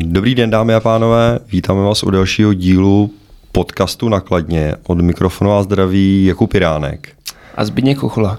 [0.00, 3.10] Dobrý den, dámy a pánové, vítáme vás u dalšího dílu
[3.52, 4.74] podcastu Nakladně.
[4.86, 7.08] Od mikrofonu a zdraví Jakub Piránek.
[7.54, 8.38] A Zbigněk Kuchula.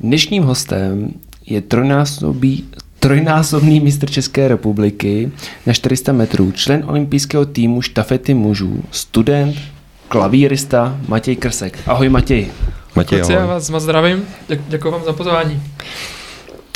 [0.00, 1.08] Dnešním hostem
[1.46, 2.64] je trojnásobný,
[3.00, 5.32] trojnásobný mistr České republiky
[5.66, 9.56] na 400 metrů, člen olympijského týmu štafety mužů, student,
[10.08, 11.78] klavírista Matěj Krsek.
[11.86, 12.48] Ahoj Matěj.
[12.96, 13.34] Matěj, ahoj.
[13.34, 14.24] Já vás moc zdravím,
[14.68, 15.62] děkuji vám za pozvání.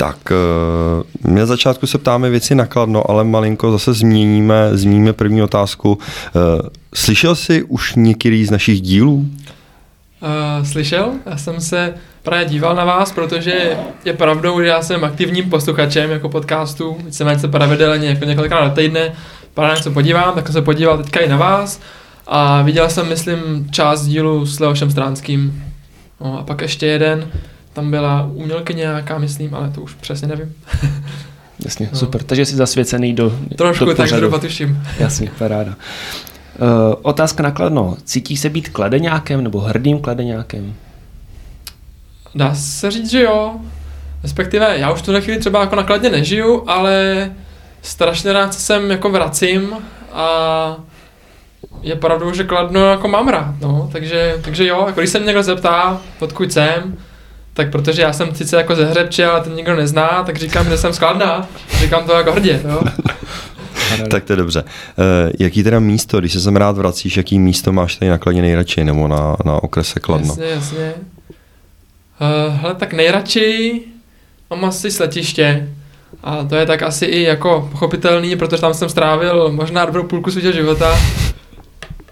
[0.01, 5.97] Tak, eh, na začátku se ptáme věci nakladno, ale malinko zase změníme, zmíníme první otázku.
[6.27, 9.13] Eh, slyšel jsi už některý z našich dílů?
[9.15, 15.03] Uh, slyšel, já jsem se právě díval na vás, protože je pravdou, že já jsem
[15.03, 19.13] aktivním posluchačem jako podcastu, víceméně se pravidelně jako několikrát do týdne,
[19.53, 21.81] právě něco podívám, tak jsem se podíval teďka i na vás
[22.27, 25.63] a viděl jsem, myslím, část dílu s Leošem Stránským.
[26.21, 27.27] No, a pak ještě jeden,
[27.73, 30.55] tam byla umělkyně nějaká, myslím, ale to už přesně nevím.
[31.59, 31.97] Jasně, no.
[31.97, 32.23] super.
[32.23, 34.83] Takže jsi zasvěcený do Trošku, do tak zhruba tuším.
[34.99, 35.71] Jasně, paráda.
[35.71, 37.97] Uh, otázka na kladno.
[38.03, 40.73] Cítí se být kladeňákem nebo hrdým kladeňákem?
[42.35, 43.55] Dá se říct, že jo.
[44.23, 47.31] Respektive já už tu chvíli třeba jako nakladně nežiju, ale
[47.81, 49.73] strašně rád se sem jako vracím
[50.13, 50.75] a
[51.81, 55.25] je pravdou, že Kladno jako mám rád, no, takže, takže jo, jako když se mě
[55.25, 56.97] někdo zeptá, odkud jsem,
[57.53, 60.77] tak protože já jsem sice jako ze Hřebče, ale ten nikdo nezná, tak říkám, že
[60.77, 61.47] jsem skladná.
[61.79, 62.81] Říkám to jako hrdě, jo.
[64.09, 64.63] tak to je dobře.
[64.63, 68.41] Uh, jaký teda místo, když se sem rád vracíš, jaký místo máš tady na Kladně
[68.41, 70.27] nejradši, nebo na, na okrese Kladno?
[70.27, 70.93] Jasně, jasně.
[72.21, 73.81] Uh, hele, tak nejradši
[74.49, 75.69] mám asi sletiště.
[76.23, 80.31] A to je tak asi i jako pochopitelný, protože tam jsem strávil možná dobrou půlku
[80.31, 80.97] svého života.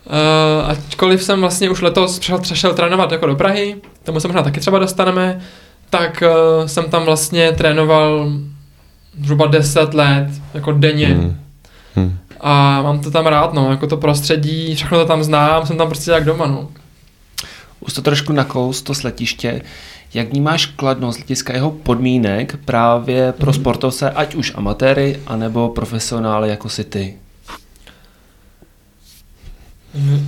[0.09, 4.43] Uh, ačkoliv jsem vlastně už letos přešel, přešel trénovat jako do Prahy, tomu se možná
[4.43, 5.41] taky třeba dostaneme,
[5.89, 8.31] tak uh, jsem tam vlastně trénoval
[9.23, 11.07] zhruba 10 let, jako denně.
[11.07, 11.39] Hmm.
[11.95, 12.17] Hmm.
[12.39, 15.88] A mám to tam rád, no, jako to prostředí, všechno to tam znám, jsem tam
[15.88, 16.69] prostě jak doma, no.
[17.79, 19.61] Už to trošku nakous, to sletiště.
[20.13, 23.61] Jak vnímáš kladno z hlediska jeho podmínek právě pro hmm.
[23.61, 27.16] sportovce, ať už amatéry, anebo profesionály jako si ty?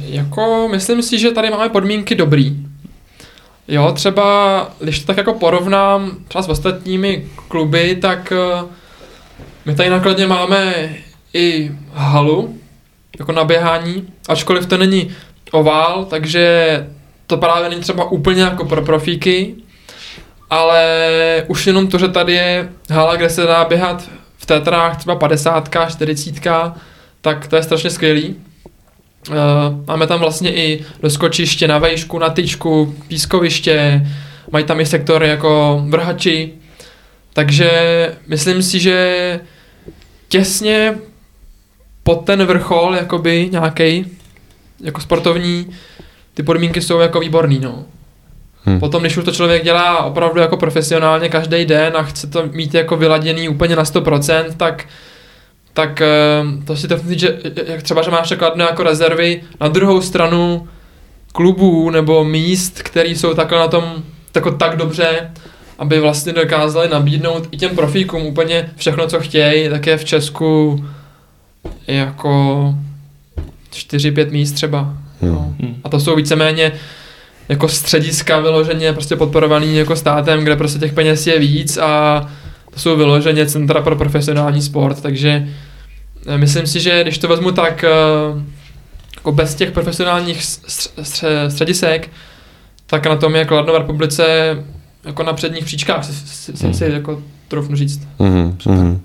[0.01, 2.57] Jako, myslím si, že tady máme podmínky dobrý.
[3.67, 8.69] Jo, třeba, když to tak jako porovnám třeba s ostatními kluby, tak uh,
[9.65, 10.89] my tady nakladně máme
[11.33, 12.57] i halu,
[13.19, 15.11] jako na běhání, ačkoliv to není
[15.51, 16.87] ovál, takže
[17.27, 19.55] to právě není třeba úplně jako pro profíky,
[20.49, 25.15] ale už jenom to, že tady je hala, kde se dá běhat v tetrách třeba
[25.15, 26.41] 50, 40,
[27.21, 28.35] tak to je strašně skvělý.
[29.29, 29.35] Uh,
[29.87, 34.07] máme tam vlastně i doskočiště na vejšku, na tyčku, pískoviště,
[34.51, 36.53] mají tam i sektory jako vrhači,
[37.33, 37.71] takže
[38.27, 39.39] myslím si, že
[40.27, 40.95] těsně
[42.03, 44.05] pod ten vrchol, jakoby nějaký
[44.79, 45.67] jako sportovní,
[46.33, 47.85] ty podmínky jsou jako výborný, no.
[48.63, 48.79] Hmm.
[48.79, 52.73] Potom, když už to člověk dělá opravdu jako profesionálně každý den a chce to mít
[52.73, 54.85] jako vyladěný úplně na 100%, tak
[55.73, 59.67] tak ehm, to si to říct, že jak třeba, že máš kladno jako rezervy na
[59.67, 60.67] druhou stranu
[61.31, 65.31] klubů nebo míst, které jsou takhle na tom tako tak dobře,
[65.79, 70.85] aby vlastně dokázali nabídnout i těm profíkům úplně všechno, co chtějí, tak je v Česku
[71.87, 72.75] jako
[73.73, 74.93] 4-5 míst třeba.
[75.21, 75.31] Hmm.
[75.31, 75.55] No.
[75.83, 76.71] A to jsou víceméně
[77.49, 82.27] jako střediska vyloženě prostě podporovaný jako státem, kde prostě těch peněz je víc a
[82.71, 85.47] to jsou vyloženě centra pro profesionální sport, takže
[86.27, 87.89] eh, myslím si, že když to vezmu tak eh,
[89.15, 90.43] jako bez těch profesionálních
[91.49, 92.09] středisek,
[92.87, 94.25] tak na tom je Kladno v republice
[95.05, 98.07] jako na předních příčkách, si, si, si, si jako trofnu říct.
[98.19, 98.99] Mm-hmm, mm-hmm.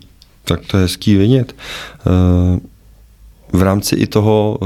[0.44, 1.54] Tak to je hezký vidět.
[2.06, 2.59] Uh,
[3.53, 4.59] v rámci i toho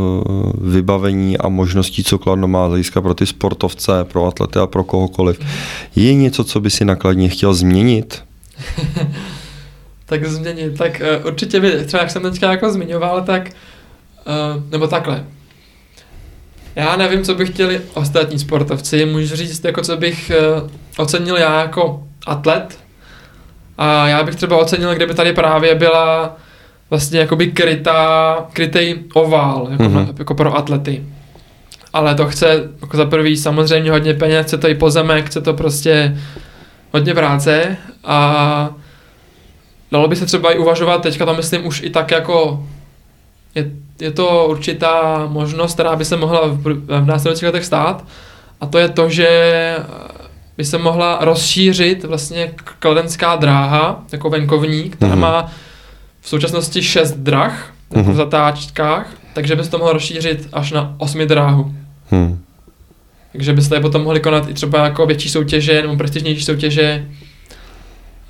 [0.61, 5.41] vybavení a možností, co Kladno má hlediska pro ty sportovce, pro atlety a pro kohokoliv,
[5.97, 8.23] je něco, co by si nakladně chtěl změnit?
[10.07, 13.51] tak změnit, tak uh, určitě by, třeba jak jsem teďka jako zmiňoval, tak,
[14.27, 15.25] uh, nebo takhle,
[16.77, 21.61] já nevím, co by chtěli ostatní sportovci, můžu říct, jako co bych uh, ocenil já
[21.61, 22.79] jako atlet,
[23.79, 26.37] a já bych třeba ocenil, kdyby tady právě byla
[26.91, 30.07] vlastně jakoby krytá, krytej ovál, jako, mm-hmm.
[30.07, 31.05] na, jako pro atlety.
[31.93, 35.55] Ale to chce jako za prvý samozřejmě hodně peněz, chce to i pozemek, chce to
[35.55, 36.19] prostě
[36.93, 38.71] hodně práce a
[39.93, 42.67] dalo by se třeba i uvažovat, teďka to myslím už i tak jako
[43.55, 43.71] je,
[44.01, 48.05] je to určitá možnost, která by se mohla v, v následujících letech stát
[48.61, 49.29] a to je to, že
[50.57, 55.19] by se mohla rozšířit vlastně kladenská dráha, jako venkovní, která mm-hmm.
[55.19, 55.51] má
[56.21, 58.13] v současnosti 6 drah Mhm.
[58.13, 61.75] v zatáčkách, takže bys to mohl rozšířit až na 8 dráhu.
[62.11, 62.43] Hmm.
[63.33, 67.07] Takže byste potom mohli konat i třeba jako větší soutěže nebo prestižnější soutěže.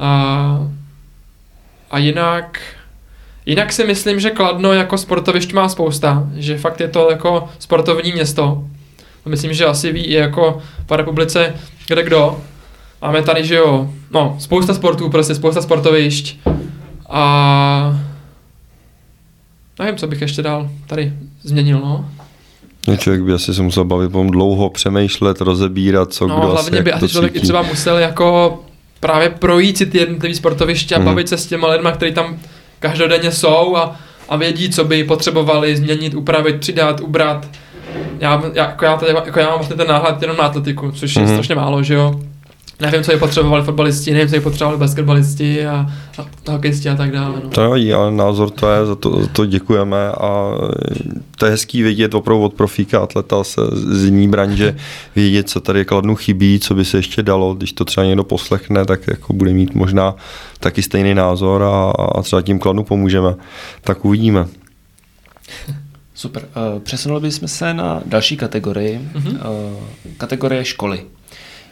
[0.00, 0.68] A,
[1.90, 2.60] a jinak,
[3.46, 8.12] jinak si myslím, že Kladno jako sportovišť má spousta, že fakt je to jako sportovní
[8.12, 8.64] město.
[9.26, 11.54] Myslím, že asi ví i jako po republice
[11.88, 12.40] kde kdo.
[13.02, 16.36] Máme tady, že jo, no, spousta sportů, prostě spousta sportovišť.
[17.08, 18.00] A
[19.78, 21.12] nevím, co bych ještě dál tady
[21.42, 22.08] změnil, no.
[22.88, 26.76] No, Člověk by asi se musel bavit dlouho, přemýšlet, rozebírat, co no, kdo asi hlavně
[26.76, 28.58] jak by asi člověk i třeba musel jako
[29.00, 31.06] právě projít si ty jednotlivé sportoviště a Mhm.
[31.06, 32.38] bavit se s těma lidma, kteří tam
[32.80, 33.96] každodenně jsou a,
[34.28, 37.48] a vědí, co by potřebovali změnit, upravit, přidat, ubrat.
[38.20, 41.16] Já, já, jako, já, tady, jako já mám vlastně ten náhled jenom na atletiku, což
[41.16, 41.30] je Mhm.
[41.32, 42.20] strašně málo, že jo.
[42.80, 45.86] Nevím, co by potřebovali fotbalisti, nevím, co by potřebovali basketbalisti a,
[46.46, 47.40] a hokejisti a tak dále.
[47.44, 47.50] No.
[47.50, 50.54] To nevadí, ale názor to je, za to, za to děkujeme a
[51.38, 54.76] to je hezký vědět opravdu od profíka, atleta se z jiný branže,
[55.16, 58.84] vědět, co tady kladnu chybí, co by se ještě dalo, když to třeba někdo poslechne,
[58.84, 60.14] tak jako bude mít možná
[60.60, 63.34] taky stejný názor a, a třeba tím kladnu pomůžeme.
[63.80, 64.46] Tak uvidíme.
[66.14, 66.42] Super.
[66.74, 69.00] Uh, přesunuli bychom se na další kategorii.
[69.14, 69.28] Mhm.
[69.28, 69.40] Uh,
[70.16, 71.02] kategorie školy.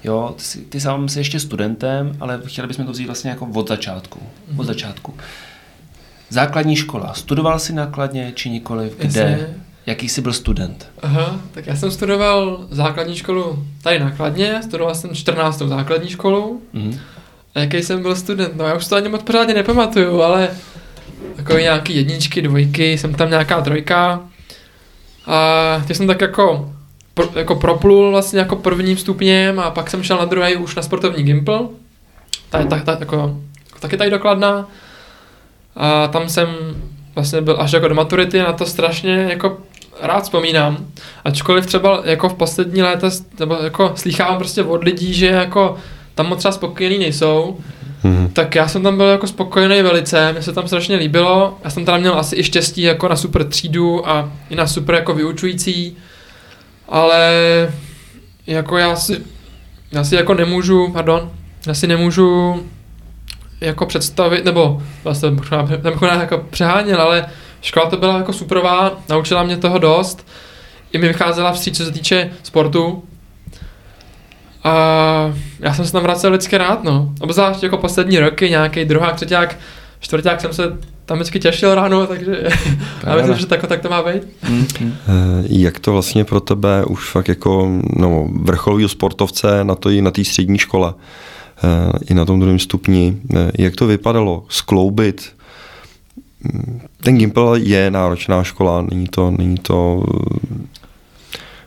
[0.05, 3.49] Jo, ty, jsi- ty sám jsi ještě studentem, ale chtěli bychom to vzít vlastně jako
[3.55, 4.21] od začátku.
[4.51, 4.61] Mhm.
[4.61, 5.15] Od začátku.
[6.31, 7.15] Základní škola.
[7.15, 8.97] Studoval jsi nákladně či nikoliv?
[8.97, 9.05] Kde?
[9.21, 9.47] Jasně.
[9.87, 10.89] Jaký jsi byl student?
[11.03, 15.59] Aha, tak já jsem studoval základní školu tady nákladně, studoval jsem 14.
[15.69, 16.63] základní školu.
[16.73, 16.99] Mhm.
[17.55, 18.57] A jaký jsem byl student?
[18.57, 20.49] No já už to ani moc pořádně nepamatuju, ale
[21.37, 24.21] jako nějaký jedničky, dvojky, jsem tam nějaká trojka.
[25.27, 26.73] A ty jsem tak jako,
[27.19, 30.83] pro, jako proplul vlastně jako prvním stupněm a pak jsem šel na druhý už na
[30.83, 31.69] sportovní gimpl.
[32.51, 33.37] Ta je tak, tak, jako,
[33.81, 34.69] taky tady dokladná.
[35.77, 36.49] A tam jsem
[37.15, 39.57] vlastně byl až jako do maturity, na to strašně jako
[40.01, 40.77] rád vzpomínám.
[41.25, 43.11] Ačkoliv třeba jako v poslední léta,
[43.41, 45.77] nebo jako slýchávám prostě od lidí, že jako
[46.15, 47.59] tam moc třeba spokojení nejsou,
[48.05, 48.29] Mhm.
[48.33, 51.59] tak já jsem tam byl jako spokojený velice, mně se tam strašně líbilo.
[51.65, 54.95] Já jsem tam měl asi i štěstí jako na super třídu a i na super
[54.95, 55.97] jako vyučující,
[56.89, 57.33] ale
[58.47, 59.25] jako já si,
[59.93, 61.31] já si jako nemůžu, pardon,
[61.67, 62.63] já si nemůžu
[63.61, 65.69] jako představit, nebo vlastně možná,
[66.01, 67.27] možná jako přeháněl, ale
[67.63, 70.27] škola to byla jako superová, naučila mě toho dost,
[70.93, 73.05] i mi vycházela vstříc, co se týče sportu,
[74.65, 77.15] a já jsem se tam vracel vždycky rád, no.
[77.21, 79.57] Obzvlášť jako poslední roky, nějaký druhák, třetíák,
[80.01, 80.63] čtvrták jsem se
[81.09, 82.33] tam vždycky těšil ráno, takže
[83.07, 84.23] já myslím, že tak, tak to má být.
[84.49, 84.67] Mhm.
[84.83, 90.03] Eh, Jak to vlastně pro tebe už fakt jako no, vrcholový sportovce na to i
[90.03, 90.95] na té střední škole,
[91.65, 95.33] eh, i na tom druhém stupni, eh, jak to vypadalo skloubit?
[97.03, 100.05] Ten Gimpel je náročná škola, není to, není to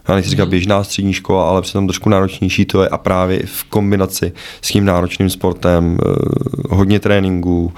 [0.08, 0.50] já nechci říkat Mhm.
[0.50, 4.86] běžná střední škola, ale přitom trošku náročnější to je a právě v kombinaci s tím
[4.86, 5.98] náročným sportem,
[6.70, 7.74] hodně tréninku,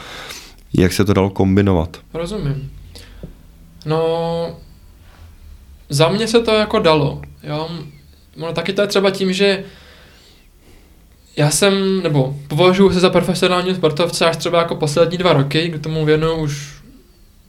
[0.77, 1.97] jak se to dalo kombinovat?
[2.13, 2.71] Rozumím.
[3.85, 4.55] No,
[5.89, 7.69] za mě se to jako dalo, jo.
[8.37, 9.63] No, taky to je třeba tím, že
[11.37, 15.79] já jsem, nebo považuji se za profesionální sportovce až třeba jako poslední dva roky, kdy
[15.79, 16.73] tomu věnuju už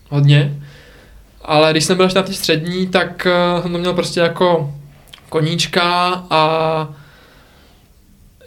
[0.09, 0.61] hodně.
[1.41, 4.73] Ale když jsem byl na té střední, tak eh, jsem to měl prostě jako
[5.29, 5.83] koníčka
[6.29, 6.89] a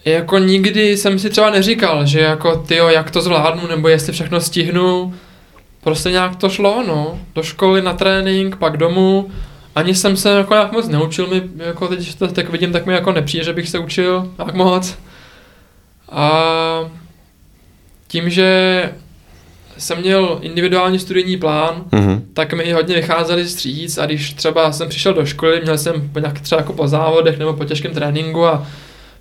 [0.04, 4.40] jako nikdy jsem si třeba neříkal, že jako tyjo, jak to zvládnu, nebo jestli všechno
[4.40, 5.14] stihnu.
[5.84, 7.18] Prostě nějak to šlo, no.
[7.34, 9.30] Do školy, na trénink, pak domů.
[9.74, 12.92] Ani jsem se jako nějak moc neučil, mi jako teď to tak vidím, tak mi
[12.94, 14.98] jako nepřijde, že bych se učil tak moc.
[16.12, 16.40] A
[18.08, 18.82] tím, že
[19.78, 22.24] jsem měl individuální studijní plán, Mhm.
[22.34, 26.18] tak mi hodně vycházeli vstříc a když třeba jsem přišel do školy, měl jsem po
[26.18, 28.66] nějak třeba jako po závodech nebo po těžkém tréninku a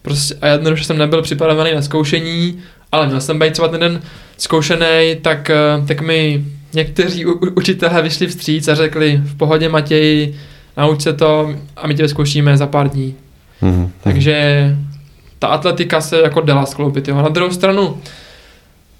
[0.07, 2.59] prostě a jednoduše jsem nebyl připravený na zkoušení,
[2.91, 4.01] ale měl jsem být třeba ten den
[4.37, 10.39] zkoušený, tak, eh, tak mi někteří u, učitelé vyšli vstříc a řekli v pohodě Matěji,
[10.77, 13.15] nauč se to a my tě zkoušíme za pár dní.
[13.61, 13.91] Mhm.
[14.01, 14.75] Takže
[15.39, 17.07] ta atletika se jako dala skloubit.
[17.07, 17.15] Jo.
[17.15, 17.97] Na druhou stranu,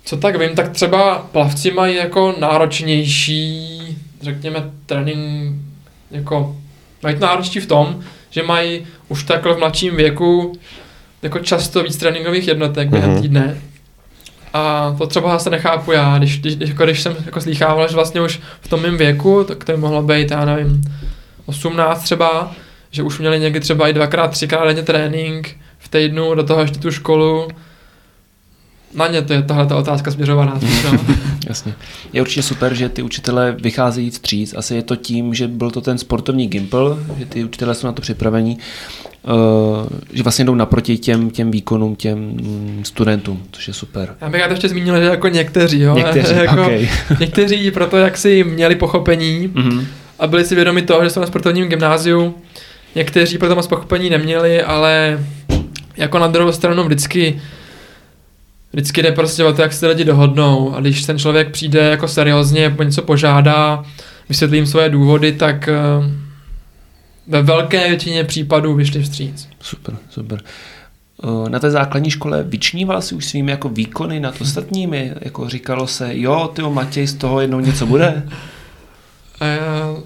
[0.06, 5.56] co tak vím, tak třeba plavci mají jako náročnější, řekněme, trénink,
[6.12, 6.56] jako
[7.04, 8.00] mají to náročnější v tom,
[8.30, 10.54] že mají už takhle v mladším věku
[11.22, 13.22] jako často víc tréninkových jednotek během Mhm.
[13.22, 13.58] týdne.
[14.54, 18.22] A to třeba zase nechápu já, když, když, jako když jsem jako slýchával, že vlastně
[18.22, 20.82] už v tom mém věku, tak to by mohlo být, já nevím,
[21.46, 22.52] 18 třeba,
[22.92, 26.80] že už měli někdy třeba i dvakrát, třikrát denně trénink v týdnu, do toho ještě
[26.80, 27.48] tu školu,
[28.94, 30.60] na ně to je tahle ta otázka směřovaná.
[31.48, 31.74] Jasně.
[32.14, 34.54] Je určitě super, že ty učitelé vycházejí vstříc.
[34.58, 37.94] Asi je to tím, že byl to ten sportovní gimpl, že ty učitelé jsou na
[37.94, 38.58] to připravení,
[39.24, 44.16] uh, že vlastně jdou naproti těm, těm výkonům, těm mm, studentům, což je super.
[44.22, 45.96] Já bych to ještě zmínil, že jako někteří, jo?
[45.96, 46.90] Někteří, jako, okay.
[47.20, 49.86] někteří proto, jak si měli pochopení mm-hmm.
[50.20, 52.36] a byli si vědomi toho, že jsou na sportovním gymnáziu,
[52.96, 55.20] někteří proto moc pochopení neměli, ale
[55.98, 57.42] jako na druhou stranu vždycky
[58.78, 62.08] vždycky jde prostě o to, jak se lidi dohodnou a když ten člověk přijde jako
[62.08, 63.84] seriózně, po něco požádá,
[64.30, 65.74] vysvětlím svoje důvody, tak eh,
[67.28, 69.50] ve velké většině případů vyšli vstříc.
[69.62, 70.42] Super, super.
[71.24, 75.14] Eh, na té základní škole vyčníval si už svými jako výkony nad ostatními?
[75.22, 78.24] Jako říkalo se, jo, ty Matěj, z toho jednou něco bude?
[79.42, 80.02] Eh,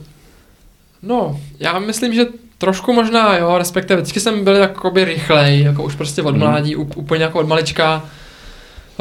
[1.03, 2.25] no, já myslím, že
[2.57, 6.39] trošku možná, jo, respektive vždycky jsem byl jakoby rychlej, jako už prostě od hmm.
[6.39, 6.91] mládí, hmm.
[6.95, 8.03] úplně jako od malička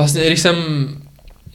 [0.00, 0.56] vlastně, když jsem,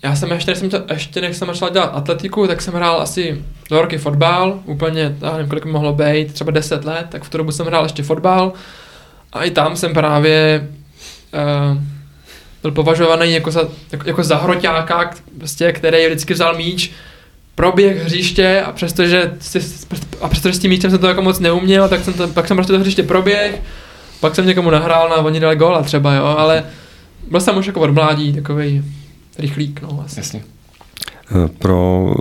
[0.04, 3.42] já jsem ještě, než jsem, ještě než jsem začal dělat atletiku, tak jsem hrál asi
[3.70, 7.38] dva roky fotbal, úplně, já nevím, kolik mohlo být, třeba 10 let, tak v tu
[7.38, 8.54] dobu jsem hrál ještě fotbal.
[9.34, 10.68] A i tam jsem právě
[11.34, 11.82] uh,
[12.62, 13.62] byl považovaný jako za,
[13.92, 16.92] jako, jako za hroťáka, prostě, který vždycky vzal míč,
[17.56, 19.32] proběh hřiště a přestože,
[20.22, 22.58] a přestože s tím míčem jsem to jako moc neuměl, tak jsem, to, pak jsem
[22.58, 23.62] prostě to hřiště proběh,
[24.20, 26.64] pak jsem někomu nahrál na oni dali góla třeba, jo, ale
[27.32, 28.84] byl jsem už jako od mládí takový
[29.40, 30.20] rychlík, no asi.
[30.20, 30.44] Jasně.
[31.32, 32.14] Eh, pro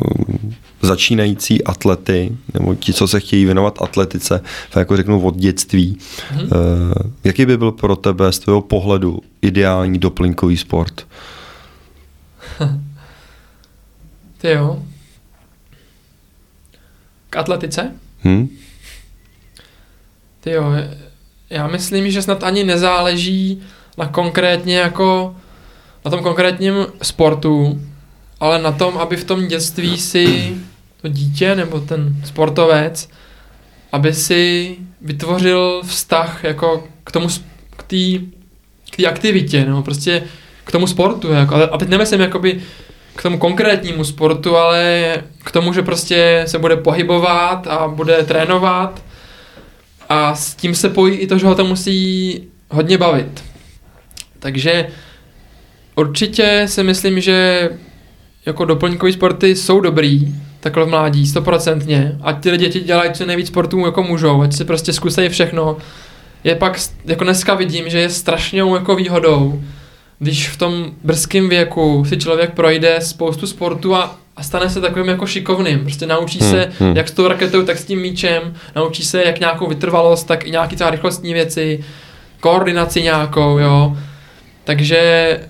[0.83, 5.99] začínající atlety, nebo ti, co se chtějí věnovat atletice, tak jako řeknu od dětství,
[6.31, 6.51] hmm.
[7.25, 11.07] jaký by byl pro tebe z tvého pohledu ideální doplňkový sport?
[14.39, 14.83] Ty jo.
[17.31, 17.93] K atletice?
[18.23, 18.49] Hmm?
[20.41, 20.73] Ty jo,
[21.51, 23.63] já myslím, že snad ani nezáleží
[23.99, 25.37] na konkrétně jako
[26.05, 27.81] na tom konkrétním sportu,
[28.41, 30.57] ale na tom, aby v tom dětství si
[31.03, 33.09] to dítě nebo ten sportovec,
[33.93, 37.29] aby si vytvořil vztah jako k tomu,
[37.77, 38.35] k té
[38.91, 40.23] k aktivitě, nebo prostě
[40.65, 41.33] k tomu sportu.
[41.33, 42.61] Jako, a teď nemyslím jakoby
[43.17, 49.03] k tomu konkrétnímu sportu, ale k tomu, že prostě se bude pohybovat a bude trénovat
[50.09, 53.45] a s tím se pojí i to, že ho to musí hodně bavit.
[54.45, 54.87] Takže
[55.95, 57.71] určitě si myslím, že
[58.47, 62.19] jako doplňkové sporty jsou dobrý, takhle v mládí, stoprocentně.
[62.23, 65.77] Ať ty děti dělají co nejvíc sportů jako můžou, ať si prostě zkusejí všechno.
[66.45, 69.63] Je pak, jako dneska vidím, že je strašnou jako výhodou,
[70.19, 75.09] když v tom brzkém věku si člověk projde spoustu sportu a, a stane se takovým
[75.09, 75.81] jako šikovným.
[75.81, 76.97] Prostě naučí hmm, se, hmm.
[76.97, 80.51] jak s tou raketou, tak s tím míčem, naučí se jak nějakou vytrvalost, tak i
[80.51, 81.85] nějaký třeba rychlostní věci,
[82.41, 83.97] koordinaci nějakou, jo.
[84.65, 85.41] Takže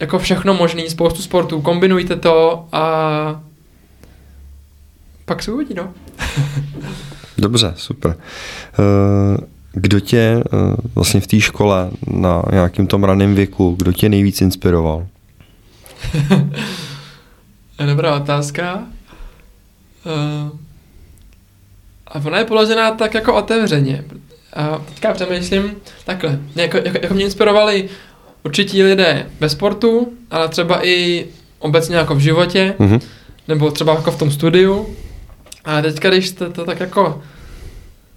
[0.00, 3.42] jako všechno možný, spoustu sportů, kombinujte to a
[5.24, 5.94] pak se uvidí, no.
[7.38, 8.16] Dobře, super.
[8.18, 9.36] Eh,
[9.72, 10.56] kdo tě eh,
[10.94, 15.06] vlastně v té škole na nějakým tom raném věku, kdo tě nejvíc inspiroval?
[17.86, 18.82] Dobrá otázka.
[20.06, 20.50] Eh,
[22.06, 24.04] a ona je položená tak jako otevřeně.
[24.52, 26.38] A teďka přemýšlím takhle.
[26.54, 27.88] Jako, jako, jako mě inspirovali
[28.44, 31.26] určití lidé ve sportu, ale třeba i
[31.58, 33.00] obecně jako v životě, mm-hmm.
[33.48, 34.96] nebo třeba jako v tom studiu.
[35.64, 37.22] A teďka, když to, to tak jako,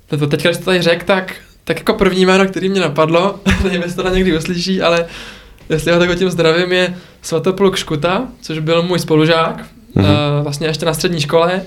[0.08, 3.82] to, teďka, když to tady řek, tak, tak jako první jméno, který mě napadlo, nevím,
[3.82, 5.06] jestli to někdy uslyší, ale
[5.70, 9.66] jestli ho tak tím zdravím, je Svatopluk Škuta, což byl můj spolužák,
[9.96, 10.02] mm-hmm.
[10.02, 11.62] uh, vlastně ještě na střední škole.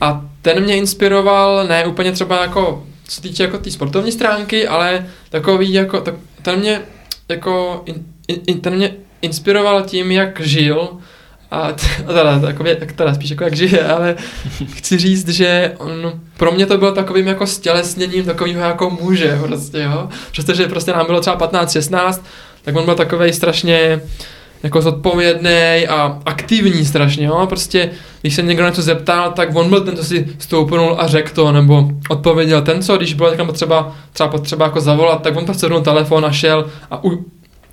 [0.00, 4.68] A ten mě inspiroval, ne úplně třeba jako, co týče jako té tý sportovní stránky,
[4.68, 6.80] ale takový jako, tak, ten mě
[7.28, 8.04] jako in,
[8.46, 10.88] in, mě inspiroval tím, jak žil,
[11.50, 11.72] a
[12.06, 14.16] teda, takově, teda spíš jako jak žije, ale
[14.74, 19.82] chci říct, že on, pro mě to bylo takovým jako stělesněním takového jako muže prostě,
[19.82, 20.08] jo.
[20.32, 22.22] Přestože prostě nám bylo třeba 15-16,
[22.62, 24.00] tak on byl takový strašně
[24.64, 27.46] jako zodpovědný a aktivní strašně, jo.
[27.48, 27.90] Prostě,
[28.20, 31.52] když se někdo něco zeptal, tak on byl ten, co si stoupnul a řekl to,
[31.52, 35.68] nebo odpověděl ten, co, když bylo někam potřeba, třeba potřeba jako zavolat, tak on prostě
[35.82, 37.24] telefon a šel a u,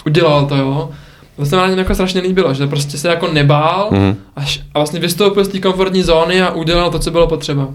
[0.05, 0.89] udělal to, jo.
[1.35, 4.15] To se mi jako strašně líbilo, že prostě se jako nebál mm.
[4.35, 7.67] až, a vlastně vystoupil z té komfortní zóny a udělal to, co bylo potřeba.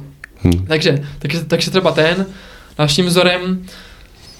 [0.44, 0.66] Mm.
[0.66, 2.26] Takže, takže, takže třeba ten,
[2.78, 3.62] dalším vzorem,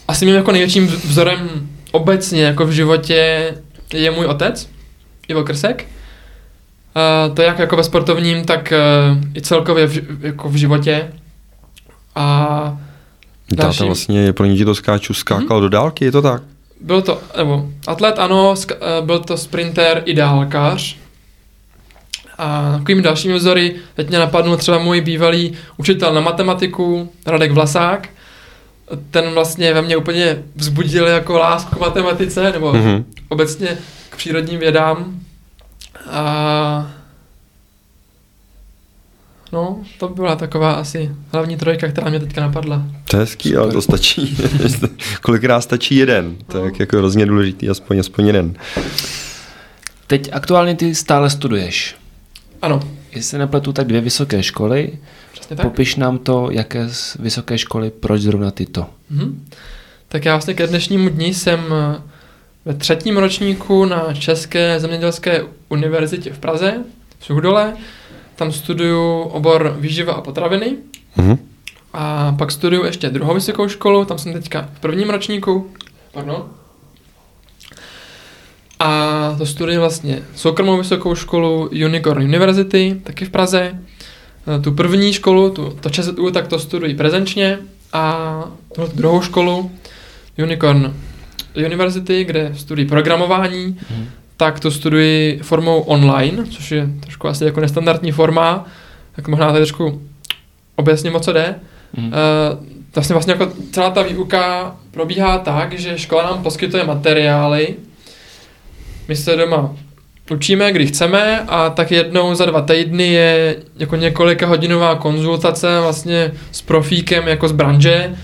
[0.09, 3.53] asi mým jako největším vzorem obecně jako v životě
[3.93, 4.69] je můj otec,
[5.29, 5.87] Ivo Krsek.
[7.29, 8.73] Uh, to jak jako ve sportovním, tak
[9.13, 11.13] uh, i celkově v, jako v životě.
[12.15, 12.79] A
[13.53, 13.79] další...
[13.79, 15.61] Táta vlastně, pro ně ti to skáču, skákal hmm?
[15.61, 16.43] do dálky, je to tak?
[16.81, 20.97] byl to, nebo atlet ano, sk- eh, byl to sprinter i dálkař.
[22.39, 28.09] A takovými dalšími vzory, teď mě napadnul třeba můj bývalý učitel na matematiku, Radek Vlasák.
[29.11, 33.05] Ten vlastně ve mně úplně vzbudil jako lásku k matematice, nebo Mhm.
[33.29, 33.79] obecně
[34.11, 35.21] k přírodním vědám.
[36.11, 36.93] A
[39.53, 42.83] no, to byla taková asi hlavní trojka, která mě teďka napadla.
[43.11, 44.37] To je hezký, ale to stačí.
[45.23, 46.37] Kolikrát stačí jeden.
[46.47, 48.55] To je jak jako hrozně důležitý, aspoň, aspoň jeden.
[50.07, 51.97] Teď aktuálně ty stále studuješ.
[52.63, 52.81] Ano,
[53.13, 54.99] Jestli se nepletu, tak dvě vysoké školy.
[55.63, 58.87] Popiš nám to, jaké z vysoké školy, proč zrovna tyto.
[59.11, 59.45] Mhm.
[60.09, 62.03] Tak já vlastně ke dnešnímu dni jsem eh,
[62.65, 66.85] ve třetím ročníku na České zemědělské univerzitě v Praze,
[67.19, 67.77] v Suchdole.
[68.37, 70.77] Tam studuju obor výživa a potraviny.
[71.17, 71.39] Mhm.
[71.93, 75.71] A pak studuju ještě druhou vysokou školu, tam jsem teďka v prvním ročníku.
[76.13, 76.45] Pardon.
[78.79, 83.79] A to studuji vlastně soukromou vysokou školu Unicorn University, taky v Praze.
[84.59, 87.59] E, Tu první školu, tu, to ČSU, tak to studuji prezenčně
[87.93, 89.71] a tu druhou školu
[90.43, 90.95] Unicorn
[91.67, 94.09] University, kde studuji programování, Mhm.
[94.37, 98.65] tak to studuji formou online, což je trošku asi jako nestandardní forma,
[99.17, 100.03] tak možná tady trošku
[100.77, 101.55] objasním, o co jde.
[101.97, 102.07] Mhm.
[102.07, 102.13] Uh,
[102.95, 107.75] vlastně, vlastně jako celá ta výuka probíhá tak, že škola nám poskytuje materiály,
[109.09, 109.77] my se doma
[110.31, 116.33] učíme, kdy chceme a tak jednou za dva týdny je jako několika hodinová konzultace vlastně
[116.53, 118.15] s profíkem jako z branže,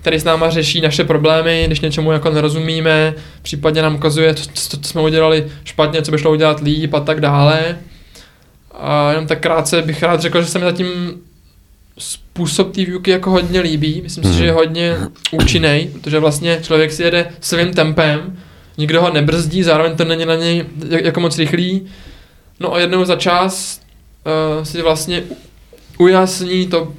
[0.00, 4.88] který s náma řeší naše problémy, když něčemu jako nerozumíme, případně nám ukazuje, co, co,
[4.88, 7.78] jsme udělali špatně, co by šlo udělat líp a tak dále.
[8.74, 10.88] A jenom tak krátce bych rád řekl, že se mi zatím
[11.98, 14.00] způsob té výuky jako hodně líbí.
[14.02, 14.96] Myslím si, že je hodně
[15.30, 18.38] účinný, protože vlastně člověk si jede svým tempem,
[18.78, 21.86] nikdo ho nebrzdí, zároveň to není na něj jak- jako moc rychlý.
[22.60, 23.80] No a jednou za čas
[24.58, 25.22] uh, si vlastně
[25.98, 26.92] ujasní to,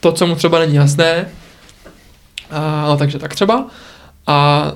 [0.00, 1.28] to, co mu třeba není jasné.
[2.50, 3.66] A, no takže tak třeba.
[4.26, 4.72] A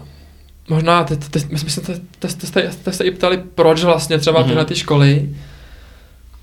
[0.69, 3.85] možná, teď, teď, my jsme se te- te- te- te- te- se i ptali, proč
[3.85, 4.49] vlastně třeba Mhm.
[4.49, 5.29] tyhle ty školy.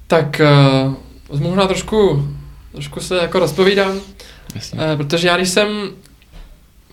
[0.08, 0.41] Tak
[1.32, 2.28] uh, možná trošku,
[2.71, 4.00] trošku se jako rozpovídám.
[4.56, 4.80] Jasně.
[4.93, 5.67] Eh, protože já když jsem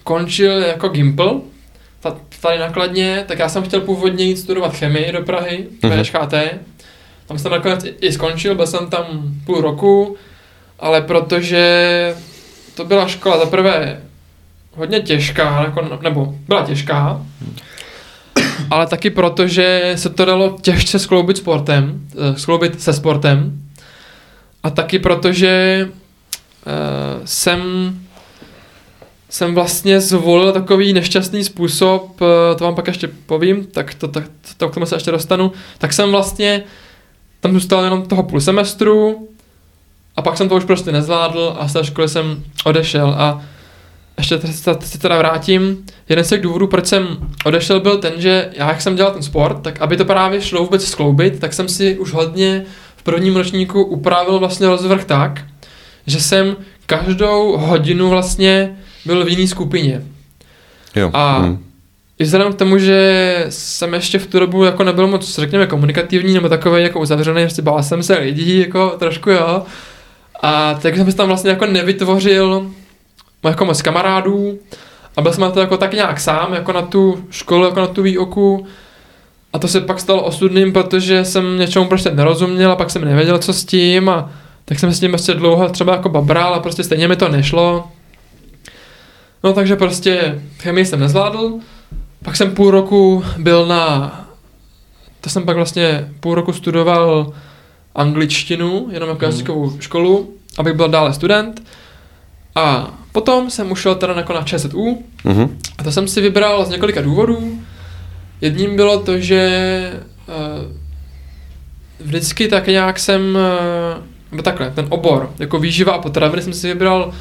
[0.05, 1.41] končil jako Gimpl, ta-
[2.41, 5.97] tady nakladně, tak já jsem chtěl původně jít studovat chemii do Prahy, Mhm.
[5.97, 6.35] mm VŠHT.
[7.27, 9.07] Tam jsem nakonec i- skončil, byl jsem tam
[9.47, 10.17] půl roku,
[10.79, 12.15] ale protože
[12.75, 14.01] to byla škola za prvé
[14.77, 17.23] hodně těžká, jako, nebo byla těžká,
[18.71, 22.01] ale taky proto, že se to dalo těžce skloubit sportem,
[22.35, 23.63] eh, skloubit se sportem.
[24.63, 26.73] A taky proto, že uh,
[27.25, 27.61] jsem
[29.31, 34.25] jsem vlastně zvolil takový nešťastný způsob, eh, to vám pak ještě povím, tak to, tak,
[34.57, 36.63] to k tomu se ještě dostanu, tak jsem vlastně
[37.41, 39.29] tam zůstal jenom toho půl semestru
[40.17, 43.43] a pak jsem to už prostě nezvládl a z té školy jsem odešel a
[44.19, 44.41] ještě
[44.81, 45.85] se teda vrátím.
[46.09, 47.07] Jeden z těch důvodů, proč jsem
[47.45, 50.65] odešel, byl ten, že já, jak jsem dělal ten sport, tak aby to právě šlo
[50.65, 52.65] vůbec skloubit, tak jsem si už hodně
[52.97, 55.45] v prvním ročníku upravil vlastně rozvrh tak,
[56.07, 60.03] že jsem každou hodinu vlastně byl v jiné skupině.
[60.97, 61.11] Jo.
[61.13, 61.65] A- mhm.
[62.19, 66.35] I vzhledem k tomu, že jsem ještě v tu dobu jako nebyl moc, řekněme, komunikativní
[66.35, 69.63] nebo takový jako uzavřený, prostě bál jsem se lidí, jako trošku jo.
[70.43, 72.71] A tak jsem si tam vlastně jako nevytvořil
[73.45, 74.59] jako moc kamarádů
[75.17, 77.87] a byl jsem na to jako tak nějak sám, jako na tu školu, jako na
[77.87, 78.67] tu výuku.
[79.53, 83.39] A to se pak stalo osudným, protože jsem něčemu prostě nerozuměl a pak jsem nevěděl,
[83.39, 84.31] co s tím a
[84.65, 87.89] tak jsem s tím prostě dlouho třeba jako babral a prostě stejně mi to nešlo.
[89.45, 91.53] No takže prostě chemii jsem nezvládl,
[92.25, 94.13] pak jsem půl roku byl na,
[95.21, 97.33] to jsem pak vlastně půl roku studoval
[97.95, 99.33] angličtinu, jenom jako Hmm.
[99.33, 101.63] jazykovou školu, abych byl dále student.
[102.55, 105.59] A potom jsem ušel teda jako na ČSU, Mhm.
[105.79, 107.59] a to jsem si vybral z několika důvodů.
[108.41, 109.93] Jedním bylo to, že
[110.29, 110.73] uh,
[112.01, 116.69] vždycky tak nějak jsem, uh, nebo takhle, ten obor, jako výživa a potraviny jsem si
[116.69, 117.13] vybral,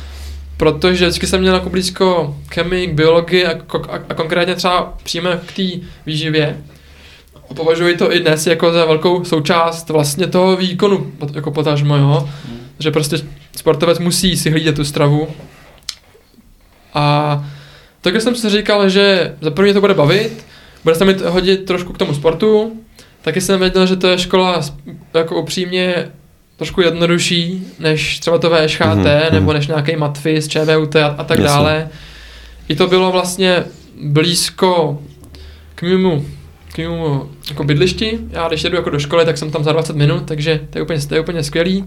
[0.58, 3.52] protože vždycky jsem měl jako blízko chemii, biologii a,
[3.90, 6.58] a, a konkrétně třeba přímo k té výživě.
[7.50, 12.30] A považuji to i dnes jako za velkou součást vlastně toho výkonu, jako potažmo, jo.
[12.80, 13.18] Že prostě
[13.56, 15.28] sportovec musí si hlídat tu stravu.
[16.94, 17.46] A
[18.02, 20.46] takže jsem si říkal, že za první to bude bavit,
[20.84, 22.80] bude se mi hodit trošku k tomu sportu,
[23.22, 24.62] taky jsem věděl, že to je škola
[25.14, 26.12] jako upřímně
[26.58, 29.32] trošku jednodušší, než třeba to VŠHT, Mhm, mm-hmm.
[29.32, 29.54] nebo mhm.
[29.54, 31.44] než nějaký matfis, ČVUT a, a tak Jasně.
[31.44, 31.90] dále.
[32.68, 33.64] I to bylo vlastně
[34.04, 35.00] blízko
[35.76, 36.26] k mému,
[36.74, 38.20] k mému jako bydlišti.
[38.30, 40.84] Já když jedu jako do školy, tak jsem tam za 20 minut, takže to je
[40.84, 41.86] úplně, to je úplně skvělý.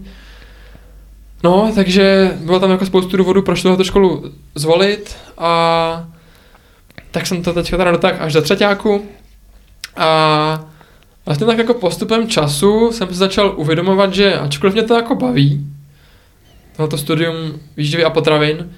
[1.43, 6.07] No, takže bylo tam jako spoustu důvodů, proč tohoto školu zvolit a
[7.11, 9.05] tak jsem to teďka teda dotáhl až do třetíku
[9.97, 10.65] a
[11.25, 15.65] vlastně tak jako postupem času jsem se začal uvědomovat, že ačkoliv mě to jako baví,
[16.75, 17.35] tohoto studium
[17.77, 18.71] výživy a potravin,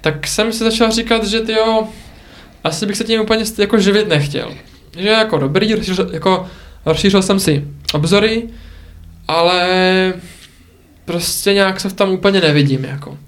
[0.00, 1.88] tak jsem si začal říkat, že ty jo,
[2.64, 4.54] asi bych se tím úplně jako živit nechtěl.
[4.96, 6.46] Že jako dobrý, rozšířil, jako
[6.86, 8.48] rozšířil jsem si obzory,
[9.28, 10.12] ale
[11.04, 13.18] prostě nějak se v tom úplně nevidím, jako.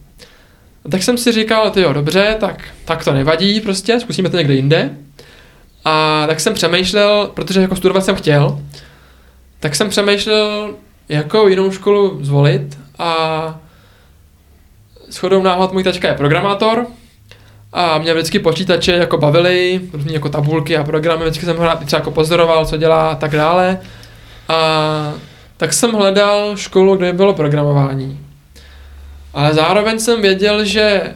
[0.84, 4.36] A tak jsem si říkal, ty jo, dobře, tak, tak to nevadí prostě, zkusíme to
[4.36, 4.90] někde jinde.
[5.84, 8.60] A tak jsem přemýšlel, protože jako studovat jsem chtěl,
[9.60, 10.74] tak jsem přemýšlel,
[11.08, 13.58] jakou jinou školu zvolit a
[15.10, 16.86] shodou náhod můj tačka je programátor
[17.72, 21.84] a mě vždycky počítače jako bavily, různý jako tabulky a programy, vždycky jsem ho rád
[21.84, 23.78] třeba jako pozoroval, co dělá a tak dále.
[24.48, 25.14] A
[25.56, 28.20] tak jsem hledal školu, kde bylo programování.
[29.34, 31.14] Ale zároveň jsem věděl, že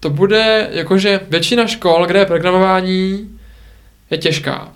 [0.00, 3.30] to bude jakože většina škol, kde je programování,
[4.10, 4.68] je těžká.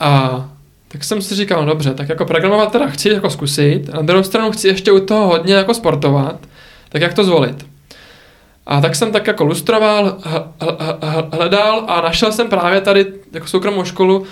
[0.00, 0.44] A
[0.88, 4.02] tak jsem si říkal, no dobře, tak jako programovat teda chci jako zkusit, a na
[4.02, 6.46] druhou stranu chci ještě u toho hodně jako sportovat,
[6.88, 7.66] tak jak to zvolit.
[8.66, 10.18] A tak jsem tak jako lustroval,
[11.32, 14.26] hledal a našel jsem právě tady jako soukromou školu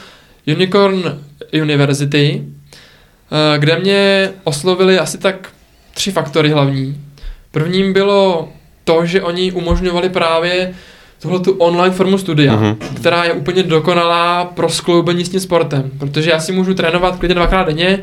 [0.46, 1.20] Unicorn
[1.62, 5.52] University, eh, kde mě oslovili asi tak
[5.94, 7.04] tři faktory hlavní.
[7.50, 8.48] Prvním bylo
[8.84, 10.74] to, že oni umožňovali právě
[11.22, 12.76] tuhle tu online formu studia, uh-huh.
[12.96, 17.34] která je úplně dokonalá pro skloubení s tím sportem, protože já si můžu trénovat klidně
[17.34, 17.98] dvakrát denně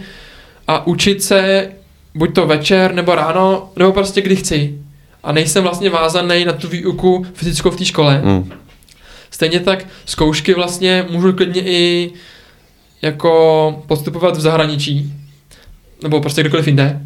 [0.67, 1.69] a učit se
[2.15, 4.79] buď to večer nebo ráno, nebo prostě kdy chci.
[5.23, 8.21] A nejsem vlastně vázaný na tu výuku fyzickou v té škole.
[8.25, 8.45] Uh-huh.
[9.31, 12.11] Stejně tak zkoušky vlastně můžu klidně i
[13.01, 15.13] jako postupovat v zahraničí,
[16.03, 17.01] nebo prostě kdekoliv jinde.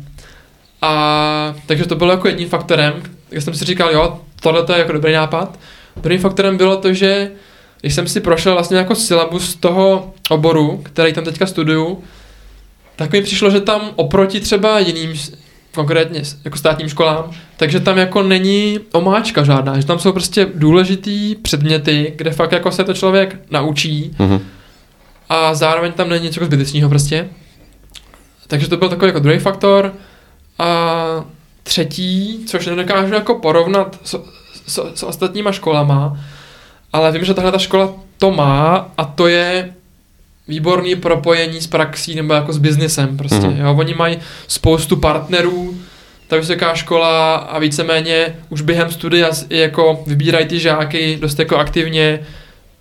[0.82, 2.94] A takže to bylo jako jedním faktorem,
[3.32, 5.60] jak jsem si říkal, jo, tohle je jako dobrý nápad.
[5.96, 7.32] Druhým faktorem bylo to, že
[7.82, 12.04] když jsem si prošel vlastně jako syllabus toho oboru, který tam teďka studuju,
[12.96, 15.14] tak mi přišlo, že tam oproti třeba jiným,
[15.76, 21.36] konkrétně jako státním školám, takže tam jako není omáčka žádná, že tam jsou prostě důležitý
[21.36, 24.40] předměty, kde fakt jako se to člověk naučí mm-hmm.
[25.30, 27.30] a zároveň tam není něco zbytečného prostě.
[28.48, 29.94] Takže to byl takový jako druhý faktor.
[30.60, 31.26] A
[31.65, 34.21] třetí, což nedokážu jako porovnat s,
[34.67, 36.19] s, s ostatníma školama,
[36.93, 39.73] ale vím, že tahle ta škola to má a to je
[40.47, 43.65] výborný propojení s praxí nebo jako s biznesem prostě, mm-hmm.
[43.65, 45.75] jo, oni mají spoustu partnerů,
[46.28, 52.19] ta vysoká škola a víceméně už během studia jako vybírají ty žáky dost jako aktivně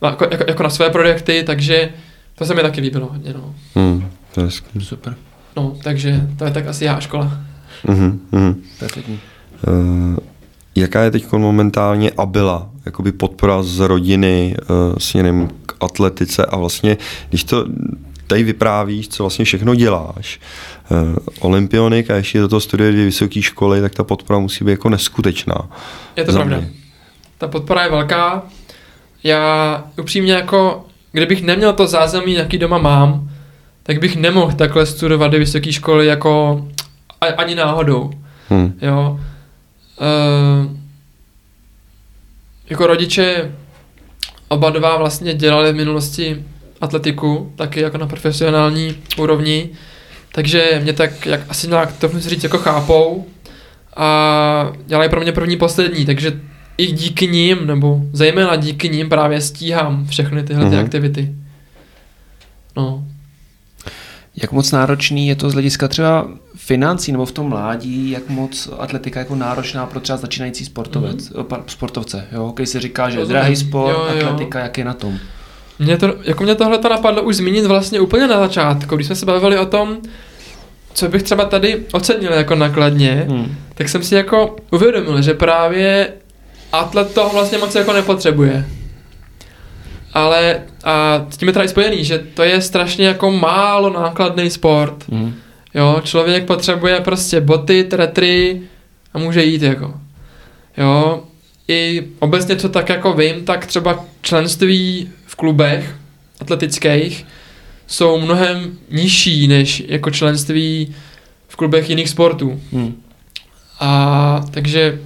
[0.02, 1.90] jako, jako, jako na své projekty, takže
[2.34, 3.54] to se mi taky líbilo hodně, no.
[3.74, 4.48] Mm, to je
[4.80, 5.14] super.
[5.56, 7.38] No, takže to je tak asi já škola.
[7.86, 8.54] Mm-hmm, mm-hmm.
[8.78, 9.20] Perfektní.
[9.68, 10.16] Uh,
[10.74, 16.56] jaká je teď momentálně a byla jakoby podpora z rodiny uh, směrem k atletice a
[16.56, 16.96] vlastně,
[17.28, 17.66] když to
[18.26, 20.40] tady vyprávíš, co vlastně všechno děláš,
[20.90, 24.70] uh, olympionik a ještě do toho studuje dvě vysoké školy, tak ta podpora musí být
[24.70, 25.70] jako neskutečná.
[26.16, 26.56] Je to pravda.
[26.56, 26.70] Mě.
[27.38, 28.42] Ta podpora je velká.
[29.24, 33.30] Já upřímně jako, kdybych neměl to zázemí, jaký doma mám,
[33.82, 36.64] tak bych nemohl takhle studovat do vysoké školy jako
[37.32, 38.10] ani náhodou.
[38.48, 38.78] Hmm.
[38.82, 39.20] Jo.
[40.00, 40.76] Uh,
[42.70, 43.52] jako rodiče
[44.48, 46.44] oba dva vlastně dělali v minulosti
[46.80, 49.70] atletiku, taky jako na profesionální úrovni,
[50.32, 53.26] takže mě tak, jak asi nějak to musím říct, jako chápou
[53.96, 56.40] a dělají pro mě první poslední, takže
[56.78, 60.84] i díky ním, nebo zejména díky ním právě stíhám všechny tyhle ty mm-hmm.
[60.84, 61.34] aktivity.
[62.76, 63.04] No.
[64.37, 66.28] Jak moc náročný je to z hlediska třeba
[66.66, 71.62] financí nebo v tom mládí, jak moc atletika jako náročná pro třeba začínající sportovec, mm-hmm.
[71.66, 72.27] sportovce.
[72.33, 72.53] Jo?
[72.57, 74.27] Když se říká, že je drahý sport, jo, jo.
[74.27, 75.18] atletika, jak je na tom?
[75.79, 79.16] Mě to, jako mě tohle to napadlo už zmínit vlastně úplně na začátku, když jsme
[79.16, 79.96] se bavili o tom,
[80.94, 83.57] co bych třeba tady ocenil jako nakladně, hmm.
[83.74, 86.12] tak jsem si jako uvědomil, že právě
[86.72, 88.64] atlet toho vlastně moc jako nepotřebuje
[90.14, 94.50] ale a s tím je teda i spojený, že to je strašně jako málo nákladný
[94.50, 95.09] sport.
[95.09, 95.35] Mm.
[95.74, 98.62] Jo, člověk potřebuje prostě boty, tretry
[99.14, 99.94] a může jít jako.
[100.76, 101.24] Jo,
[101.68, 105.96] i obecně co tak jako vím, tak třeba členství v klubech
[106.40, 107.26] atletických
[107.87, 110.94] jsou mnohem nižší než jako členství
[111.48, 112.60] v klubech jiných sportů.
[112.72, 113.02] Hmm.
[113.80, 114.98] A takže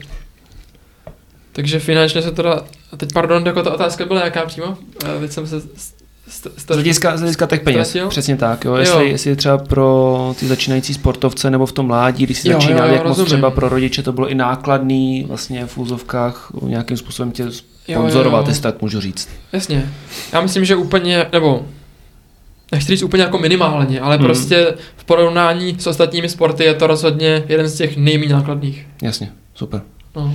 [1.59, 2.65] Takže finančně se teda,
[2.97, 4.79] teď pardon, jako ta otázka byla jaká přímo?
[5.05, 5.63] Eh, Teď jsem se...
[6.29, 8.09] Z hlediska, z hlediska těch peněz, Ztratil?
[8.09, 8.65] přesně tak.
[8.65, 8.75] Jo.
[8.75, 9.13] Jestli, Jo.
[9.13, 13.09] jestli třeba pro ty začínající sportovce nebo v tom mládí, když si začínali, jak moc
[13.09, 13.27] rozumím.
[13.27, 17.45] třeba pro rodiče to bylo i nákladný vlastně v úzovkách nějakým způsobem tě
[17.93, 19.29] sponzorovat, jestli tak můžu říct.
[19.53, 19.91] Jasně.
[20.33, 21.67] Já myslím, že úplně, nebo
[22.73, 24.25] nechci říct úplně jako minimálně, ale Hmm.
[24.27, 28.87] prostě v porovnání s ostatními sporty je to rozhodně jeden z těch nejméně nákladných.
[29.03, 29.81] Jasně, super.
[30.17, 30.35] No.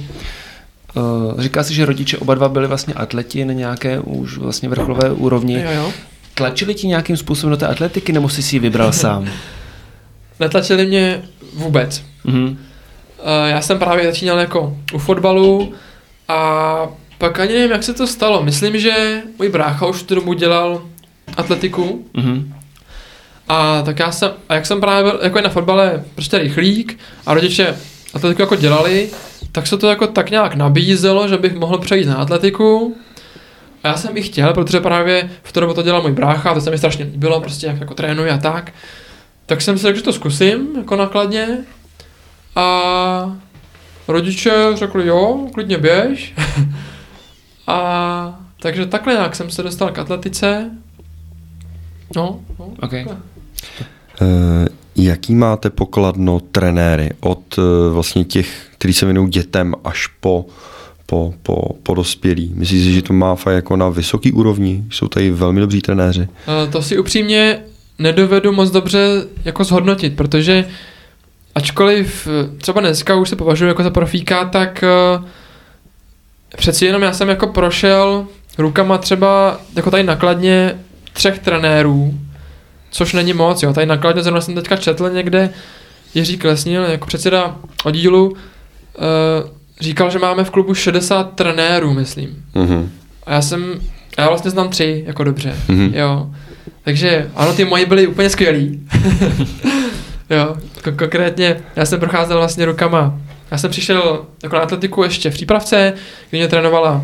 [0.96, 5.12] Uh, říká si, že rodiče oba dva byli vlastně atleti na nějaké už vlastně vrcholové
[5.12, 5.62] úrovni.
[5.64, 5.92] Jo, jo.
[6.34, 9.30] Tlačili ti nějakým způsobem do té atletiky, nebo jsi si ji vybral sám?
[10.40, 11.22] Netlačili mě
[11.54, 12.04] vůbec.
[12.24, 12.58] Mhm.
[13.20, 15.74] Eh, Já jsem právě začínal jako u fotbalu
[16.28, 18.44] a pak ani nevím, jak se to stalo.
[18.44, 20.82] Myslím, že můj brácha už tu dobu dělal
[21.38, 22.54] atletiku Mhm.
[23.48, 27.34] a tak já jsem, a jak jsem právě byl jako na fotbale prostě rychlík a
[27.34, 27.76] rodiče
[28.14, 29.10] atletiku jako dělali,
[29.54, 32.96] tak se to jako tak nějak nabízelo, že bych mohl přejít na atletiku.
[33.84, 36.54] A já jsem i chtěl, protože právě v tu dobu to dělal můj brácha a
[36.54, 38.74] to se mi strašně líbilo, prostě jak jako trénuje a tak.
[39.46, 41.58] Tak jsem si řekl, že to zkusím, jako nakladně.
[42.56, 43.38] A
[44.08, 46.34] rodiče řekli, jo, klidně běž.
[47.68, 50.72] a takže takhle nějak jsem se dostal k atletice.
[52.16, 52.74] No, no.
[52.82, 53.06] Okay.
[54.22, 60.46] Eh, Jaký máte pokladno trenéry od eh, vlastně těch, kteří se věnují dětem až po,
[61.06, 62.52] po, po, po dospělí?
[62.56, 64.84] Myslíte si, že to má fakt jako na vysoký úrovni?
[64.92, 66.28] Jsou tady velmi dobří trenéři.
[66.48, 67.60] Eh, To si upřímně
[68.00, 69.08] nedovedu moc dobře
[69.46, 70.66] jako zhodnotit, protože
[71.56, 75.24] ačkoliv eh, třeba dneska už se považuji jako za profíka, tak eh,
[76.58, 80.80] přeci jenom já jsem jako prošel rukama třeba jako tady nakladně
[81.14, 82.14] třech trenérů,
[82.92, 83.74] což není moc, jo.
[83.74, 85.50] Tady nakladně zrovna jsem teďka četl někde,
[86.14, 88.36] Jiří Klesnil, jako předseda oddílu,
[89.82, 92.46] říkal, že máme v klubu 60 trenérů, myslím.
[92.56, 92.92] Mhm.
[93.26, 93.80] A já jsem,
[94.18, 95.92] já vlastně znám tři, jako dobře, Mhm.
[95.96, 96.30] jo.
[96.84, 98.88] Takže ano, ty moji byly úplně skvělí.
[100.30, 103.14] jo, ko- konkrétně já jsem procházel vlastně rukama.
[103.52, 105.94] Já jsem přišel jako na atletiku ještě v přípravce,
[106.30, 107.04] kdy mě trénovala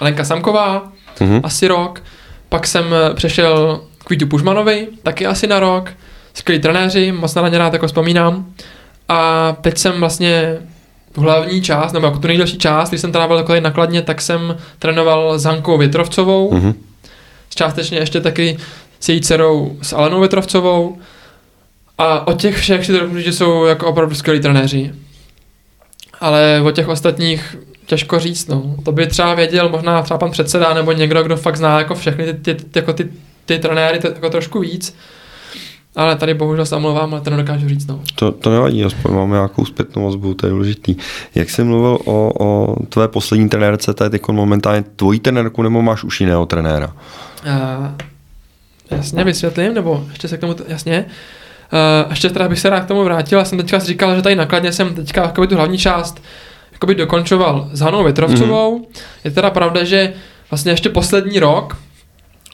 [0.00, 1.40] Lenka Samková, Mhm.
[1.44, 2.02] asi rok.
[2.48, 5.90] Pak jsem eh, přešel k Vítu Pužmanovi, taky asi na rok.
[6.34, 8.46] Skvělí trenéři, moc na ně rád jako vzpomínám.
[9.08, 10.56] A teď jsem vlastně
[11.16, 14.56] tu hlavní část, nebo jako tu nejdelší část, když jsem trávil takhle nakladně, tak jsem
[14.78, 16.74] trénoval s Hankou Větrovcovou, Mhm.
[17.54, 18.56] částečně ještě taky
[19.00, 20.98] s její dcerou s Alenou Větrovcovou.
[21.98, 24.92] A od těch všech si říct, že jsou jako opravdu skvělí trenéři.
[26.20, 28.74] Ale o těch ostatních těžko říct, no.
[28.84, 32.24] To by třeba věděl možná třeba pan předseda nebo někdo, kdo fakt zná jako všechny
[32.34, 33.08] ty, ty, ty, jako ty,
[33.46, 34.96] ty trenéry to, jako trošku víc.
[35.96, 38.00] Ale tady bohužel se omlouvám, ale to nedokážu říct, no.
[38.14, 40.96] To, to nevadí, aspoň máme nějakou zpětnou vazbu, to je důležitý.
[41.34, 45.82] Jak jsi mluvil o, o tvé poslední trenérce, to je teď momentálně tvojí trenérku, nebo
[45.82, 46.92] máš už jiného trenéra?
[47.46, 47.86] Uh,
[48.90, 51.04] jasně, vysvětlím, nebo ještě se k tomu, t- jasně.
[52.04, 54.34] Uh, ještě teda bych se rád k tomu vrátil, já jsem teďka říkal, že tady
[54.34, 56.22] nakladně jsem teďka jakoby tu hlavní část
[56.72, 58.78] jakoby dokončoval s Hanou Větrovcovou.
[58.78, 59.00] Mm-hmm.
[59.24, 60.12] Je teda pravda, že
[60.50, 61.76] vlastně ještě poslední rok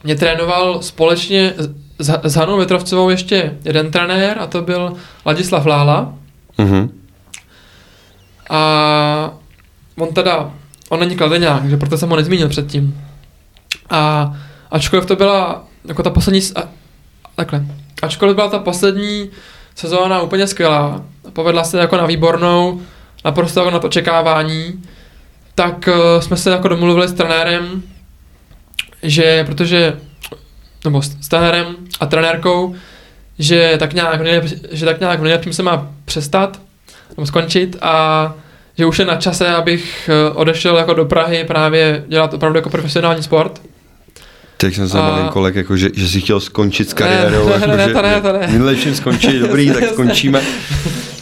[0.05, 1.55] mě trénoval společně
[2.37, 4.93] Hanou Větrovcovou ještě jeden trenér a to byl
[5.27, 6.15] Ladislav Lála.
[6.59, 7.01] Mhm.
[8.51, 9.31] A
[9.99, 10.51] on teda,
[10.89, 13.05] on není kladeňák, takže proto jsem ho nezmínil předtím.
[13.91, 14.33] A
[14.71, 16.69] ačkoliv to byla jako ta poslední, a,
[17.37, 17.67] takhle,
[18.03, 19.31] ačkoliv byla ta poslední
[19.75, 22.81] sezóna úplně skvělá, povedla se jako na výbornou,
[23.25, 24.83] naprosto jako nad očekávání,
[25.55, 27.83] tak uh, jsme se jako domluvili s trenérem,
[29.03, 30.01] že protože,
[30.85, 31.67] nebo s, s trenérem
[32.01, 32.75] a trenérkou,
[33.39, 36.61] že tak nějak, v nejlepší- že tak nějak v nejlepším se má přestat,
[37.17, 38.35] nebo skončit a
[38.79, 42.71] že už je na čase, abych eh, odešel jako do Prahy právě dělat opravdu jako
[42.71, 43.61] profesionální sport.
[44.57, 47.47] Tak jsem se A- kolek, jako, že, že jsi chtěl skončit s kariérou.
[47.49, 48.47] Ne, jako, ne, ne, že, to ne, to ne.
[48.51, 50.43] Minule čím skončit, dobrý, tak skončíme.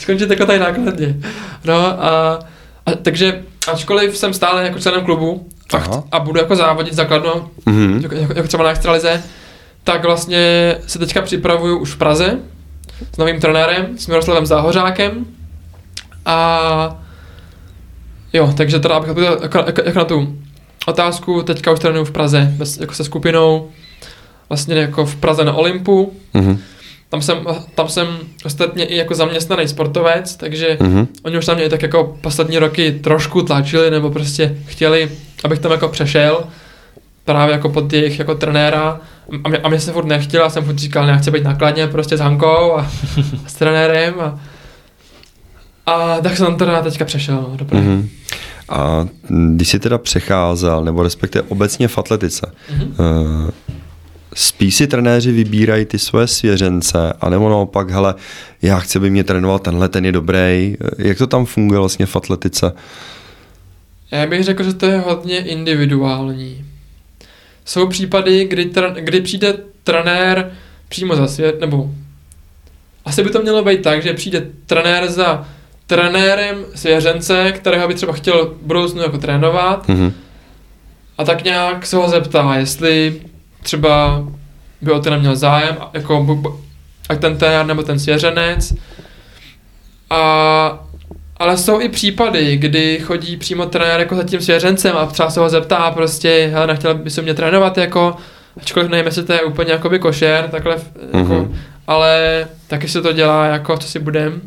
[0.01, 1.17] Skončit jako tady nákladně.
[1.65, 2.39] No a,
[2.87, 3.43] a takže
[3.73, 8.01] ačkoliv jsem stále jako členem klubu a, cht- a budu jako závodit základno, Mhm.
[8.03, 9.23] jako, jako, jako třeba na extralize,
[9.85, 12.39] tak vlastně se teďka připravuju už v Praze
[13.15, 15.27] s novým trenérem, s Miroslavem Záhořákem
[16.27, 17.01] a
[18.33, 19.09] jo, takže teda abych
[19.43, 20.37] jako, jako, jako na tu
[20.87, 23.69] otázku, teďka už trénuju v Praze bez, jako se skupinou,
[24.49, 26.59] vlastně jako v Praze na Olympu, Mhm.
[27.09, 27.39] tam jsem,
[27.75, 28.07] tam jsem
[28.45, 31.09] ostatně i jako zaměstnaný sportovec, takže Mhm.
[31.25, 35.11] oni už na mě i tak jako poslední roky trošku tlačili, nebo prostě chtěli,
[35.45, 36.45] abych tam jako přešel,
[37.31, 39.01] právě jako pod jejich jako trenéra
[39.45, 41.45] a mě, a mě se furt nechtěl, já jsem furt říkal, ne, já chci být
[41.45, 42.91] nakladně prostě s Hankou a, a
[43.47, 44.39] s trenérem a
[45.87, 47.87] A tak jsem teda teďka přešel no, do Prahy.
[47.87, 48.09] Mhm.
[48.69, 49.07] A
[49.55, 52.95] když jsi teda přecházel, nebo respektive obecně v atletice, Mhm.
[52.99, 53.51] eh,
[54.35, 58.15] spíš si trenéři vybírají ty svoje svěřence, anebo naopak, hele,
[58.63, 60.77] já chci, aby mě trénoval tenhle, ten je dobrý.
[60.99, 62.73] Jak to tam funguje vlastně v atletice?
[64.11, 66.65] Já bych řekl, že to je hodně individuální.
[67.71, 69.55] Jsou případy, kdy, tr- kdy přijde
[69.85, 70.51] trenér
[70.89, 71.91] přímo za svět, nebo
[73.05, 75.49] asi by to mělo být tak, že přijde trenér za
[75.87, 80.13] trenérem svěřence, kterého by třeba chtěl v budoucnu jako trénovat Mhm.
[81.19, 83.21] a tak nějak se ho zeptá, jestli
[83.63, 84.25] třeba
[84.81, 86.43] by o to neměl zájem, jako
[87.09, 88.73] ať ten trenér nebo ten svěřenec.
[90.11, 90.87] A,
[91.41, 95.41] ale jsou i případy, kdy chodí přímo trenér jako za tím svěřencem a třeba se
[95.41, 98.17] ho zeptá prostě, hele, nechtěl by se mě trénovat jako,
[98.61, 100.77] ačkoliv nevím, jestli to je úplně jakoby košer, takhle,
[101.13, 101.59] jako, Mhm.
[101.87, 104.41] ale taky se to dělá jako, co si budem.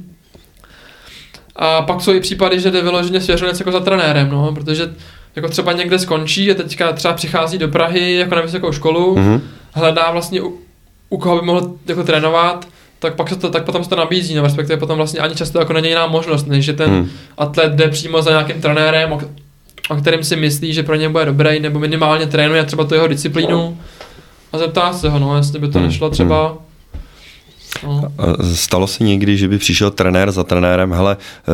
[1.55, 4.93] A pak jsou i případy, že jde vyloženě svěřenec jako za trenérem, no, protože
[5.35, 9.41] jako třeba někde skončí a teďka třeba přichází do Prahy jako na vysokou školu, Mhm.
[9.73, 10.57] hledá vlastně u,
[11.09, 12.67] u koho by mohl jako trénovat,
[13.07, 15.59] tak pak se to, tak potom se to nabízí, no, respektive potom vlastně ani často
[15.59, 17.09] jako není jiná možnost, než že ten Mhm.
[17.37, 19.19] atlet jde přímo za nějakým trenérem, o,
[19.89, 23.07] o kterém si myslí, že pro ně bude dobrý, nebo minimálně trénuje třeba tu jeho
[23.07, 23.77] disciplínu
[24.53, 26.55] a zeptá se ho, no, jestli by to Hmm, nešlo třeba.
[27.83, 28.11] No.
[28.55, 31.51] Stalo se někdy, že by přišel trenér za trenérem, hele, eh,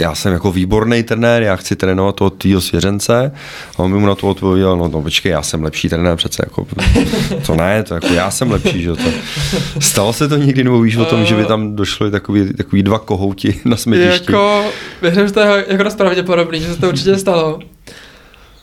[0.00, 3.32] já jsem jako výborný trenér, já chci trénovat toho tvýho svěřence
[3.76, 6.42] a on by mu na to odpověděl, no, no počkej, já jsem lepší trenér přece,
[6.46, 6.66] jako,
[7.46, 9.10] to ne, to jako já jsem lepší, že to.
[9.80, 12.98] Stalo se to někdy, nebo víš o tom, že by tam došlo takový, takový dva
[12.98, 14.32] kohouti na smetišti?
[14.32, 14.64] Jako,
[15.02, 17.58] věřím, že to je jako dost pravděpodobný, že se to určitě stalo.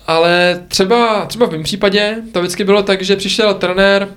[0.07, 4.07] Ale třeba, třeba v mém případě to vždycky bylo tak, že přišel trenér,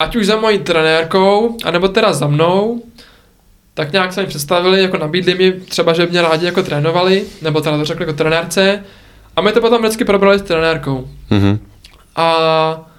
[0.00, 2.82] ať už za mojí trenérkou, anebo teda za mnou,
[3.74, 7.24] tak nějak se mi představili, jako nabídli mi třeba, že by mě rádi jako trénovali,
[7.42, 8.84] nebo teda to řekli jako trenérce,
[9.36, 11.08] a my to potom vždycky probrali s trenérkou.
[11.30, 11.58] Mhm.
[12.16, 12.90] A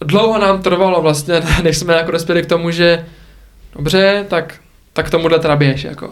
[0.00, 3.06] dlouho nám trvalo vlastně, než jsme jako dospěli k tomu, že
[3.76, 4.54] dobře, tak,
[4.92, 6.10] tak tomuhle teda běž, jako.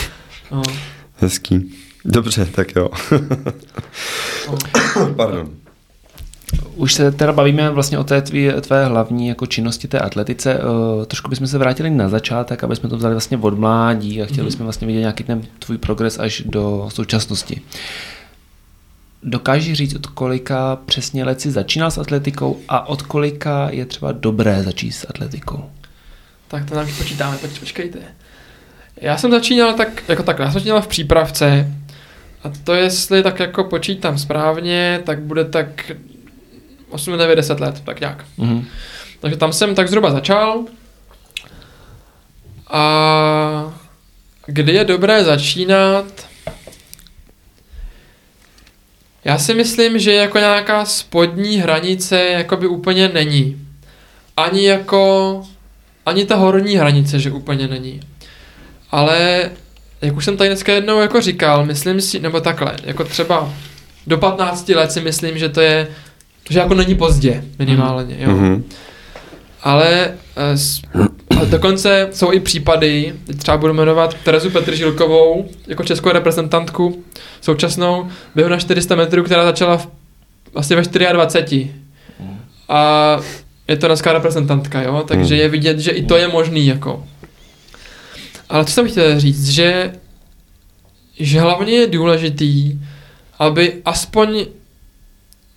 [0.50, 0.62] no,
[1.16, 1.74] Hezký.
[2.04, 2.88] Dobře, tak jo.
[4.48, 4.58] no.
[5.16, 5.50] Pardon.
[6.74, 10.58] Už se teda bavíme vlastně o té tvý, tvé hlavní jako činnosti té atletice.
[10.58, 14.24] Uh, trošku bychom se vrátili na začátek, aby jsme to vzali vlastně od mládí a
[14.24, 14.46] chtěli Mhm.
[14.50, 17.60] bychom vlastně vidět nějaký ten tvůj progres až do současnosti.
[19.22, 24.12] Dokážeš říct, od kolika přesně let si začínal s atletikou a od kolika je třeba
[24.12, 25.64] dobré začít s atletikou?
[26.48, 27.98] Tak to nám počítáme, poč, počkejte.
[29.00, 31.72] Já jsem začínal tak, jako tak, já jsem začínal v přípravce
[32.44, 35.92] a to jestli tak jako počítám správně, tak bude tak
[36.90, 38.24] 8, 9, 10 let, tak nějak.
[38.36, 38.66] Mhm.
[39.20, 40.64] Takže tam jsem tak zhruba začal.
[42.70, 43.74] A
[44.46, 46.28] kdy je dobré začínat?
[49.24, 53.66] Já si myslím, že jako nějaká spodní hranice jakoby úplně není.
[54.36, 55.42] Ani jako,
[56.06, 58.00] ani ta horní hranice, že úplně není.
[58.90, 59.50] Ale,
[60.02, 63.52] jak už jsem tady dneska jednou jako říkal, myslím si, nebo takhle, jako třeba
[64.06, 65.88] do 15 let si myslím, že to je,
[66.50, 68.30] že jako není pozdě, minimálně, jo.
[68.30, 68.64] Mhm.
[69.62, 70.80] Ale eh, s-
[71.50, 77.04] dokonce jsou i případy, třeba budu jmenovat Terezu Petržilkovou jako českou reprezentantku
[77.40, 79.88] současnou, běhu na 400 metrů, která začala v,
[80.54, 80.82] vlastně ve
[81.12, 81.70] 24.
[82.68, 83.16] A
[83.68, 85.42] je to dneska reprezentantka, jo, takže Hmm.
[85.42, 87.04] je vidět, že i to je možný, jako.
[88.48, 89.92] Ale co jsem chtěl říct, že,
[91.18, 92.78] že hlavně je důležitý,
[93.38, 94.46] aby aspoň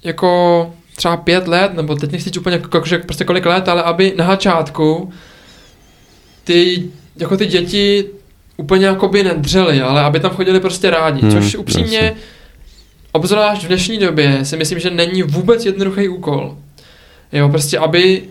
[0.04, 4.14] jako třeba pět let, nebo teď nechci úplně jako, že prostě kolik let, ale aby
[4.18, 5.12] na začátku
[6.44, 6.84] ty,
[7.18, 8.06] jako ty děti
[8.58, 12.14] úplně jakoby nedřeli, ale aby tam chodili prostě rádi, Hmm, což upřímně, jasně.
[13.12, 16.58] obzvlášť v dnešní době, si myslím, že není vůbec jednoduchý úkol.
[17.34, 18.24] Jo, prostě aby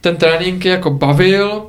[0.00, 1.62] ten trénink je jako bavil,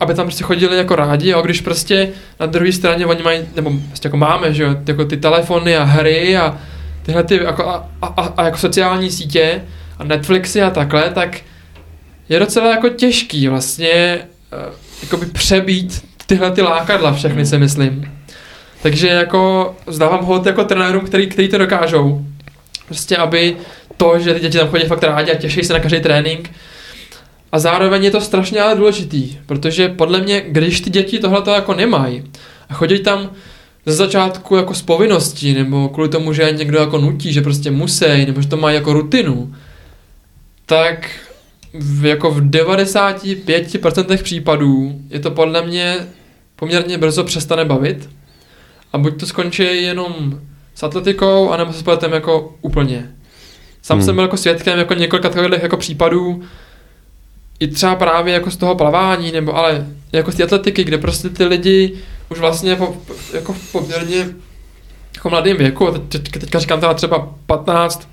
[0.00, 2.08] aby- tam prostě chodili jako rádi, a když prostě
[2.40, 5.84] na druhé straně oni mají, nebo prostě jako máme, že jo, jako ty telefony a
[5.84, 6.58] hry a
[7.02, 9.62] tyhle ty jako a, a, a jako sociální sítě
[9.98, 11.40] a Netflixy a takhle, tak
[12.28, 14.72] je docela jako těžký vlastně eh,
[15.02, 18.12] jakoby přebít tyhle ty lákadla všechny si myslím.
[18.82, 22.24] Takže jako zdávám hod jako trenérům, který, který to dokážou.
[22.86, 23.56] Prostě aby
[23.96, 26.50] to, že ty děti tam chodí fakt rádi a těší se na každý trénink.
[27.52, 31.50] A zároveň je to strašně ale důležitý, protože podle mě, když ty děti tohle to
[31.50, 32.24] jako nemají
[32.68, 33.30] a chodí tam
[33.86, 37.70] ze začátku jako z povinností, nebo kvůli tomu, že je někdo jako nutí, že prostě
[37.70, 39.54] musí, nebo že to mají jako rutinu,
[40.66, 41.10] tak
[41.72, 45.96] v, jako v 95% případů je to podle mě
[46.56, 48.10] poměrně brzo přestane bavit
[48.92, 50.40] a buď to skončí jenom
[50.74, 53.10] s atletikou, anebo se sportem jako úplně.
[53.82, 54.04] Sám Hmm.
[54.04, 56.42] jsem byl jako svědkem jako několika takových jako případů,
[57.60, 61.28] i třeba právě jako z toho plavání, nebo ale jako z té atletiky, kde prostě
[61.28, 61.94] ty lidi
[62.28, 62.96] už vlastně po,
[63.32, 64.28] jako v poměrně
[65.14, 68.08] jako mladém věku, teď, teď, teďka říkám teda třeba 15,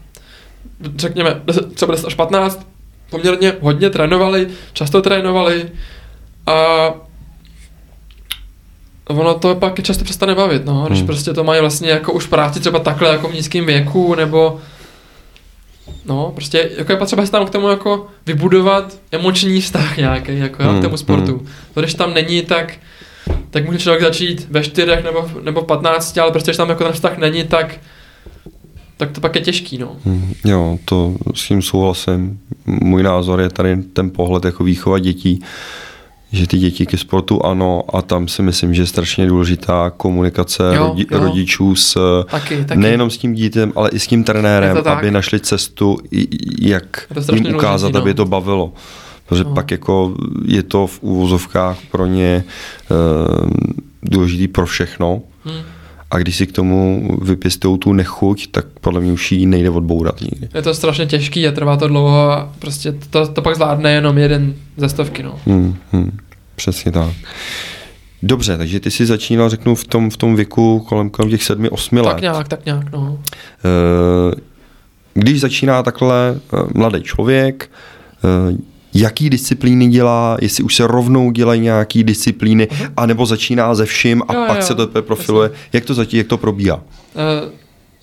[0.96, 2.68] řekněme 10, třeba 10 až 15,
[3.10, 5.66] poměrně hodně trénovali, často trénovali
[6.48, 6.54] a
[9.08, 11.08] ono to pak i často přestane bavit, no, když Hmm.
[11.08, 14.60] prostě to mají vlastně jako už práci třeba takhle jako v nízkém věku, nebo
[16.06, 20.64] No, prostě jako je potřeba si tam k tomu jako vybudovat emoční vztah nějaký, jako
[20.64, 21.46] Hmm, k tomu sportu.
[21.74, 22.74] To, když tam není, tak
[23.50, 26.84] tak může člověk začít ve čtyřech nebo, nebo v patnácti, ale prostě když tam jako
[26.84, 27.76] ten vztah není, tak
[28.98, 29.96] tak to pak je těžký, no.
[30.06, 32.39] Hm, Jo, to s tím souhlasím.
[32.66, 35.41] Můj názor je tady ten pohled jako výchova dětí,
[36.32, 40.64] že ty děti ke sportu ano a tam si myslím, že je strašně důležitá komunikace
[40.76, 41.20] Jo, rodi, jo.
[41.20, 41.98] rodičů s
[42.32, 42.80] Taky, taky.
[42.82, 45.98] nejenom s tím dítem, ale i s tím trenérem, aby našli cestu,
[46.62, 48.02] jak jim ukázat, důležitý, no.
[48.02, 48.74] aby to bavilo.
[49.26, 49.54] Protože No.
[49.54, 50.16] pak jako
[50.46, 52.44] je to v úvozovkách pro ně e,
[54.04, 55.22] důležitý pro všechno.
[55.46, 55.52] Hm.
[56.14, 60.22] A když si k tomu vypěstují tu nechuť, tak podle mě už ji nejde odbourat
[60.22, 60.49] nikdy.
[60.53, 64.18] Je to strašně těžký a trvá to dlouho a prostě to, to pak zvládne jenom
[64.18, 65.39] jeden ze stovky, no.
[65.45, 66.18] Hmm, hmm,
[66.55, 67.09] přesně tak.
[68.24, 71.70] Dobře, takže ty si začínal, řeknu, v tom, v tom věku kolem, kolem těch sedmi,
[71.70, 72.11] osmi let.
[72.11, 73.20] Tak nějak, tak nějak, no.
[73.66, 74.36] Eh,
[75.14, 77.70] Když začíná takhle eh, mladý člověk,
[78.24, 78.57] eh,
[78.94, 82.68] jaký disciplíny dělá, jestli už se rovnou dělají nějaký disciplíny,
[82.98, 85.52] anebo začíná ze vším a Jo, pak jo, se to profiluje.
[85.74, 86.82] Jak to zatím, jak to probíhá?
[87.16, 87.50] Eh,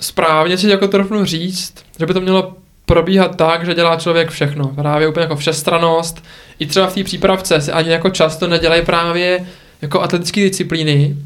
[0.00, 2.52] správně si jako trofnu říct, že by to mělo
[2.86, 4.68] probíhat tak, že dělá člověk všechno.
[4.68, 6.24] Právě úplně jako všestranost.
[6.58, 9.46] I třeba v té přípravce se ani jako často nedělají právě
[9.82, 11.16] jako atletické disciplíny,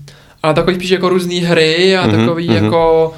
[0.42, 2.64] ale takový spíš jako různé hry a Mhm, takový mhm.
[2.64, 3.12] jako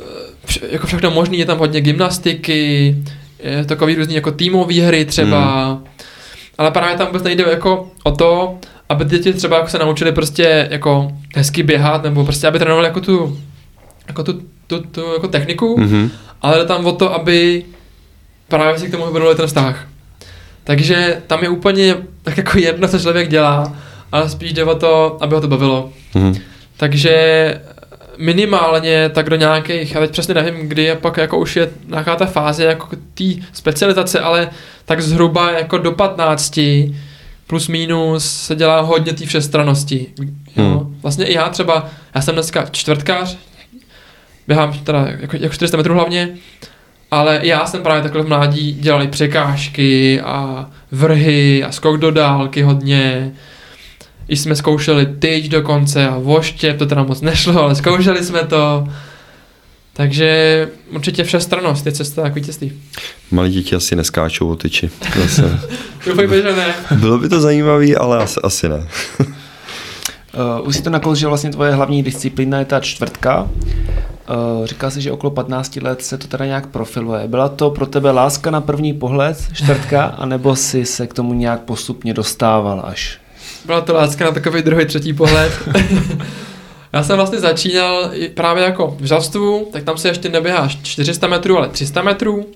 [0.00, 2.96] eh, jako všechno možný, je tam hodně gymnastiky,
[3.66, 5.78] takový různý jako týmové hry třeba,
[6.58, 10.68] ale právě tam vůbec nejde jako o to, aby děti třeba jako se naučili prostě
[10.70, 13.38] jako hezky běhat, nebo prostě aby trénovali jako tu,
[14.08, 16.10] jako tu, tu, tu jako techniku, Mhm.
[16.42, 17.64] ale jde tam o to, aby
[18.48, 19.88] právě si k tomu vybudovali ten vztah.
[20.64, 23.76] Takže tam je úplně tak jako jedno, co člověk dělá,
[24.12, 25.90] ale spíš jde o to, aby ho to bavilo.
[26.14, 26.34] Mhm.
[26.76, 27.14] Takže
[28.18, 32.16] minimálně tak do nějakých, já teď přesně nevím, kdy je pak jako už je nějaká
[32.16, 34.50] ta fáze jako té specializace, ale
[34.84, 36.60] tak zhruba jako do 15
[37.46, 40.06] plus minus se dělá hodně té všestranosti.
[40.56, 40.64] Jo.
[40.64, 40.98] Hmm.
[41.02, 43.36] Vlastně i já třeba, já jsem dneska čtvrtkář,
[44.48, 46.28] běhám teda jako, jako 400 metrů hlavně,
[47.10, 52.62] ale já jsem právě takhle v mládí dělal překážky a vrhy a skok do dálky
[52.62, 53.32] hodně.
[54.32, 58.88] I jsme zkoušeli tyč dokonce a voštěp, to teda moc nešlo, ale zkoušeli jsme to.
[59.92, 62.72] Takže určitě všestrannost je cesta k vítězství.
[63.30, 64.90] Malí děti asi neskáčou o tyči.
[65.20, 65.60] Zase.
[66.06, 66.74] Doufejme, že ne.
[66.96, 68.88] Bylo by to zajímavé, ale asi, asi ne.
[69.18, 69.26] Uh,
[70.68, 73.42] už si to nakol, že vlastně tvoje hlavní disciplína je ta čtvrtka.
[73.42, 77.28] Uh, říkal jsi, že okolo 15 let se to teda nějak profiluje.
[77.28, 81.60] Byla to pro tebe láska na první pohled, čtvrtka, anebo si se k tomu nějak
[81.60, 83.21] postupně dostával až?
[83.64, 85.52] Byla to láska na takový druhý, třetí pohled.
[86.92, 91.56] Já jsem vlastně začínal právě jako v žavstvu, tak tam se ještě neběháš 400 metrů,
[91.58, 92.46] ale 300 metrů.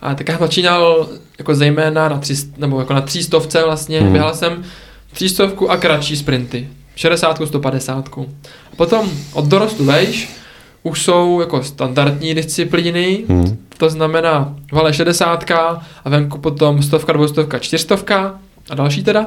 [0.00, 4.12] A tak já začínal jako zejména na, 300, nebo jako na 300 vlastně, hmm.
[4.12, 4.64] běhal jsem
[5.12, 6.68] 300 a kratší sprinty.
[6.96, 8.08] 60, 150.
[8.72, 10.28] A potom od dorostu vejš
[10.82, 13.58] už jsou jako standardní disciplíny, Hmm.
[13.78, 18.38] to znamená vale 60 a venku potom stovka, dvoustovka, čtyřstovka
[18.70, 19.26] a další teda.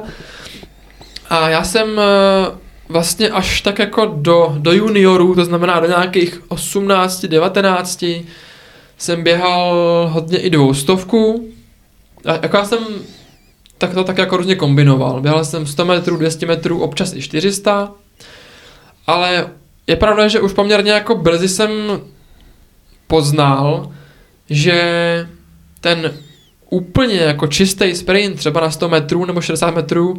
[1.32, 2.02] A já jsem eh,
[2.88, 8.04] vlastně až tak jako do, do juniorů, to znamená do nějakých 18, 19,
[8.98, 9.74] jsem běhal
[10.12, 11.48] hodně i dvoustovku.
[12.24, 12.78] A jako já jsem
[13.78, 15.20] tak to tak jako různě kombinoval.
[15.20, 17.92] Běhal jsem 100 metrů, 200 metrů, občas i 400.
[19.06, 19.46] Ale
[19.86, 21.70] je pravda, že už poměrně jako brzy jsem
[23.06, 23.92] poznal,
[24.50, 25.28] že
[25.80, 26.12] ten
[26.70, 30.16] úplně jako čistý sprint, třeba na 100 metrů nebo 60 metrů,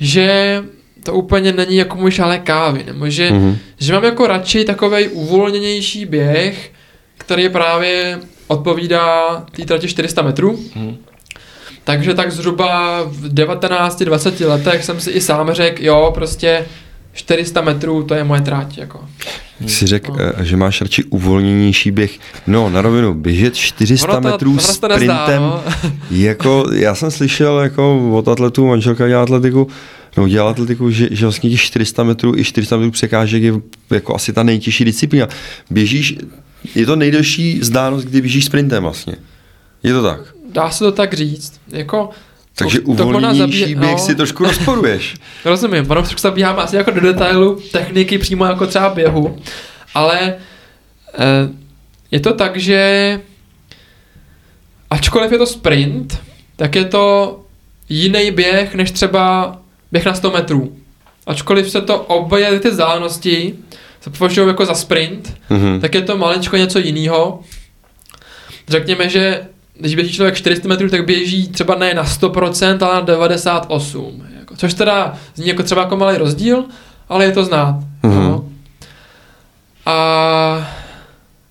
[0.00, 0.62] že
[1.02, 3.58] to úplně není jako můj šálek kávy, nebo že, Mhm.
[3.78, 6.70] že mám jako radši takovej uvolněnější běh,
[7.18, 10.58] který právě odpovídá té trati 400 metrů.
[10.74, 10.96] Mhm.
[11.84, 16.66] Takže tak zhruba v 19-20 letech jsem si i sám řekl, jo, prostě
[17.16, 19.04] 400 metrů, to je moje tráť, jako.
[19.66, 20.18] Jsi řekl, No.
[20.40, 22.18] eh, že máš radši uvolněnější běh.
[22.46, 25.42] No, na rovinu, běžet 400 Ono to- metrů ono to nezdá, sprintem.
[25.42, 25.62] no.
[26.10, 29.68] jako, já jsem slyšel jako od atletů, manželka dělá atletiku,
[30.16, 33.52] No, dělat atletiku, že, že vlastně těch 400 metrů i 400 metrů překážek je
[33.90, 35.28] jako asi ta nejtěžší disciplína.
[35.70, 36.16] Běžíš,
[36.74, 39.14] je to nejdelší zdánost, kdy běžíš sprintem vlastně.
[39.82, 40.20] Je to tak?
[40.52, 41.60] Dá se to tak říct.
[41.68, 42.10] Jako,
[42.58, 43.98] Takže uvolněnější běh no.
[43.98, 45.14] si trošku rozporuješ.
[45.44, 49.38] Rozumím, ono trošku zabíháme asi jako do detailu techniky přímo jako třeba běhu,
[49.94, 50.34] ale
[51.14, 51.48] eh,
[52.10, 53.20] je to tak, že
[54.90, 56.18] ačkoliv je to sprint,
[56.56, 57.40] tak je to
[57.88, 59.56] jiný běh, než třeba
[59.92, 60.76] běh na 100 metrů.
[61.26, 63.54] Ačkoliv se to obě ty vzdálenosti
[64.00, 65.80] se považují jako za sprint, Mhm.
[65.80, 67.40] tak je to maličko něco jiného.
[68.68, 69.40] Řekněme, že
[69.80, 74.12] když běží člověk 400 metrů, tak běží třeba ne na 100%, ale na 98%.
[74.38, 76.64] Jako, což teda zní jako třeba jako malý rozdíl,
[77.08, 77.74] ale je to znát.
[78.02, 78.22] Mhm.
[78.22, 78.44] No.
[79.86, 80.68] A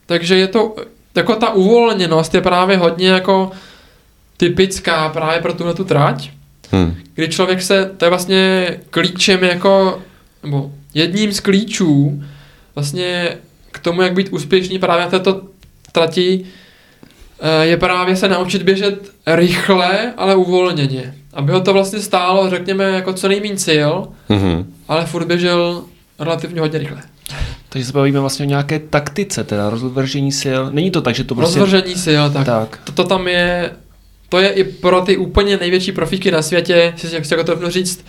[0.06, 0.76] takže je to,
[1.16, 3.52] jako ta uvolněnost je právě hodně jako
[4.38, 6.30] typická právě pro tuhle tu trať,
[6.72, 6.96] Hm.
[7.14, 10.02] kdy člověk se, to je vlastně klíčem jako,
[10.44, 12.24] nebo jedním z klíčů
[12.76, 13.38] vlastně
[13.72, 15.42] k tomu, jak být úspěšný právě na této
[15.92, 16.46] trati,
[17.62, 21.16] je právě se naučit běžet rychle, ale uvolněně.
[21.34, 23.92] Aby ho to vlastně stálo, řekněme, jako co nejméně sil,
[24.30, 24.74] Mhm.
[24.88, 25.84] ale furt běžel
[26.20, 27.02] relativně hodně rychle.
[27.70, 30.62] Takže se bavíme vlastně o nějaké taktice, teda rozvržení sil.
[30.72, 31.60] Není to tak, že to prostě...
[31.60, 32.46] Rozvržení sil, tak.
[32.46, 32.80] Tak.
[32.84, 33.72] To, to tam je,
[34.30, 38.06] to je i pro ty úplně největší profíky na světě, si jak se to říct,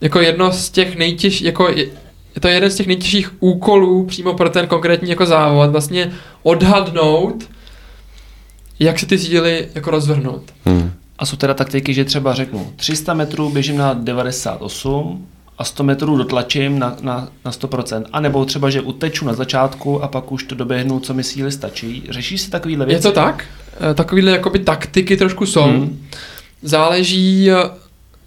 [0.00, 1.86] jako jedno z těch nejtěžších, jako je,
[2.34, 7.44] je to jeden z těch nejtěžších úkolů přímo pro ten konkrétní jako závod, vlastně odhadnout,
[8.84, 10.42] jak se ty síly jako rozvrhnout.
[10.68, 10.90] Hm.
[11.18, 15.26] A jsou teda taktiky, že třeba řeknu 300 metrů běžím na 98
[15.58, 18.04] a 100 metrů dotlačím na, na, na 100%.
[18.12, 21.52] A nebo třeba, že uteču na začátku a pak už to doběhnu, co mi síly
[21.52, 22.02] stačí.
[22.10, 22.98] Řešíš si takovýhle věci?
[23.08, 23.44] Je to tak?
[23.90, 25.62] Eh, Takovýhle jakoby taktiky trošku jsou.
[25.62, 26.02] Hmm.
[26.62, 27.56] Záleží, eh,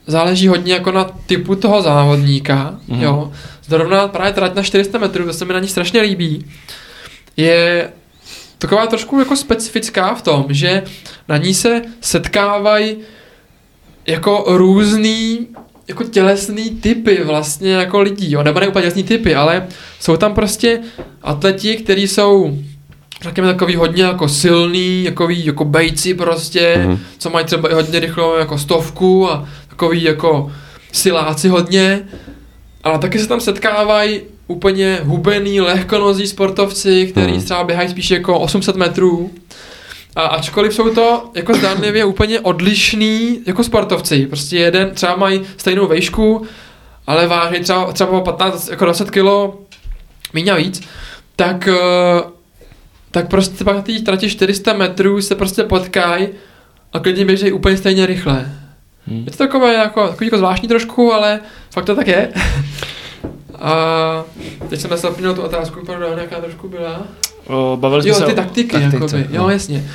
[0.08, 3.02] záleží hodně jako na typu toho závodníka, Mhm.
[3.04, 3.32] jo.
[3.66, 6.46] Zrovna právě trať na 400 metrů, to se mi na ní strašně líbí,
[7.38, 7.90] je
[8.58, 10.84] taková trošku jako specifická v tom, že
[11.28, 12.98] na ní se setkávají
[14.08, 15.48] jako různý
[15.88, 19.68] jako tělesný typy vlastně jako lidí, jo, nebo ne úplně tělesný typy, ale
[20.00, 20.80] jsou tam prostě
[21.22, 22.58] atleti, kteří jsou
[23.22, 27.00] řekněme takový hodně jako silný, takový jako bejci prostě, Mhm.
[27.18, 30.52] co mají třeba i hodně rychlou jako stovku a takový jako
[30.92, 32.08] siláci hodně,
[32.84, 37.42] ale taky se tam setkávají úplně hubený, lehkonozí sportovci, kteří Mhm.
[37.42, 39.32] třeba běhají spíš jako 800 metrů.
[40.16, 45.88] A ačkoliv jsou to jako zdánlivě úplně odlišný jako sportovci, prostě jeden třeba mají stejnou
[45.88, 46.46] vejšku,
[47.08, 49.60] ale váží třeba, třeba o 15, jako 20 kilo
[50.34, 50.82] míň a víc,
[51.36, 52.22] tak, eh,
[53.12, 56.28] tak prostě pak té trati 400 metrů se prostě potkají
[56.94, 58.52] a klidně běžejí úplně stejně rychle.
[59.08, 59.24] Hmm.
[59.26, 61.40] Je to takové jako, takový jako zvláštní trošku, ale
[61.72, 62.34] fakt to tak je.
[63.60, 64.24] A
[64.70, 67.02] teď jsem zapomněl tu otázku, pardon, jaká trošku byla.
[67.48, 69.36] O, bavili jsme Jo, se ty o taktiky, taktice, jakoby.
[69.36, 69.50] Jo, no.
[69.50, 69.92] jasně.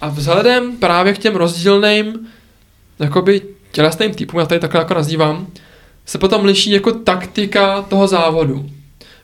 [0.00, 2.28] A vzhledem právě k těm rozdílným
[2.98, 3.40] jakoby
[3.72, 5.46] tělesným typům, já tady takhle jako nazývám,
[6.06, 8.66] se potom liší jako taktika toho závodu.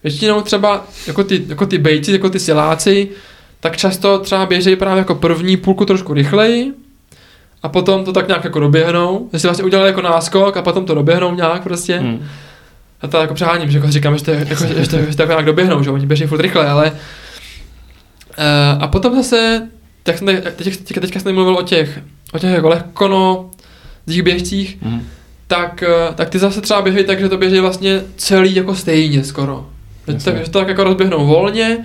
[0.04, 3.08] Většinou třeba jako ty, jako ty bejci, jako ty siláci,
[3.60, 6.72] tak často třeba běžejí právě jako první půlku trošku rychleji
[7.62, 10.84] a potom to tak nějak jako doběhnou, že si vlastně udělali jako náskok a potom
[10.84, 11.98] to doběhnou nějak prostě.
[11.98, 12.28] Hmm.
[13.02, 15.22] A to jako přeháním, že jako říkám, že to, je- jako, že to, že to
[15.22, 19.68] jako nějak doběhnou, že oni běží furt rychle, ale uh, a potom zase,
[20.02, 22.00] tak jsem teď, teď, teď, teďka jsem mluvil o těch,
[22.32, 23.50] o těch jako lehkono,
[24.08, 25.02] těch běžcích, Hmm.
[25.46, 29.24] tak, eh, tak ty zase třeba běží tak, že to běží vlastně celý jako stejně
[29.24, 29.66] skoro.
[30.06, 30.32] Že Jasně.
[30.32, 31.78] to, že to tak jako rozběhnou volně,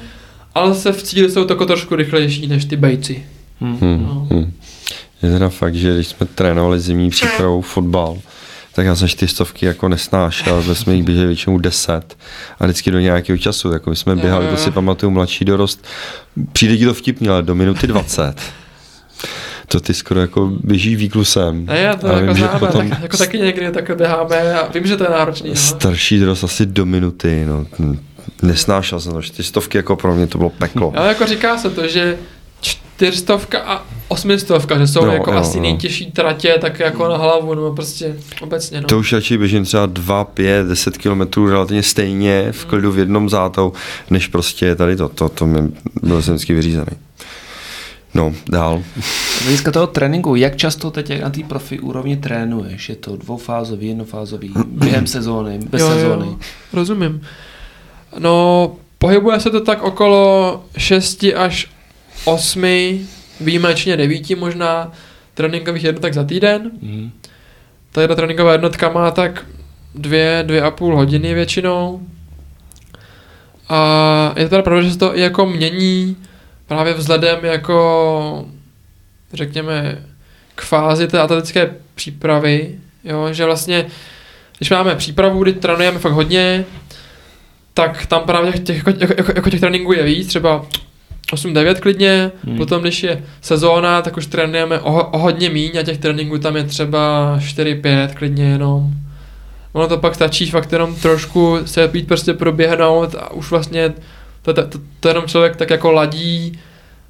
[0.56, 3.26] ale se v cíli jsou to jako trošku rychlejší než ty bejci.
[3.62, 3.78] Hm.
[4.08, 4.28] No.
[4.34, 4.54] Hm.
[5.24, 8.18] Je teda fakt, že když jsme trénovali zimní přípravu fotbal,
[8.76, 12.18] tak já jsem čtyřstovky jako nesnášel, protože jsme jich běželi většinou 10
[12.60, 15.86] a vždycky do nějakého času, jako my jsme běhali, to si pamatuju, mladší dorost,
[16.54, 18.36] přijde ti to vtipně, ale do minuty 20.
[19.68, 21.66] To ty skoro jako běží výklusem.
[21.68, 24.54] A já to A jako vím, že známe, potom tak, jako taky někdy takhle běháme
[24.54, 25.50] a vím, že to je náročný.
[25.50, 25.56] No.
[25.56, 27.66] starší dorost asi do minuty, no.
[28.42, 30.94] Nesnášel jsem to, čtyřstovky jako pro mě to bylo peklo.
[30.96, 32.18] Ale jako říká se to, že
[33.04, 35.64] čtyřstovka a osmistovka, že jsou No, no, jako jo, jo, asi no.
[35.64, 38.88] nejtěžší tratě, tak jako na hlavu, nebo prostě obecně, no.
[38.88, 43.30] To už radši běžím třeba 2, 5, 10 kilometrů relativně stejně v klidu v jednom
[43.30, 43.74] zátou,
[44.10, 45.60] než prostě tady to, to, to mi
[46.04, 46.92] byl jsem vždycky vyřízený.
[48.14, 48.84] No, dál.
[49.02, 52.90] Z hlediska toho tréninku, jak často teď na té profi úrovni trénuješ?
[52.90, 56.26] Je to dvoufázový, jednofázový, během sezóny, bez jo, sezóny?
[56.26, 56.38] Jo,
[56.74, 57.22] rozumím.
[58.20, 61.73] No, pohybuje se to tak okolo 6 až
[62.26, 62.66] 8,
[63.42, 64.92] výjimečně 9 možná,
[65.34, 66.72] tréninkových jednotek za týden.
[66.82, 67.12] Hmm.
[67.92, 69.46] Tady tréninková jednotka má tak
[69.96, 72.02] dvě, dvě a půl hodiny většinou.
[73.70, 76.18] A je to teda pravda, že se to i jako mění
[76.68, 78.46] právě vzhledem jako
[79.34, 80.06] řekněme
[80.56, 83.86] k fázi té atletické přípravy, jo, že vlastně
[84.58, 86.66] když máme přípravu, kdy trénujeme fakt hodně,
[87.74, 90.66] tak tam právě těch, jako, jako, jako těch tréninků je víc, třeba
[91.34, 92.58] 8-9 klidně, hmm.
[92.58, 96.56] potom když je sezóna, tak už trénujeme o, o hodně míň a těch tréninků tam
[96.56, 98.94] je třeba 4-5 klidně jenom.
[99.74, 103.94] Ono to pak stačí fakt jenom trošku se být prostě proběhnout a už vlastně
[104.42, 106.60] to, to, to, to jenom člověk tak jako ladí,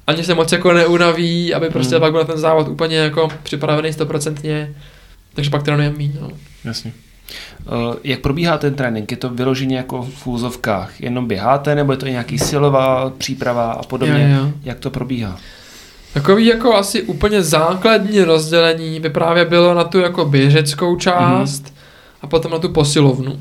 [0.06, 2.00] ani se moc jako neunaví, aby prostě hmm.
[2.00, 4.74] pak byl ten závod úplně jako připravený stoprocentně,
[5.34, 6.12] takže pak trénujeme míň.
[6.20, 6.30] No.
[6.64, 6.92] Jasně.
[7.66, 9.10] Uh, jak probíhá ten trénink?
[9.10, 11.00] Je to vyloženě jako v úzovkách?
[11.00, 14.34] Jenom běháte, nebo je to nějaký silová příprava a podobně?
[14.36, 14.52] Jo, jo.
[14.62, 15.38] Jak to probíhá?
[16.14, 21.76] Takový jako asi úplně základní rozdělení by právě bylo na tu jako běžeckou část mm.
[22.22, 23.32] a potom na tu posilovnu.
[23.32, 23.40] Uh,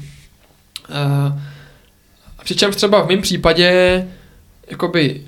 [2.43, 4.07] přičemž třeba v mém případě
[4.67, 5.21] jakoby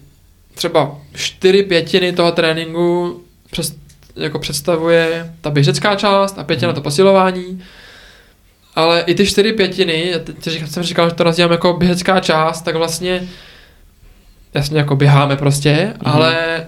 [0.53, 3.75] třeba čtyři pětiny toho tréninku přes,
[4.15, 6.75] jako představuje ta běžecká část a pětina mm.
[6.75, 7.63] to posilování
[8.75, 12.61] ale i ty čtyři pětiny, já teď jsem říkal, že to nazývám jako běžecká část,
[12.61, 13.27] tak vlastně
[14.53, 15.93] jasně jako běháme prostě, mm.
[16.01, 16.65] ale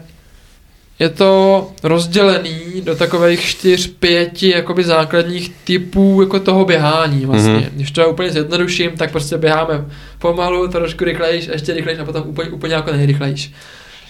[0.99, 7.53] je to rozdělený do takových čtyř, pěti jakoby základních typů jako toho běhání vlastně.
[7.53, 7.69] Mm.
[7.75, 9.85] Když to úplně zjednoduším, tak prostě běháme
[10.19, 13.51] pomalu, trošku rychlejš, ještě rychlejš a potom úplně, úplně jako nejrychlejš.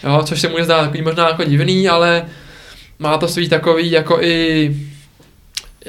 [0.04, 2.26] Jo, což se může zdát takový možná jako divný, ale
[3.00, 4.76] má to svý takový jako i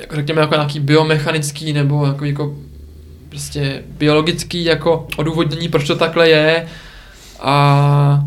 [0.01, 2.55] jako řekněme jako nějaký biomechanický nebo jako, jako
[3.29, 6.67] prostě biologický jako odůvodnění, proč to takhle je
[7.41, 8.21] a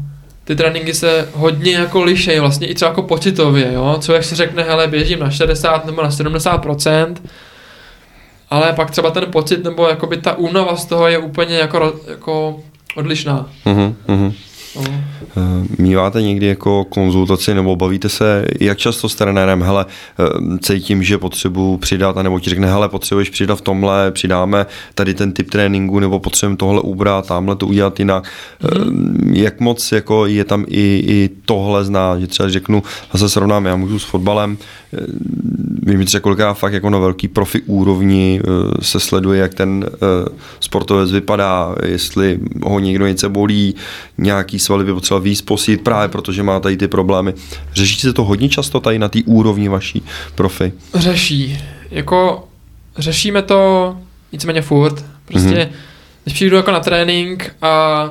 [0.44, 4.36] ty tréninky se hodně jako lišejí, vlastně i třeba jako pocitově, jo, co jak si
[4.36, 7.16] řekne, hele, běžím na 60 nebo na 70%
[8.52, 12.60] ale pak třeba ten pocit nebo jakoby ta únava z toho je úplně jako, jako
[12.96, 13.50] odlišná.
[13.66, 14.34] Mm-hmm.
[14.76, 14.84] No.
[15.78, 19.86] Míváte někdy jako konzultaci nebo bavíte se, jak často s trenérem, hele,
[20.20, 24.66] eh, cítím, že potřebuji přidat, nebo ti řekne, hele, potřebuješ přidat v tomhle, přidáme
[24.96, 28.24] tady ten typ tréninku, nebo potřebujeme tohle ubrat, tamhle to udělat jinak.
[28.24, 29.34] Mm-hmm.
[29.34, 33.66] Jak moc jako je tam i, i tohle zná, že třeba řeknu, a se srovnám,
[33.66, 34.58] já můžu s fotbalem,
[35.82, 38.42] vím, že kolikrát fakt jako na velký profi úrovni
[38.82, 39.86] se sleduje, jak ten
[40.60, 43.76] sportovec vypadá, jestli ho někdo něco bolí,
[44.18, 47.34] nějaký svaly by potřeboval víc posít právě protože má tady ty problémy.
[47.74, 50.04] Řeší se to hodně často tady na té úrovni vaší
[50.36, 50.74] profi?
[50.94, 51.60] Řeší.
[51.92, 52.48] Jako
[52.98, 53.98] řešíme to
[54.32, 55.06] nicméně furt.
[55.26, 55.70] Prostě, mm-hmm.
[56.24, 58.04] když přijdu jako na trénink a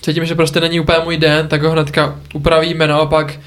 [0.00, 3.40] cítím, že prostě není úplně můj den, tak ho hnedka upravíme, naopak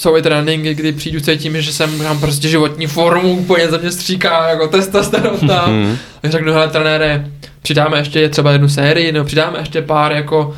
[0.00, 3.90] jsou i tréninky, kdy přijdu, cítím, že jsem mám prostě životní formu, úplně ze mě
[3.90, 5.72] stříká, jako testosteron tam.
[5.72, 5.96] Mm-hmm.
[6.20, 7.26] Tak řeknu, hele trenére,
[7.62, 10.56] přidáme ještě třeba jednu sérii, nebo přidáme ještě pár jako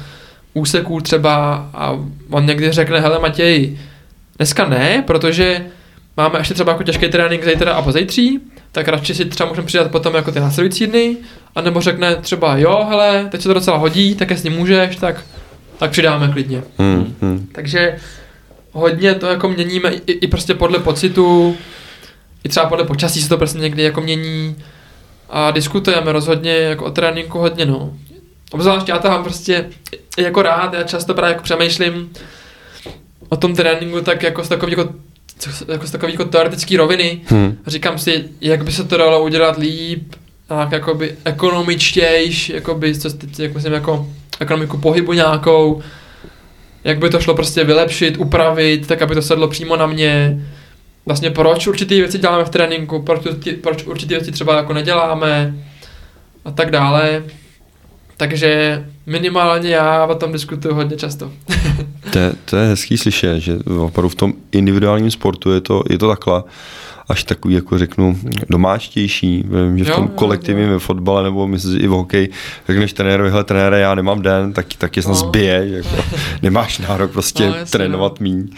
[0.54, 1.98] úseků třeba a
[2.30, 3.78] on někdy řekne, hele Matěj,
[4.36, 5.64] dneska ne, protože
[6.16, 8.40] máme ještě třeba jako těžký trénink zítra a pozejtří,
[8.72, 11.16] tak radši si třeba můžeme přidat potom jako ty následující dny,
[11.54, 15.20] anebo řekne třeba jo, hele, teď se to docela hodí, tak jestli můžeš, tak,
[15.78, 16.62] tak přidáme klidně.
[16.78, 17.48] Hmm, hmm.
[17.52, 17.96] Takže
[18.72, 21.56] hodně to jako měníme i, i prostě podle pocitu,
[22.44, 24.56] i třeba podle počasí se to prostě někdy jako mění
[25.30, 27.92] a diskutujeme rozhodně jako o tréninku hodně, no.
[28.50, 29.64] Obzvlášť já to mám prostě
[30.18, 32.10] jako rád, já často právě jako přemýšlím
[33.28, 34.88] o tom tréninku tak jako z takový jako
[35.68, 37.20] jako z takový jako teoretický roviny.
[37.24, 37.58] Hmm.
[37.66, 40.14] Říkám si, jak by se to dalo udělat líp,
[40.46, 43.08] tak jakoby ekonomičtějš, jakoby, co
[43.38, 44.08] jako myslím, jako
[44.40, 45.82] ekonomiku pohybu nějakou,
[46.84, 50.42] jak by to šlo prostě vylepšit, upravit, tak aby to sedlo přímo na mě.
[51.06, 53.22] Vlastně proč určitý věci děláme v tréninku, proč,
[53.60, 55.54] proč určitý věci třeba jako neděláme
[56.44, 57.22] a tak dále.
[58.16, 61.32] Takže minimálně já o tom diskutuju hodně často.
[62.12, 65.98] to, je, to je hezký slyšet, že opravdu v tom individuálním sportu je to, je
[65.98, 66.42] to takhle
[67.08, 68.18] až takový, jako řeknu,
[68.50, 69.44] domáčtější.
[69.68, 72.30] Vím, že v tom kolektivním ve fotbale nebo myslím i v hokeji,
[72.68, 75.18] řekneš trenérovi, hele trenére, já nemám den, tak, tak je snad no.
[75.18, 75.96] zbije, jako,
[76.42, 78.24] nemáš nárok prostě no, trénovat no.
[78.24, 78.48] míň.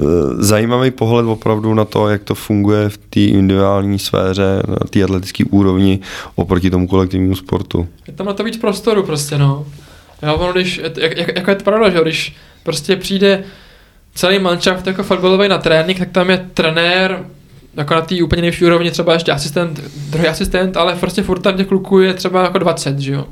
[0.00, 0.04] Eh,
[0.38, 5.44] zajímavý pohled opravdu na to, jak to funguje v té individuální sféře, na té atletické
[5.44, 5.98] úrovni
[6.34, 7.88] oproti tomu kolektivnímu sportu.
[8.06, 9.66] Je tam na to víc prostoru prostě, no.
[10.22, 13.44] Já, ono, když, jak, jak, jako je to pravda, že když prostě přijde
[14.14, 17.24] celý manšaft jako fotbalový na trénink, tak tam je trenér,
[17.76, 21.56] jako na té úplně nejvyšší úrovni třeba ještě asistent, druhý asistent, ale prostě furt tam
[21.56, 23.26] těch kluků je třeba jako 20, že jo.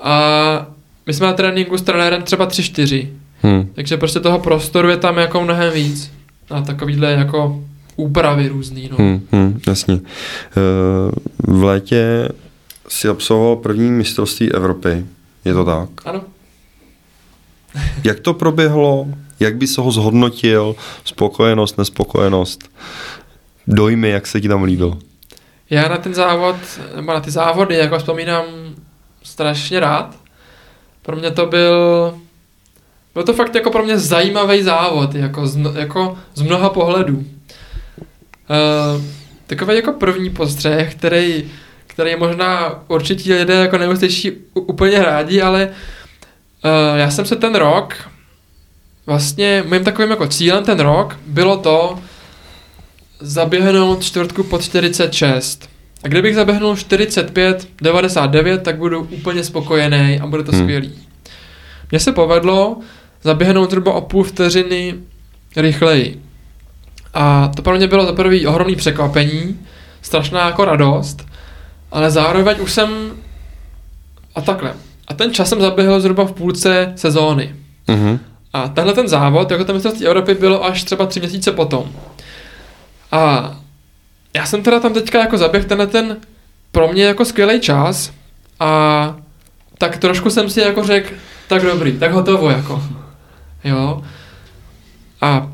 [0.00, 0.66] A
[1.06, 3.08] my jsme na tréninku s trenérem třeba 3-4.
[3.42, 3.68] Hmm.
[3.74, 6.12] Takže prostě toho prostoru je tam jako mnohem víc.
[6.50, 7.64] Na takovýhle jako
[7.96, 8.88] úpravy různý.
[8.90, 8.96] No.
[8.96, 9.94] Hmm, hmm, jasně.
[9.94, 12.28] Eh, v létě
[12.88, 15.06] si absolvoval první mistrovství Evropy.
[15.44, 15.88] Je to tak?
[16.04, 16.20] Ano.
[18.04, 19.06] Jak to proběhlo?
[19.40, 20.76] Jak by se ho zhodnotil?
[21.04, 22.70] Spokojenost, nespokojenost?
[23.66, 24.98] Dojmy, jak se ti tam líbilo?
[25.70, 26.56] Já na ten závod,
[26.96, 28.44] nebo na ty závody, jako vzpomínám
[29.22, 30.16] strašně rád.
[31.02, 31.74] Pro mě to byl,
[33.14, 37.16] byl to fakt jako pro mě zajímavý závod, jako z, jako z mnoha pohledů.
[37.16, 39.02] Uh,
[39.46, 41.50] takový jako první postřeh, který,
[41.86, 45.68] který možná určitě lidé jako neuslyší úplně rádi, ale
[46.64, 47.94] uh, já jsem se ten rok,
[49.06, 51.98] vlastně mým takovým jako cílem ten rok bylo to,
[53.20, 55.68] zaběhnout čtvrtku pod 46.
[56.04, 60.60] A kdybych zaběhnul 45, 99, tak budu úplně spokojený a bude to hmm.
[60.60, 60.92] skvělý.
[61.90, 62.76] Mně se povedlo
[63.22, 64.94] zaběhnout zhruba o půl vteřiny
[65.56, 66.22] rychleji.
[67.14, 69.58] A to pro mě bylo za prvý ohromný překvapení,
[70.02, 71.26] strašná jako radost,
[71.92, 72.88] ale zároveň už jsem
[74.34, 74.74] a takhle.
[75.08, 77.54] A ten čas jsem zaběhl zhruba v půlce sezóny.
[77.88, 78.18] Mm-hmm.
[78.56, 81.92] A tenhle ten závod, jako ten mistrovství Evropy, bylo až třeba tři měsíce potom.
[83.12, 83.56] A
[84.34, 86.16] já jsem teda tam teďka jako zaběh tenhle ten
[86.72, 88.12] pro mě jako skvělý čas
[88.60, 89.16] a
[89.78, 91.14] tak trošku jsem si jako řekl,
[91.48, 92.82] tak dobrý, tak hotovo jako.
[93.64, 94.02] Jo.
[95.20, 95.52] A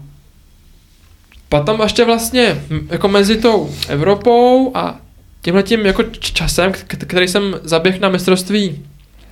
[1.48, 4.96] potom ještě vlastně jako mezi tou Evropou a
[5.40, 8.86] tímhle tím jako časem, který jsem zaběh na mistrovství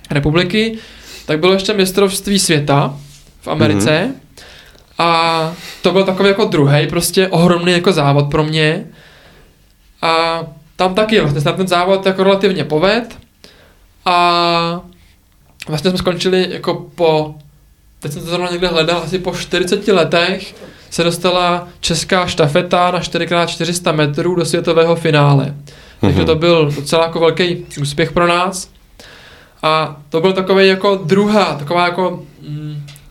[0.09, 0.77] republiky,
[1.25, 2.99] tak bylo ještě mistrovství světa
[3.41, 4.09] v Americe.
[4.09, 4.43] Mm-hmm.
[4.97, 8.85] A to byl takový jako druhý prostě ohromný jako závod pro mě.
[10.01, 10.41] A
[10.75, 13.17] tam taky vlastně ten závod jako relativně poved.
[14.05, 14.81] A
[15.67, 17.35] vlastně jsme skončili jako po,
[17.99, 20.55] teď jsem to zrovna někde hledal, asi po 40 letech
[20.89, 25.45] se dostala česká štafeta na 4x400 metrů do světového finále.
[25.45, 26.01] Mm-hmm.
[26.01, 26.25] Takže mhm.
[26.25, 28.69] to byl docela jako velký úspěch pro nás.
[29.63, 32.23] A to byl takový jako druhá, taková jako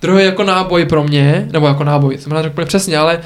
[0.02, 3.20] druhý jako náboj pro mě, nebo jako náboj, jsem řekl úplně přesně, ale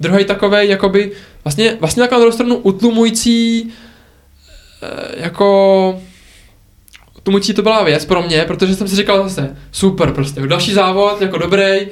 [0.00, 1.12] druhý takový jakoby,
[1.44, 3.70] vlastně, vlastně taková na druhou stranu utlumující,
[4.82, 6.00] eh, jako
[7.18, 11.22] utlumující to byla věc pro mě, protože jsem si říkal zase, super prostě, další závod,
[11.22, 11.86] jako dobrý,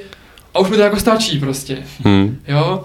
[0.53, 2.37] a už mi to jako stačí prostě, hmm.
[2.47, 2.83] jo.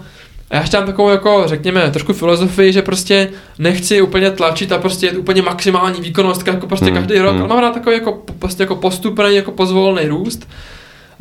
[0.49, 3.29] A já ještě mám takovou jako, řekněme, trošku filozofii, že prostě
[3.59, 6.95] nechci úplně tlačit a prostě je úplně maximální výkonnost, jako prostě hmm.
[6.95, 7.41] každý rok, hmm.
[7.41, 10.47] ale mám rád takový jako, prostě jako postupný, jako pozvolný růst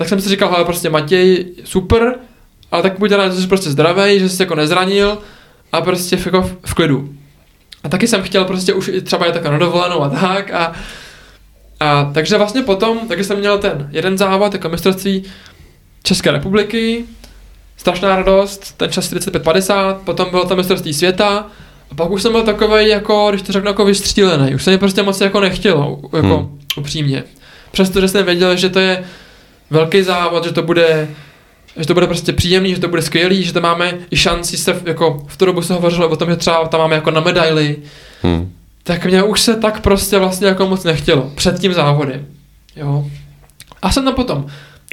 [0.02, 2.14] tak jsem si říkal, hele, prostě Matěj, super,
[2.72, 5.18] ale tak buď rád, že jsi prostě zdravý, že jsi jako nezranil
[5.72, 7.08] a prostě v, jako v, v klidu.
[7.84, 10.72] A taky jsem chtěl prostě už třeba je tak na dovolenou a tak a,
[11.80, 15.24] a takže vlastně potom, takže jsem měl ten jeden závod jako mistrovství
[16.02, 17.04] České republiky,
[17.76, 21.46] strašná radost, ten čas 45-50, potom bylo to mistrovství světa
[21.90, 24.78] a pak už jsem byl takový jako, když to řeknu, jako vystřílený, už se mi
[24.78, 26.58] prostě moc jako nechtělo, jako hmm.
[26.76, 27.24] upřímně.
[27.72, 29.04] Přestože jsem věděl, že to je
[29.72, 31.08] velký závod, že to bude
[31.76, 34.82] že to bude prostě příjemný, že to bude skvělý, že to máme i šanci se,
[34.84, 37.76] jako v tu dobu se hovořilo o tom, že třeba tam máme jako na medaily,
[38.22, 38.52] hmm.
[38.82, 42.26] tak mě už se tak prostě vlastně jako moc nechtělo před tím závodem,
[42.76, 43.04] jo.
[43.82, 44.46] A jsem tam potom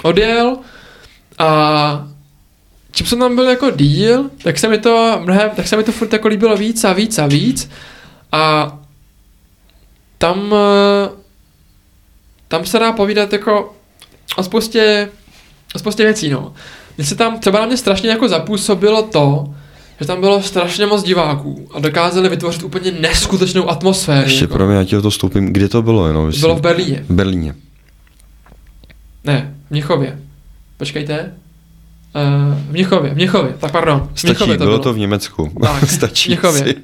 [0.03, 0.57] odjel
[1.37, 2.07] a
[2.91, 5.91] čím jsem tam byl jako díl, tak se mi to mnohem, tak se mi to
[5.91, 7.69] furt jako líbilo víc a víc a víc
[8.31, 8.75] a
[10.17, 10.53] tam
[12.47, 13.75] tam se dá povídat jako
[14.35, 15.09] o spoustě,
[15.75, 16.53] o spoustě věcí, no.
[16.97, 19.53] Mně se tam třeba na mě strašně jako zapůsobilo to,
[19.99, 24.29] že tam bylo strašně moc diváků a dokázali vytvořit úplně neskutečnou atmosféru.
[24.29, 24.53] Ještě jako.
[24.53, 25.53] pro mě, já ti to stoupím.
[25.53, 26.07] Kde to bylo?
[26.07, 27.05] Jenom, bylo v Berlíně.
[27.09, 27.55] V Berlíně.
[29.23, 30.19] Ne, v Mnichově.
[30.77, 31.33] Počkejte.
[32.15, 34.09] Uh, v Mnichově, v Mnichově, tak pardon.
[34.13, 35.51] V Stačí, to bylo, bylo to v Německu.
[35.61, 36.29] Tak, Stačí.
[36.29, 36.75] V Mnichově.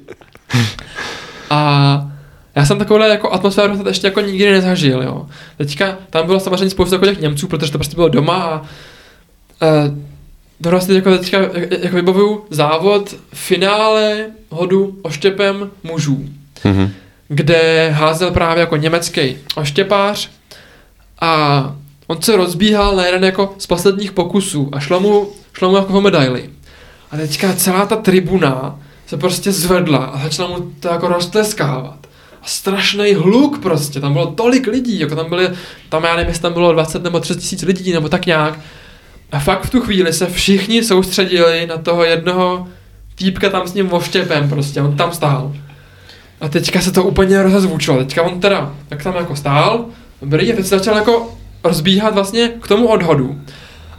[1.50, 2.12] A
[2.56, 5.26] já jsem takovou jako atmosféru ještě jako nikdy nezažil, jo.
[5.58, 9.98] Teďka tam bylo samozřejmě spousta jako těch Němců, protože to prostě bylo doma a uh,
[10.62, 11.38] to vlastně jako teďka
[11.80, 16.26] jako vybavuju závod finále hodu oštěpem mužů,
[16.64, 16.90] mm-hmm.
[17.28, 20.30] kde házel právě jako německý oštěpář
[21.22, 21.76] a
[22.08, 25.94] on se rozbíhal na jeden jako z posledních pokusů a šlo mu, šlo mu jako
[25.94, 26.50] o medaily.
[27.12, 32.05] A teďka celá ta tribuna se prostě zvedla a začala mu to jako roztleskávat
[32.46, 35.50] strašný hluk prostě, tam bylo tolik lidí, jako tam byly,
[35.90, 38.60] tam já nevím, jestli tam bylo 20 nebo 30 tisíc lidí, nebo tak nějak.
[39.32, 42.68] A fakt v tu chvíli se všichni soustředili na toho jednoho
[43.16, 45.54] týpka tam s ním voštěpem prostě, on tam stál.
[46.42, 49.86] A teďka se to úplně rozezvučilo, teďka on teda, tak tam jako stál,
[50.22, 53.42] dobrý, a teď se začal jako rozbíhat vlastně k tomu odhodu.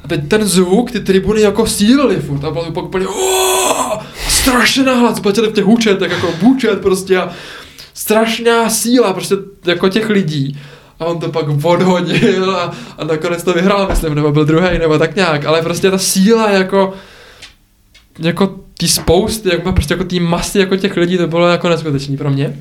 [0.05, 3.07] A teď ten zvuk, ty tribuny jako sílily furt, a bylo to úplně,
[4.29, 7.19] strašně nahlas, v těch hůčet, tak jako bůčet prostě.
[7.19, 7.31] A
[7.97, 9.35] strašná síla prostě
[9.67, 10.61] jako těch lidí.
[11.01, 14.99] A on to pak odhodil a, a nakonec to vyhrál, myslím, nebo byl druhý, nebo
[14.99, 16.95] tak nějak, ale prostě ta síla jako
[18.19, 22.17] jako ty spousty, jako prostě jako ty masy jako těch lidí, to bylo jako neskutečný
[22.17, 22.57] pro mě.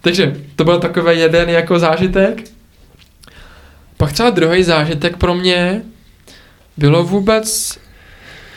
[0.00, 2.42] Takže to byl takový jeden jako zážitek.
[3.96, 5.82] Pak třeba druhý zážitek pro mě
[6.76, 7.78] bylo vůbec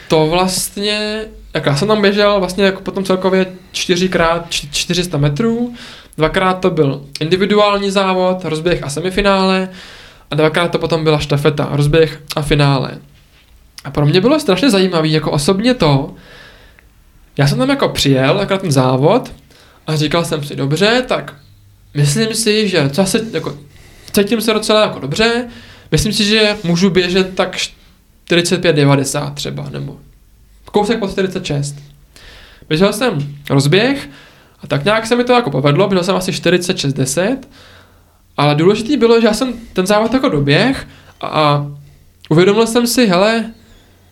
[0.08, 5.74] to vlastně, jak já jsem tam běžel vlastně jako potom celkově 4x 400 metrů,
[6.18, 9.70] dvakrát to byl individuální závod, rozběh a semifinále
[10.32, 12.98] a dvakrát to potom byla štafeta, rozběh a finále.
[13.84, 16.14] A pro mě bylo strašně zajímavé, jako osobně to,
[17.38, 19.34] já jsem tam jako přijel, jako ten závod
[19.88, 21.36] a říkal jsem si, dobře, tak
[21.94, 23.58] myslím si, že se, jako,
[24.12, 25.48] cítím se docela jako dobře,
[25.92, 27.58] myslím si, že můžu běžet tak
[28.30, 29.98] 45-90 třeba, nebo
[30.66, 31.76] kousek po 46.
[32.70, 34.10] Běžel jsem rozběh
[34.64, 37.38] a tak nějak se mi to jako povedlo, běžel jsem asi 40-60,
[38.38, 40.88] ale důležitý bylo, že já jsem ten závod jako doběh
[41.22, 41.68] a, a
[42.30, 43.52] uvědomil jsem si, hele,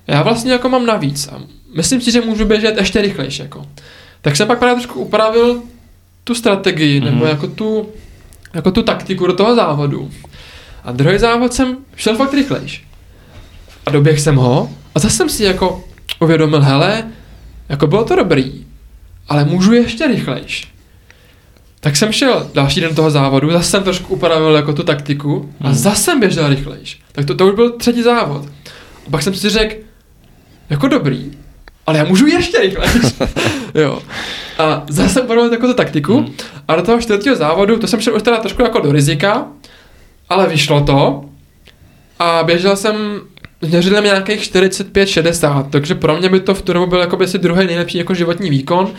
[0.08, 1.42] já vlastně jako mám navíc a
[1.76, 3.42] myslím si, že můžu běžet ještě rychlejší.
[3.42, 3.66] Jako.
[4.22, 5.62] Tak jsem pak právě trošku upravil
[6.24, 7.06] tu strategii, mm-hmm.
[7.06, 7.90] nebo jako tu,
[8.54, 10.12] jako tu taktiku do toho závodu.
[10.84, 12.84] A druhý závod jsem šel fakt rychlejš.
[13.86, 15.84] A doběh jsem ho a zase jsem si jako
[16.20, 17.08] uvědomil, hele,
[17.70, 18.66] jako bylo to dobrý,
[19.30, 20.68] ale můžu ještě rychlejš.
[21.80, 25.68] Tak jsem šel další den toho závodu, zase jsem trošku upravil jako tu taktiku a
[25.68, 25.76] hmm.
[25.76, 27.00] zase jsem běžel rychlejš.
[27.12, 28.46] Tak to, to už byl třetí závod.
[29.08, 29.76] A pak jsem si řekl,
[30.70, 31.32] jako dobrý,
[31.88, 33.14] ale já můžu ještě rychlejš.
[33.76, 34.02] jo.
[34.58, 36.34] A zase jsem upravil jako tu taktiku hmm.
[36.68, 39.48] a do toho čtvrtého závodu, to jsem šel už teda trošku jako do rizika,
[40.30, 41.26] ale vyšlo to
[42.20, 43.22] a běžel jsem
[43.62, 47.66] měřili nějakých 45-60, takže pro mě by to v tu dobu byl jako si druhý
[47.68, 48.92] nejlepší jako životní výkon.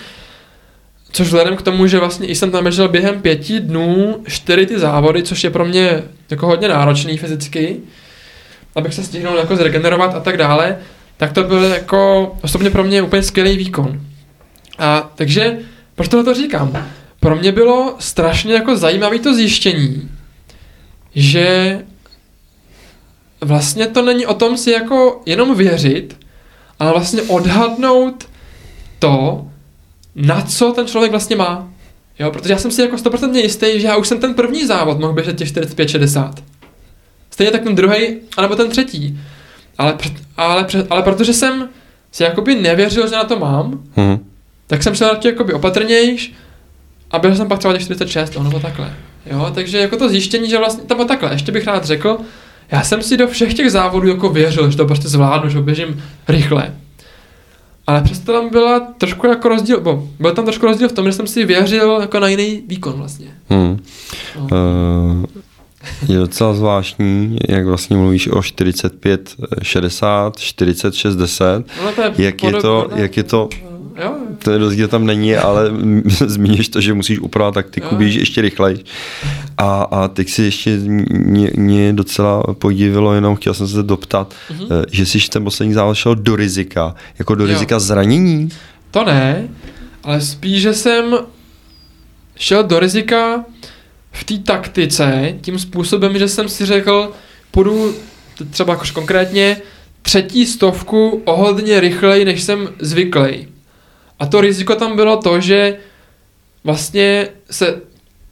[1.12, 5.22] Což vzhledem k tomu, že vlastně jsem tam běžel během pěti dnů čtyři ty závody,
[5.22, 7.76] což je pro mě jako hodně náročný fyzicky,
[8.74, 10.78] abych se stihnul jako zregenerovat a tak dále,
[11.16, 14.00] tak to byl jako osobně pro mě úplně skvělý výkon.
[14.78, 15.58] A takže,
[15.94, 16.86] proč to říkám?
[17.20, 20.10] Pro mě bylo strašně jako zajímavé to zjištění,
[21.14, 21.78] že
[23.40, 26.16] vlastně to není o tom si jako jenom věřit,
[26.78, 28.28] ale vlastně odhadnout
[28.98, 29.46] to,
[30.14, 31.68] na co ten člověk vlastně má.
[32.18, 34.98] Jo, protože já jsem si jako 100% jistý, že já už jsem ten první závod
[34.98, 36.32] mohl běžet těch 45-60.
[37.30, 39.20] Stejně tak ten druhý, anebo ten třetí.
[39.78, 39.98] Ale,
[40.36, 41.68] ale, ale protože jsem
[42.12, 44.18] si jakoby nevěřil, že na to mám, hmm.
[44.66, 46.32] tak jsem šel radši jakoby opatrnějš
[47.10, 48.92] a byl jsem pak třeba těch 46, nebo takhle.
[49.26, 52.18] Jo, takže jako to zjištění, že vlastně, to takhle, ještě bych rád řekl,
[52.70, 56.02] já jsem si do všech těch závodů jako věřil, že to prostě zvládnu, že běžím
[56.28, 56.74] rychle.
[57.90, 61.12] Ale přesto tam byla trošku jako rozdíl, bo, byl tam trošku rozdíl v tom, že
[61.12, 63.26] jsem si věřil jako na jiný výkon vlastně.
[63.48, 63.78] Hmm.
[64.36, 64.42] No.
[64.42, 65.24] Uh,
[66.08, 71.64] je docela zvláštní, jak vlastně mluvíš o 45, 60, 40, 60.
[71.84, 73.48] No, to je jak, je to, jak je to,
[73.96, 74.14] Jo.
[74.38, 75.70] Ten rozdíl tam není, ale
[76.26, 78.84] zmíníš to, že musíš upravit taktiku, běžíš ještě rychleji.
[79.58, 80.76] A, a teď si ještě
[81.10, 84.84] mě, mě docela podívilo, jenom chtěl jsem se doptat, mm-hmm.
[84.90, 87.52] že jsi ten poslední závod šel do rizika, jako do jo.
[87.52, 88.48] rizika zranění?
[88.90, 89.48] To ne,
[90.02, 91.18] ale spíš, že jsem
[92.36, 93.44] šel do rizika
[94.12, 97.12] v té taktice tím způsobem, že jsem si řekl,
[97.50, 97.94] půjdu
[98.50, 99.56] třeba konkrétně
[100.02, 103.48] třetí stovku o hodně rychleji, než jsem zvyklý.
[104.20, 105.76] A to riziko tam bylo to, že
[106.64, 107.80] vlastně se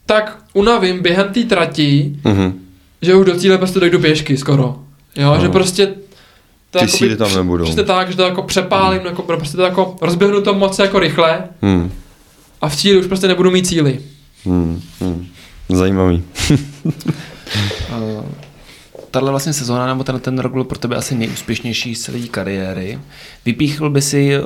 [0.07, 2.53] tak unavím během té trati, mm-hmm.
[3.03, 4.77] že už do cíle prostě dojdu pěšky skoro.
[5.17, 5.41] Jo, uh-huh.
[5.41, 5.87] že prostě
[6.71, 7.65] to Ty jako síly tam nebudou.
[7.65, 9.07] Prostě tak, že to jako přepálím, mm.
[9.07, 11.93] jako, prostě to jako rozběhnu to moc jako rychle mm.
[12.61, 14.01] a v cíli už prostě nebudu mít cíly.
[14.45, 14.83] Mm.
[15.01, 15.27] Mm.
[15.69, 16.23] Zajímavý.
[19.11, 22.99] tahle vlastně sezóna nebo ten, ten rok byl pro tebe asi nejúspěšnější z celé kariéry.
[23.45, 24.45] Vypíchl by si uh,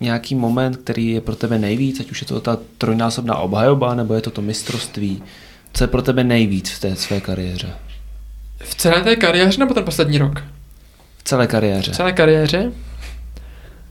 [0.00, 4.14] nějaký moment, který je pro tebe nejvíc, ať už je to ta trojnásobná obhajoba, nebo
[4.14, 5.22] je to to mistrovství?
[5.72, 7.72] Co je pro tebe nejvíc v té své kariéře?
[8.60, 10.42] V celé té kariéře nebo ten poslední rok?
[11.18, 11.92] V celé kariéře.
[11.92, 12.72] V celé kariéře?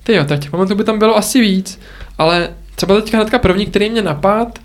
[0.04, 1.80] Ty jo, tak těch momentů by tam bylo asi víc,
[2.18, 4.60] ale třeba teďka hnedka první, který mě napad,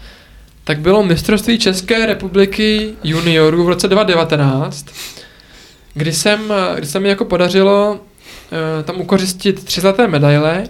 [0.64, 4.86] tak bylo mistrovství České republiky juniorů v roce 2019,
[5.94, 10.64] kdy jsem, kdy se mi jako podařilo uh, tam ukořistit tři zlaté medaile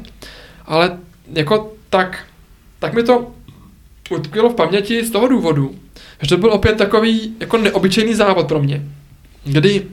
[0.70, 0.98] ale
[1.32, 2.26] jako tak,
[2.78, 3.30] tak mi to
[4.10, 5.74] utkvělo v paměti z toho důvodu,
[6.22, 8.82] že to byl opět takový jako neobyčejný závod pro mě,
[9.44, 9.86] kdy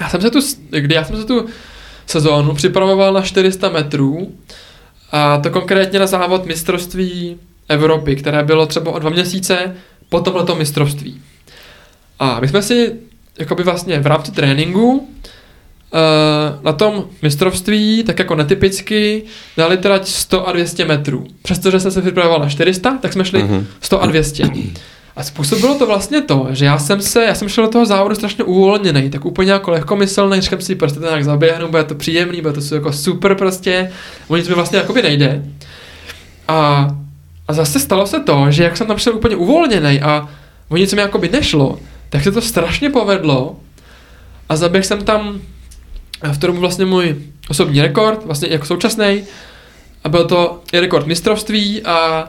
[0.00, 0.38] já jsem se tu,
[0.70, 1.46] kdy já jsem se tu
[2.06, 4.34] sezónu připravoval na 400 metrů
[5.12, 7.36] A to konkrétně na závod mistrovství
[7.68, 9.76] Evropy, které bylo třeba o dva měsíce
[10.08, 11.22] po tomhleto mistrovství.
[12.18, 12.92] A my jsme si
[13.38, 15.08] jakoby vlastně v rámci tréninku
[16.62, 19.22] na tom mistrovství, tak jako netypicky,
[19.56, 21.26] dali teda 100 a 200 metrů.
[21.42, 23.66] Přestože jsem se připravoval na 400, tak jsme šli Mhm.
[23.80, 24.44] 100 a 200.
[25.16, 28.14] A způsobilo to vlastně to, že já jsem se, já jsem šel do toho závodu
[28.14, 32.40] strašně uvolněný, tak úplně jako lehkomyslný, říkám si, prostě to nějak zaběhnu, bude to příjemný,
[32.40, 33.90] bude to jako super prostě,
[34.28, 35.44] o nic mi vlastně jakoby nejde.
[36.48, 36.88] A,
[37.48, 40.28] a zase stalo se to, že jak jsem tam šel úplně uvolněný a
[40.68, 41.78] o nic mi jakoby nešlo,
[42.10, 43.56] tak se to strašně povedlo
[44.48, 45.40] a zaběhl jsem tam
[46.22, 47.16] v tom vlastně můj
[47.48, 49.24] osobní rekord, vlastně jako současný,
[50.04, 52.28] a byl to i rekord mistrovství a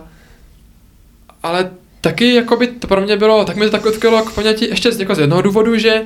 [1.44, 1.72] ale
[2.02, 5.00] taky jakoby to pro mě bylo, tak mi to tak odkrylo jako ponětí ještě z,
[5.00, 6.04] jako z jednoho důvodu, že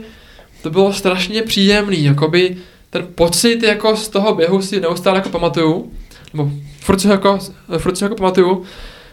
[0.61, 2.57] to bylo strašně příjemný, jakoby
[2.89, 5.91] ten pocit jako z toho běhu si neustále jako pamatuju,
[6.33, 7.39] nebo furt si jako,
[7.77, 8.63] furt si jako pamatuju,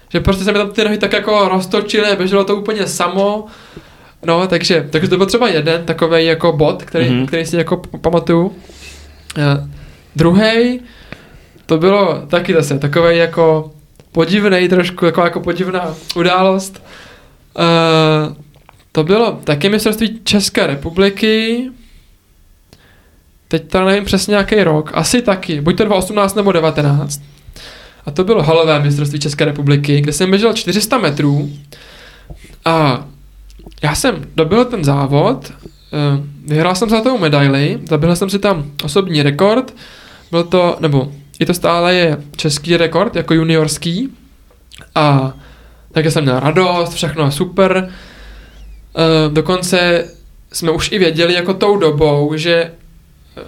[0.09, 3.47] že prostě se mi tam ty nohy tak jako roztočily běželo to úplně samo,
[4.25, 7.22] no takže, takže to byl třeba jeden takový jako bod, který, Mhm.
[7.22, 7.27] mm-hmm.
[7.27, 8.47] který si jako pamatuju.
[8.47, 8.55] Uh,
[10.16, 10.81] Druhý,
[11.66, 13.70] to bylo taky zase takový jako
[14.12, 16.83] podivný trošku, jako, jako podivná událost.
[17.59, 18.37] Uh,
[18.93, 21.64] to bylo taky mistrovství České republiky.
[23.49, 24.91] Teď to nevím přesně nějaký rok.
[24.95, 25.61] Asi taky.
[25.61, 27.20] Buď to 2018 nebo 19.
[28.07, 31.51] A to bylo halové mistrovství České republiky, kde jsem běžel 400 metrů.
[32.64, 33.07] A
[33.83, 39.22] já jsem dobil ten závod, eh, vyhrál jsem zlatou medaili, zabil jsem si tam osobní
[39.22, 39.75] rekord,
[40.31, 44.09] byl to, nebo i to stále je český rekord, jako juniorský.
[44.95, 45.33] A
[45.93, 47.89] takže jsem měl radost, všechno super.
[48.97, 50.05] Eh, Dokonce
[50.53, 52.55] jsme už i věděli jako tou dobou, že
[53.37, 53.43] eh,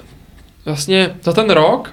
[0.65, 1.91] vlastně za ten rok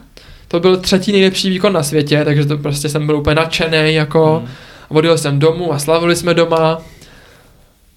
[0.47, 4.37] to byl třetí nejlepší výkon na světě, takže to prostě jsem byl úplně nadšený jako
[4.37, 4.47] Hmm.
[4.89, 6.81] a odjel jsem domů a slavili jsme doma.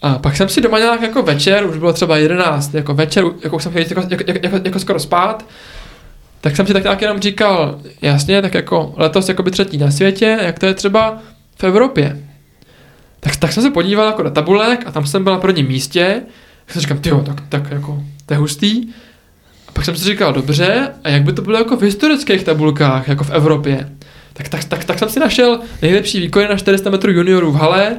[0.03, 3.61] A pak jsem si doma nějak jako večer, už bylo třeba 11, jako večer, jako
[3.61, 5.45] jsem chtěl jít jako, jako, jako, jako skoro spát,
[6.41, 9.91] tak jsem si tak nějak jenom říkal, jasně, tak jako letos jako by třetí na
[9.91, 11.19] světě, jak to je třeba
[11.57, 12.23] v Evropě.
[13.21, 16.23] Tak, tak jsem se podíval jako do tabulek a tam jsem byl na prvním místě,
[16.65, 18.89] tak jsem říkal, tyjo, tak, tak jako, to je hustý.
[19.69, 23.09] A pak jsem si říkal, dobře, a jak by to bylo jako v historických tabulkách,
[23.09, 23.93] jako v Evropě.
[24.33, 27.97] Tak, tak, tak, tak jsem si našel nejlepší výkony na 400 metrů juniorů v hale,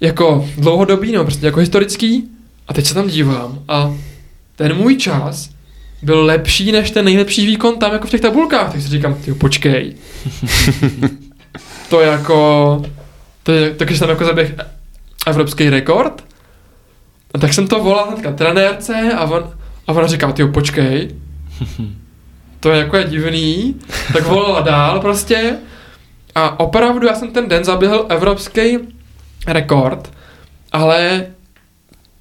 [0.00, 2.24] jako dlouhodobý, nebo prostě jako historický.
[2.68, 3.94] A teď se tam dívám a
[4.56, 5.50] ten můj čas
[6.02, 8.72] byl lepší než ten nejlepší výkon tam jako v těch tabulkách.
[8.72, 9.94] Tak si říkám, ty počkej.
[11.90, 12.82] to jako,
[13.42, 14.54] to je, takže jsem jako zaběh
[15.26, 16.24] evropský rekord.
[17.34, 19.50] A tak jsem to volal hnedka trenérce a on,
[19.86, 21.10] a ona říká, ty počkej.
[22.60, 23.74] To je jako je divný.
[24.12, 25.56] Tak volala dál prostě.
[26.34, 28.78] A opravdu já jsem ten den zaběhl evropský
[29.46, 30.12] rekord,
[30.72, 31.26] ale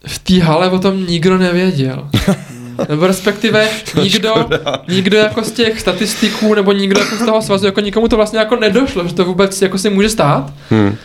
[0.07, 2.09] v té hale o tom nikdo nevěděl.
[2.89, 3.69] Nebo respektive
[4.01, 4.49] nikdo,
[4.88, 8.39] nikdo jako z těch statistiků nebo nikdo jako z toho svazu, jako nikomu to vlastně
[8.39, 10.53] jako nedošlo, že to vůbec jako si může stát.
[10.69, 10.95] Hmm.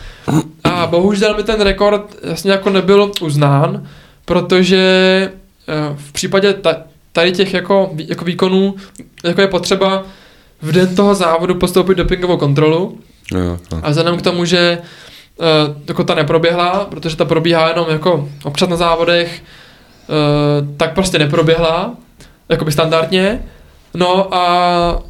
[0.63, 3.87] A bohužel mi ten rekord vlastně jako nebyl uznán,
[4.25, 4.79] protože
[5.67, 6.75] eh, v případě ta,
[7.11, 8.75] tady těch jako, jako výkonů
[9.23, 10.03] jako je potřeba
[10.61, 12.99] v den toho závodu postoupit dopingovou kontrolu
[13.31, 13.79] Jo, no.
[13.83, 14.77] a vzhledem k tomu, že
[15.87, 19.43] jako ta neproběhla, protože ta probíhá jenom jako občas na závodech,
[20.07, 21.95] uh, tak prostě neproběhla,
[22.49, 23.41] jakoby standardně.
[23.93, 25.03] No a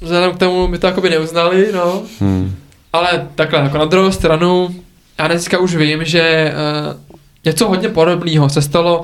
[0.00, 2.02] vzhledem k tomu mi to jakoby neuznali, no.
[2.20, 2.56] Hmm.
[2.92, 4.74] Ale takhle, jako na druhou stranu,
[5.18, 6.54] já dneska už vím, že
[6.92, 9.02] uh, něco hodně podobného se stalo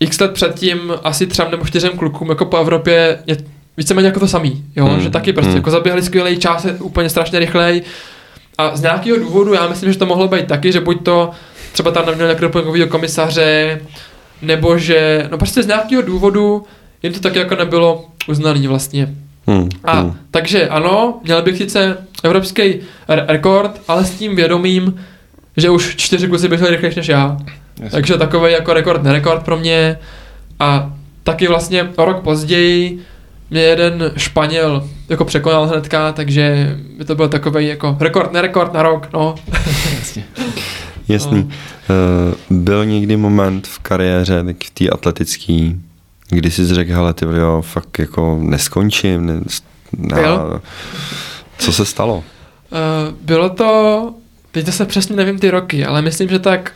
[0.00, 3.36] x let předtím asi třem nebo čtyřem klukům jako po Evropě je
[3.76, 5.56] víceméně jako to samý, jo, Hmm, že taky prostě hmm.
[5.56, 7.82] jako zaběhli skvělý čas, je úplně strašně rychlej
[8.60, 11.30] a z nějakého důvodu já myslím, že to mohlo být taky, že buď to
[11.72, 13.80] třeba tam neměl nějakého doplňkového komisaře,
[14.42, 16.64] nebo že, no prostě z nějakého důvodu
[17.02, 19.14] jim to taky jako nebylo uznaný vlastně.
[19.46, 19.68] Hmm.
[19.84, 20.16] A Hmm.
[20.30, 22.62] takže ano, měl bych sice evropský
[23.08, 25.00] re- rekord, ale s tím vědomím,
[25.56, 27.36] že už čtyři kusy běželi rychlejší než já.
[27.80, 27.90] Jasně.
[27.90, 29.98] Takže takový jako rekord, nerekord pro mě.
[30.60, 30.92] A
[31.24, 32.98] taky vlastně o rok později
[33.50, 38.82] mě jeden Španěl jako překonal hnedka, takže by to byl takový jako rekord, nerekord na
[38.82, 39.34] rok, no.
[39.98, 40.24] Jasně.
[41.08, 41.50] Jasný.
[41.88, 41.94] No.
[42.50, 45.72] Uh, byl někdy moment v kariéře, tak v té atletické,
[46.28, 49.40] kdy jsi řekl, hele, ty jo, fakt jako neskončím, ne,
[50.22, 50.60] Byl.
[51.58, 52.16] co se stalo?
[52.16, 52.22] Uh,
[53.22, 54.14] bylo to,
[54.50, 56.72] teď zase přesně nevím ty roky, ale myslím, že tak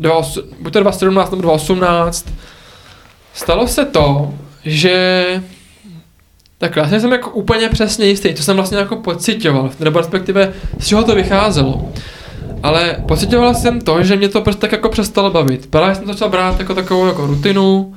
[0.00, 2.26] os- buď to 2017 nebo 2018
[3.34, 4.34] stalo se to,
[4.66, 5.26] že
[6.58, 10.86] Tak já jsem jako úplně přesně jistý, to jsem vlastně jako pocitoval, nebo respektive z
[10.86, 11.92] čeho to vycházelo.
[12.62, 15.66] Ale pocitoval jsem to, že mě to prostě tak jako přestalo bavit.
[15.70, 17.94] Právě jsem to začal brát jako takovou jako rutinu,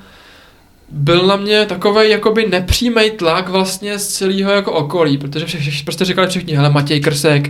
[0.90, 5.84] byl na mě takový jakoby nepřímý tlak vlastně z celého jako okolí, protože vše, vše,
[5.84, 7.50] prostě říkali všichni, hele Matěj Krsek,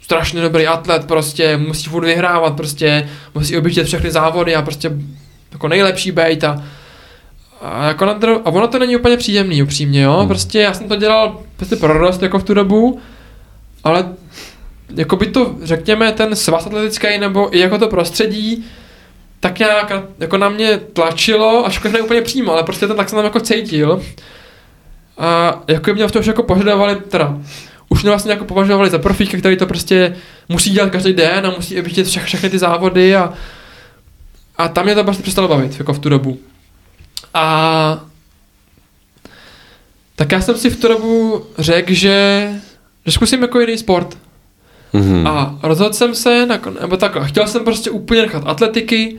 [0.00, 4.90] strašně dobrý atlet, prostě musí furt vyhrávat, prostě musí objíždět všechny závody a prostě
[5.52, 6.64] jako nejlepší bejt a,
[7.60, 10.28] a, jako na dru- a ono to není úplně příjemný, upřímně, jo, hmm.
[10.28, 13.00] prostě já jsem to dělal prostě pro rost jako v tu dobu,
[13.84, 14.08] ale
[14.94, 18.64] jako by to, řekněme, ten svaz atletický nebo i jako to prostředí,
[19.40, 23.16] tak nějak jako na mě tlačilo, až ne úplně přímo, ale prostě ten tak jsem
[23.16, 24.02] tam jako cítil.
[25.18, 27.38] A jako mě v tom už jako požadovali, teda
[27.88, 30.16] už mě vlastně jako považovali za profíka, který to prostě
[30.48, 33.32] musí dělat každý den a musí vidět vše, všechny ty závody a,
[34.56, 36.38] a tam mě to prostě přestalo bavit, jako v tu dobu.
[37.34, 38.04] A
[40.16, 42.48] tak já jsem si v tu dobu řekl, že,
[43.06, 44.18] že zkusím jako jiný sport.
[44.94, 45.28] Mm-hmm.
[45.28, 49.18] A rozhodl jsem se, na, nebo takhle, chtěl jsem prostě úplně nechat atletiky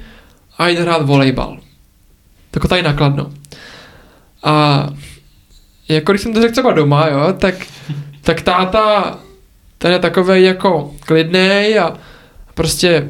[0.57, 1.59] a jít hrát volejbal.
[2.51, 3.31] Tako tady nakladno.
[4.43, 4.87] A
[5.87, 7.55] jako když jsem to řekl třeba doma, jo, tak,
[8.21, 9.19] tak táta,
[9.77, 11.97] ten je takový jako klidný a
[12.53, 13.09] prostě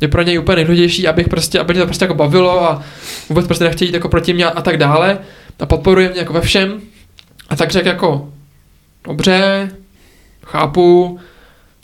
[0.00, 2.82] je pro něj úplně nejdůležitější, abych prostě, aby mě to prostě jako bavilo a
[3.28, 5.18] vůbec prostě nechtěl jít jako proti mě a tak dále
[5.60, 6.80] a podporuje mě jako ve všem.
[7.48, 8.32] A tak řekl jako,
[9.04, 9.70] dobře,
[10.46, 11.18] chápu,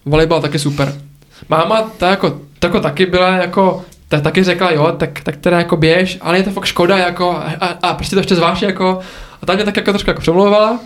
[0.04, 1.00] volejbal taky super.
[1.48, 5.58] Máma ta jako, ta jako taky byla jako, ta taky řekla, jo, tak, tak teda
[5.58, 8.62] jako běž, ale je to fakt škoda, jako, a, a, a prostě to ještě zváš,
[8.62, 9.00] jako,
[9.42, 10.80] a ta mě tak jako trošku jako přemlouvala.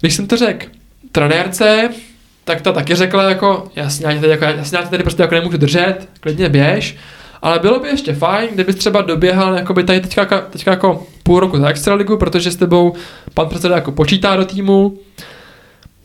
[0.00, 0.66] Když jsem to řekl
[1.12, 1.88] trenérce,
[2.46, 5.56] tak ta taky řekla, jako, jasně, já tady, jako, jasně, já tady prostě jako nemůžu
[5.56, 6.96] držet, klidně běž,
[7.42, 11.58] ale bylo by ještě fajn, kdybys třeba doběhal jakoby tady teďka, teďka jako půl roku
[11.58, 12.94] za extraligu, protože s tebou
[13.34, 14.98] pan předseda jako počítá do týmu,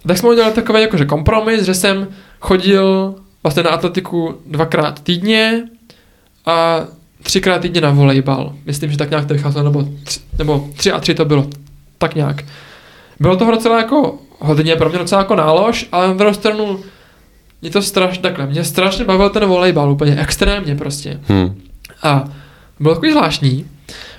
[0.07, 2.07] tak jsme udělali takový jakože kompromis, že jsem
[2.39, 5.63] chodil vlastně na atletiku dvakrát týdně
[6.45, 6.81] a
[7.23, 8.53] třikrát týdně na volejbal.
[8.65, 11.47] Myslím, že tak nějak to vycházelo, nebo tři, nebo tři a tři to bylo.
[11.97, 12.43] Tak nějak.
[13.19, 16.79] Bylo toho docela jako hodně, pro mě docela jako nálož, ale na druhou stranu
[17.61, 21.19] mě to strašně, takhle, mě strašně bavil ten volejbal, úplně extrémně prostě.
[21.27, 21.61] Hmm.
[22.03, 22.23] A
[22.79, 23.65] bylo takový zvláštní,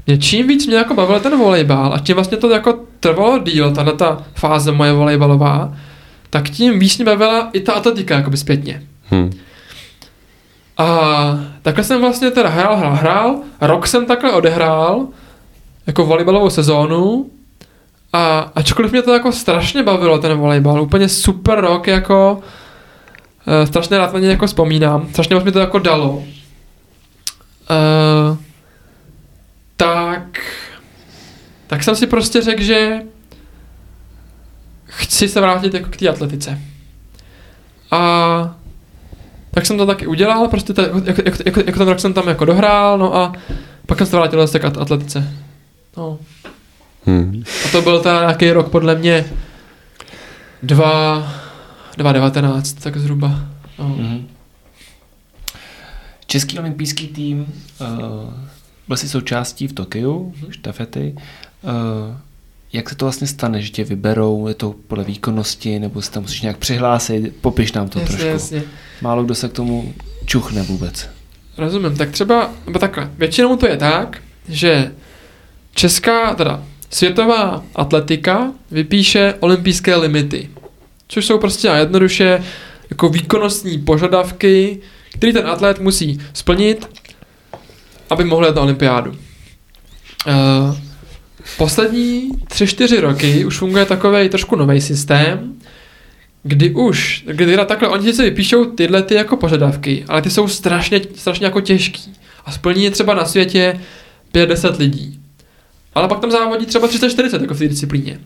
[0.06, 3.70] mě čím víc mě jako bavil ten volejbal a tím vlastně to jako trvalo díl,
[3.70, 5.72] tahle ta fáze moje volejbalová,
[6.30, 8.82] tak tím víc mě bavila i ta atletika jakoby zpětně.
[9.10, 9.32] Hmm.
[10.78, 15.06] A takhle jsem vlastně teda hrál, hrál, hrál, rok jsem takhle odehrál,
[15.86, 17.30] jako volejbalovou sezónu
[18.12, 22.40] a ačkoliv mě to jako strašně bavilo ten volejbal, úplně super rok jako,
[23.46, 26.16] uh, strašně rád na ně jako vzpomínám, strašně moc mi to jako dalo.
[26.16, 26.24] Uh,
[29.76, 30.40] tak,
[31.66, 33.00] tak jsem si prostě řekl, že
[34.86, 36.58] chci se vrátit jako k té atletice.
[37.90, 38.56] A
[39.50, 42.28] tak jsem to taky udělal, prostě ta, jako, jako, jako, jako ten rok jsem tam
[42.28, 43.32] jako dohrál, no a
[43.86, 45.34] pak jsem se vrátil zase k atletice.
[45.96, 46.18] No.
[47.06, 47.42] Hmm.
[47.64, 49.24] A to byl ten nějaký rok podle mě
[50.62, 51.32] 2,
[51.96, 53.40] 2019, tak zhruba.
[53.78, 53.84] No.
[53.84, 54.28] Hmm.
[56.26, 57.86] Český olympijský tým uh,
[58.88, 60.52] byl si součástí v Tokiu, hmm.
[60.52, 61.14] štafety.
[61.62, 62.16] Uh,
[62.72, 66.22] jak se to vlastně stane, že tě vyberou, je to podle výkonnosti, nebo se tam
[66.22, 68.32] musíš nějak přihlásit, popiš nám to jasně, trošku.
[68.32, 68.62] Jasně.
[69.00, 69.94] Málo kdo se k tomu
[70.24, 71.08] čuchne vůbec.
[71.58, 74.92] Rozumím, tak třeba, nebo takhle, většinou to je tak, že
[75.74, 76.62] česká, teda
[76.92, 80.50] světová atletika vypíše olympijské limity,
[81.08, 82.44] což jsou prostě a jednoduše
[82.90, 84.80] jako výkonnostní požadavky,
[85.12, 86.88] který ten atlet musí splnit,
[88.10, 89.10] aby mohl jít na olympiádu.
[89.10, 90.76] Uh,
[91.56, 95.54] poslední tři, čtyři roky už funguje takový trošku nový systém,
[96.42, 100.48] kdy už, kdy teda takhle, oni si vypíšou tyhle ty jako požadavky, ale ty jsou
[100.48, 102.14] strašně, strašně jako těžký.
[102.44, 103.80] A splní je třeba na světě
[104.34, 105.21] 5-10 lidí.
[105.94, 108.18] Ale pak tam závodí třeba 340 jako v té disciplíně.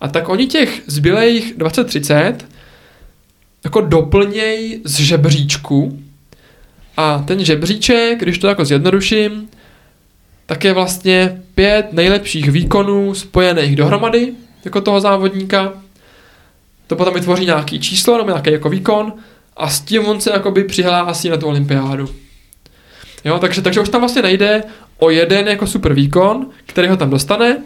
[0.00, 2.34] A tak oni těch zbylejch 20-30
[3.64, 5.98] jako doplněj z žebříčku
[6.96, 9.48] a ten žebříček, když to jako zjednoduším,
[10.46, 14.32] tak je vlastně pět nejlepších výkonů spojených dohromady,
[14.64, 15.72] jako toho závodníka.
[16.86, 19.12] To potom vytvoří nějaký číslo nebo nějaký jako výkon
[19.56, 22.08] a s tím on se jakoby přihlásí na tu olympiádu.
[23.24, 24.62] Jo, takže, takže už tam vlastně nejde
[24.98, 27.62] o jeden jako super výkon, který ho tam dostane,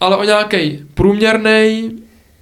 [0.00, 1.90] ale o nějaký průměrný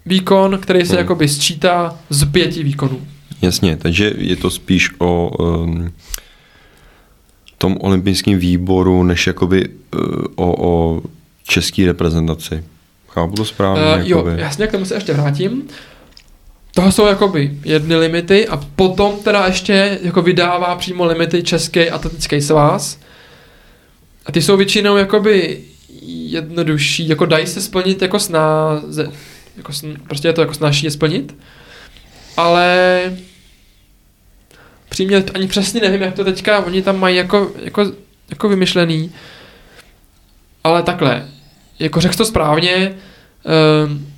[0.07, 0.99] výkon, který se hmm.
[0.99, 3.01] jakoby sčítá z pěti výkonů.
[3.43, 5.93] Jasně, takže je to spíš o um,
[7.59, 10.01] tom olympijském výboru, než jakoby uh,
[10.35, 11.03] o, o
[11.47, 12.65] české reprezentaci.
[13.09, 13.83] Chápu to správně.
[13.83, 14.41] Uh, jo, jakoby.
[14.41, 15.63] jasně, k tomu se ještě vrátím.
[16.75, 22.41] Toho jsou jakoby jedny limity a potom teda ještě jako vydává přímo limity Český atletický
[22.41, 22.99] svaz.
[24.27, 25.61] A ty jsou většinou jakoby
[26.11, 29.13] jednodušší, jako dají se splnit jako snáze,
[29.57, 31.37] jako sn, prostě je to jako snažší je splnit.
[32.37, 33.01] Ale
[34.89, 37.93] přímě ani přesně nevím, jak to teďka oni tam mají jako, jako,
[38.31, 39.13] jako vymyšlený.
[40.65, 41.29] Ale takhle,
[41.79, 42.95] jako řekl to správně,
[43.85, 44.12] um,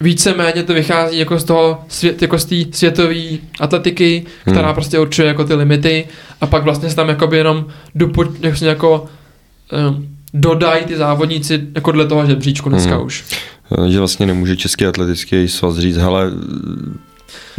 [0.00, 3.14] víceméně to vychází jako z toho svět, jako z té světové
[3.60, 4.74] atletiky, která Hmm.
[4.74, 6.06] prostě určuje jako ty limity
[6.40, 7.64] a pak vlastně se tam jakoby jenom
[7.94, 9.06] dopo, jako, jako
[9.88, 13.06] um, dodají ty závodníci jako dle toho žebříčku dneska Hmm.
[13.06, 13.24] už.
[13.86, 16.30] Eh, Že vlastně nemůže Český atletický svaz říct, hele,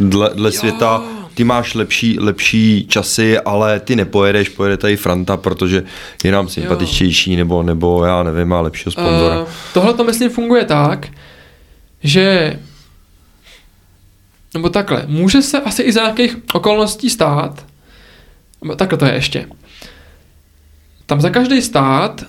[0.00, 0.52] dle, dle Jo.
[0.52, 1.02] světa
[1.34, 5.82] ty máš lepší, lepší časy, ale ty nepojedeš, pojede tady Franta, protože
[6.24, 9.40] je nám sympatičtější, nebo, nebo já nevím, má lepšího sponzora.
[9.40, 11.08] Uh, tohle to myslím funguje tak,
[12.02, 12.58] že
[14.54, 17.66] nebo takhle, může se asi i za nějakých okolností stát,
[18.62, 19.46] nebo takhle to je ještě.
[21.06, 22.24] Tam za každý stát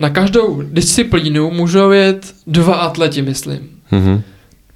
[0.00, 3.80] na každou disciplínu můžou jet dva atleti, myslím.
[3.90, 4.22] Mhm.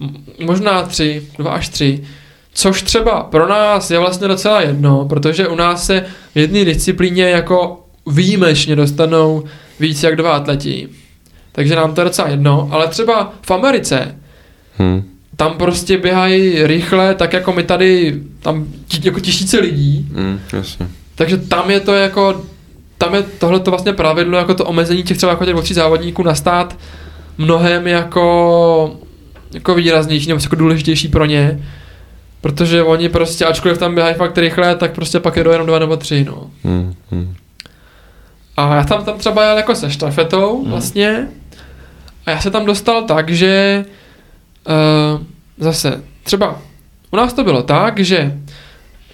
[0.01, 2.05] M- možná tři, dva až tři.
[2.53, 7.25] Což třeba pro nás je vlastně docela jedno, protože u nás se v jedné disciplíně
[7.25, 9.45] jako výjimečně dostanou
[9.81, 10.89] víc jak dva atleti.
[11.53, 14.17] Takže nám to je docela jedno, ale třeba v Americe
[14.79, 15.03] Hm.
[15.37, 20.89] tam prostě běhají rychle, tak jako my tady, tam ti- jako tisíce lidí, Hm, jasně.
[21.15, 22.43] takže tam je to jako,
[22.99, 26.23] tam je tohle to vlastně pravidlo, jako to omezení těch třeba jako těch tří závodníků
[26.23, 26.77] na stát
[27.39, 28.97] mnohem jako,
[29.55, 31.61] jako výraznější nebo jako důležitější pro ně.
[32.41, 35.97] Protože oni prostě, ačkoliv tam běhají fakt rychle, tak prostě pak jedou jenom dva nebo
[35.97, 36.51] tři, no.
[36.65, 37.35] Hm, hm.
[38.57, 40.71] A já tam, tam třeba jel jako se štafetou Mhm.
[40.71, 41.29] vlastně.
[42.31, 43.85] A já se tam dostal tak, že
[44.69, 45.23] uh,
[45.59, 46.59] zase třeba
[47.11, 48.39] u nás to bylo tak, že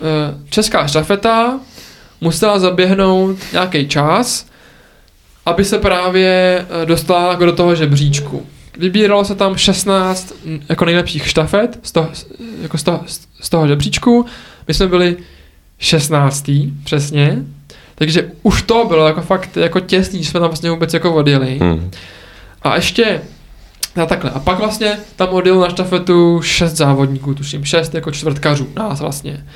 [0.01, 1.61] uh, česká štafeta
[2.21, 4.47] musela zaběhnout nějaký čas,
[5.47, 8.47] aby se právě eh, dostala jako do toho žebříčku.
[8.79, 12.09] Vybíralo se tam 16 mm, jako nejlepších štafet z toho,
[12.63, 13.05] jako z toho,
[13.41, 14.27] z toho žebříčku.
[14.69, 15.17] My jsme byli
[15.79, 16.51] 16.
[16.85, 17.39] přesně.
[17.95, 21.59] Takže už to bylo jako fakt jako těsný, že jsme tam vlastně vůbec jako odjeli.
[21.63, 21.91] Hm.
[22.71, 23.21] A ještě,
[24.03, 28.69] a takhle, a pak vlastně tam odjel na štafetu šest závodníků, tuším, šest jako čtvrtkařů,
[28.77, 29.47] nás vlastně.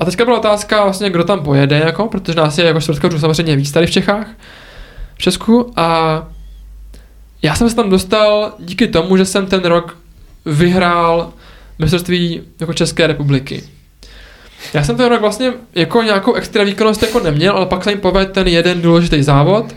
[0.00, 3.56] A teďka byla otázka vlastně, kdo tam pojede, jako, protože nás je jako čtvrtkařů samozřejmě
[3.56, 4.26] víc tady v Čechách,
[5.14, 6.22] v Česku a
[7.42, 9.96] já jsem se tam dostal díky tomu, že jsem ten rok
[10.46, 11.32] vyhrál
[11.78, 13.62] mistrovství jako České republiky.
[14.74, 18.00] Já jsem ten rok vlastně jako nějakou extra výkonnost jako neměl, ale pak jsem jim
[18.00, 19.74] povedl ten jeden důležitý závod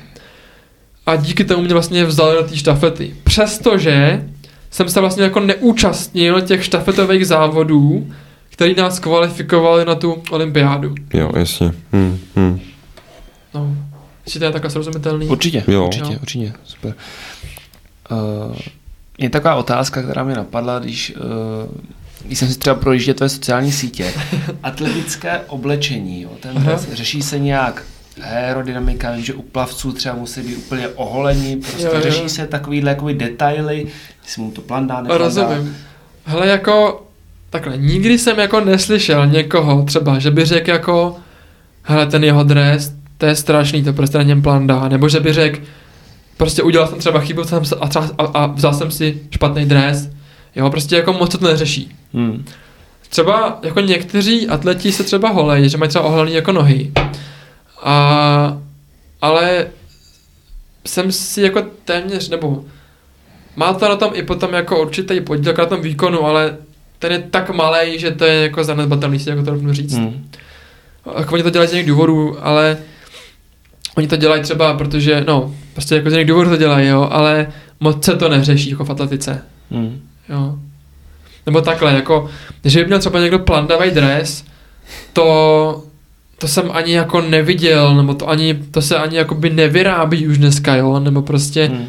[1.05, 3.15] a díky tomu mě vlastně vzali do té štafety.
[3.23, 4.25] Přestože
[4.71, 8.07] jsem se vlastně jako neúčastnil těch štafetových závodů,
[8.49, 10.95] který nás kvalifikovali na tu olympiádu.
[11.13, 11.71] Jo, jasně.
[11.93, 12.59] Hm, hm.
[13.53, 13.75] No,
[14.25, 15.27] jestli to je takhle srozumitelný.
[15.27, 15.85] Určitě, Jo.
[15.85, 16.19] určitě, Jo.
[16.21, 16.93] určitě, super.
[18.11, 18.57] Uh,
[19.17, 21.77] je taková otázka, která mě napadla, když, uh,
[22.25, 24.13] když jsem si třeba projížděl tvoje sociální sítě.
[24.63, 27.83] Atletické oblečení, jo, ten řeší se nějak
[28.21, 32.01] aerodynamika, vím, že u plavců třeba musí být úplně oholení, prostě Jo, jo.
[32.01, 33.87] řeší se takovýhle jakoby detaily,
[34.23, 35.25] jestli mu to plan dá, neplan dá.
[35.25, 35.77] Rozumím.
[36.25, 37.05] Hele, jako,
[37.49, 41.15] takhle, nikdy jsem jako neslyšel někoho třeba, že by řekl jako,
[41.83, 45.19] hele, ten jeho dres, to je strašný, to prostě na něm plán dá, nebo že
[45.19, 45.59] by řekl,
[46.37, 49.65] prostě udělal jsem třeba chybu jsem se, a, třeba, a, a, vzal jsem si špatný
[49.65, 50.09] dres,
[50.55, 51.95] jo, prostě jako moc to neřeší.
[52.13, 52.45] Hmm.
[53.09, 56.91] Třeba jako někteří atleti se třeba holejí, že mají třeba oholený jako nohy.
[57.83, 58.57] A,
[59.21, 59.67] ale
[60.85, 62.65] jsem si jako téměř, nebo
[63.55, 66.57] má to na tom i potom jako určitý podíl na tom výkonu, ale
[66.99, 69.93] ten je tak malý, že to je jako zanedbatelný, si jako to rovnou říct.
[69.93, 70.29] Hmm.
[71.17, 72.77] Jako oni to dělají z jiných důvodů, ale
[73.97, 77.47] oni to dělají třeba, protože, no, prostě jako z jiných důvodů to dělají, jo, ale
[77.79, 79.41] moc se to neřeší jako v atletice.
[79.71, 80.01] Hmm.
[80.29, 80.55] Jo.
[81.45, 82.29] Nebo takhle, jako,
[82.63, 84.45] že by měl třeba někdo plandavý dres,
[85.13, 85.83] to,
[86.37, 90.37] to jsem ani jako neviděl, nebo to ani, to se ani jako by nevyrábí už
[90.37, 91.85] dneska, jo, nebo prostě Hmm.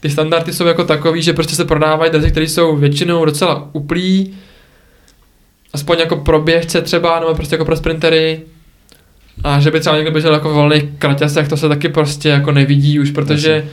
[0.00, 4.34] ty standardy jsou jako takový, že prostě se prodávají dresy, které jsou většinou docela uplý,
[5.72, 8.40] aspoň jako pro běžce třeba, nebo prostě jako pro sprintery,
[9.44, 12.52] a že by třeba někdo běžel jako v volných kraťasech, to se taky prostě jako
[12.52, 13.70] nevidí už, protože Jasně.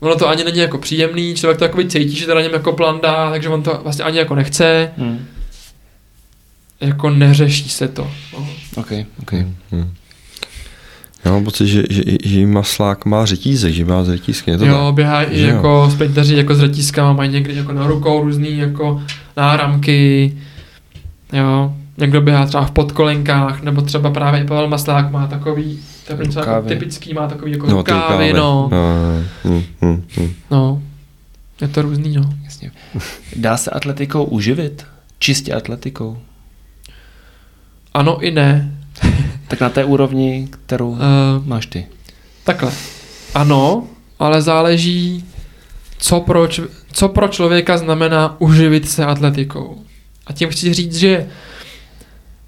[0.00, 2.72] ono to ani není jako příjemný, člověk to jako cítí, že to na něm jako
[2.72, 5.26] plandá, takže on to vlastně ani jako nechce, Hmm.
[6.80, 8.10] Jako neřeší se to.
[8.32, 8.46] No.
[8.76, 8.92] OK,
[9.22, 9.32] OK.
[9.72, 9.92] Hm.
[11.24, 14.66] Já mám pocit, že, že, že jí maslák má řetízek, že má řetízky, je to
[14.66, 14.94] jo, tak?
[14.94, 15.54] běhá i Že jo.
[15.56, 19.02] jako sprinteři jako s řetízkama, mají někdy jako na rukou různý jako
[19.36, 20.36] náramky,
[21.32, 21.74] jo.
[21.98, 26.18] Někdo běhá třeba v podkolenkách, nebo třeba právě i Pavel Maslák má takový, to je
[26.18, 26.68] jako Rukávy.
[26.68, 28.68] typický, má takový jako ty rukávy, no.
[28.72, 28.78] no.
[29.44, 30.32] Hm, hm, hm.
[30.50, 30.82] no.
[31.60, 32.30] Je to různý, no.
[32.44, 32.70] Jasně.
[33.36, 34.84] Dá se atletikou uživit?
[35.18, 36.18] Čistě atletikou?
[37.96, 38.72] Ano i ne.
[39.48, 40.98] Tak na té úrovni, kterou Uh,
[41.44, 41.86] máš ty.
[42.44, 42.72] takhle.
[43.34, 43.86] Ano,
[44.18, 45.24] ale záleží,
[45.98, 46.62] co pro, č-
[46.92, 49.78] co pro člověka znamená uživit se atletikou.
[50.26, 51.28] A tím chci říct, že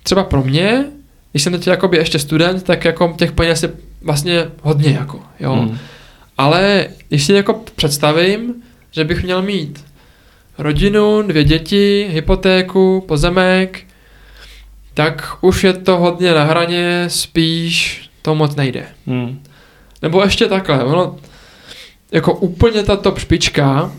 [0.03, 0.85] třeba pro mě,
[1.33, 3.71] když jsem teď jakoby ještě student, tak jako těch peněz je
[4.03, 5.53] vlastně hodně jako, jo.
[5.55, 5.79] Hmm.
[6.39, 8.55] Ale když si jako představím,
[8.91, 9.85] že bych měl mít
[10.59, 13.81] rodinu, dvě děti, hypotéku, pozemek,
[14.99, 18.85] tak už je to hodně na hraně, spíš to moc nejde.
[19.07, 19.43] Hmm.
[20.03, 21.17] Nebo ještě takhle, ono,
[22.13, 23.93] jako úplně ta top špička,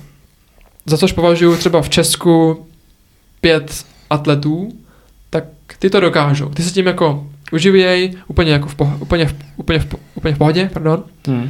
[0.86, 2.66] za což považuji třeba v Česku
[3.42, 4.70] pět atletů,
[5.30, 5.44] tak
[5.80, 6.50] ty to dokážou.
[6.50, 10.70] Ty se tím jako uživějí úplně jako v, úplně v, úplně v, úplně v pohodě,
[10.74, 11.04] pardon.
[11.28, 11.50] Hmm.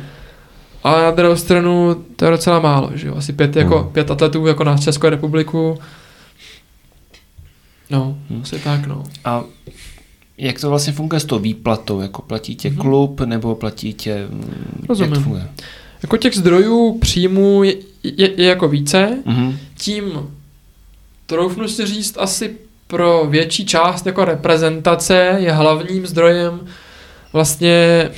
[0.83, 3.15] Ale na druhou stranu to je docela málo, že jo?
[3.15, 3.89] Asi pět, jako, Hmm.
[3.89, 5.79] pět atletů jako na Českou republiku.
[7.89, 8.41] No, Hmm.
[8.41, 9.03] asi tak, no.
[9.25, 9.43] A
[10.37, 12.01] jak to vlastně funguje s tou výplatou?
[12.01, 12.77] Jako platí tě Mhm.
[12.79, 14.27] klub nebo platí tě...
[14.89, 15.11] Rozumím.
[15.11, 15.47] Jak to funguje?
[16.03, 19.57] Jako těch zdrojů příjmů je, je, je jako více, Mhm.
[19.77, 20.11] tím
[21.25, 22.57] troufnu si říct asi
[22.87, 26.59] pro větší část jako reprezentace je hlavním zdrojem
[27.33, 28.09] vlastně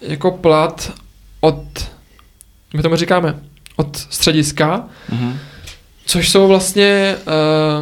[0.00, 0.92] jako plat
[1.40, 1.64] od,
[2.74, 3.40] my tomu říkáme,
[3.76, 5.38] od střediska, Mhm.
[6.06, 7.16] což jsou vlastně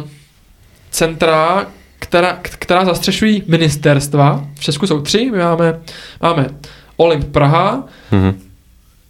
[0.01, 0.09] uh,
[0.91, 1.65] centra,
[1.99, 4.45] která, která zastřešují ministerstva.
[4.55, 5.79] V Česku jsou tři, my máme,
[6.21, 6.47] máme
[6.97, 8.39] Olymp Praha, Mhm.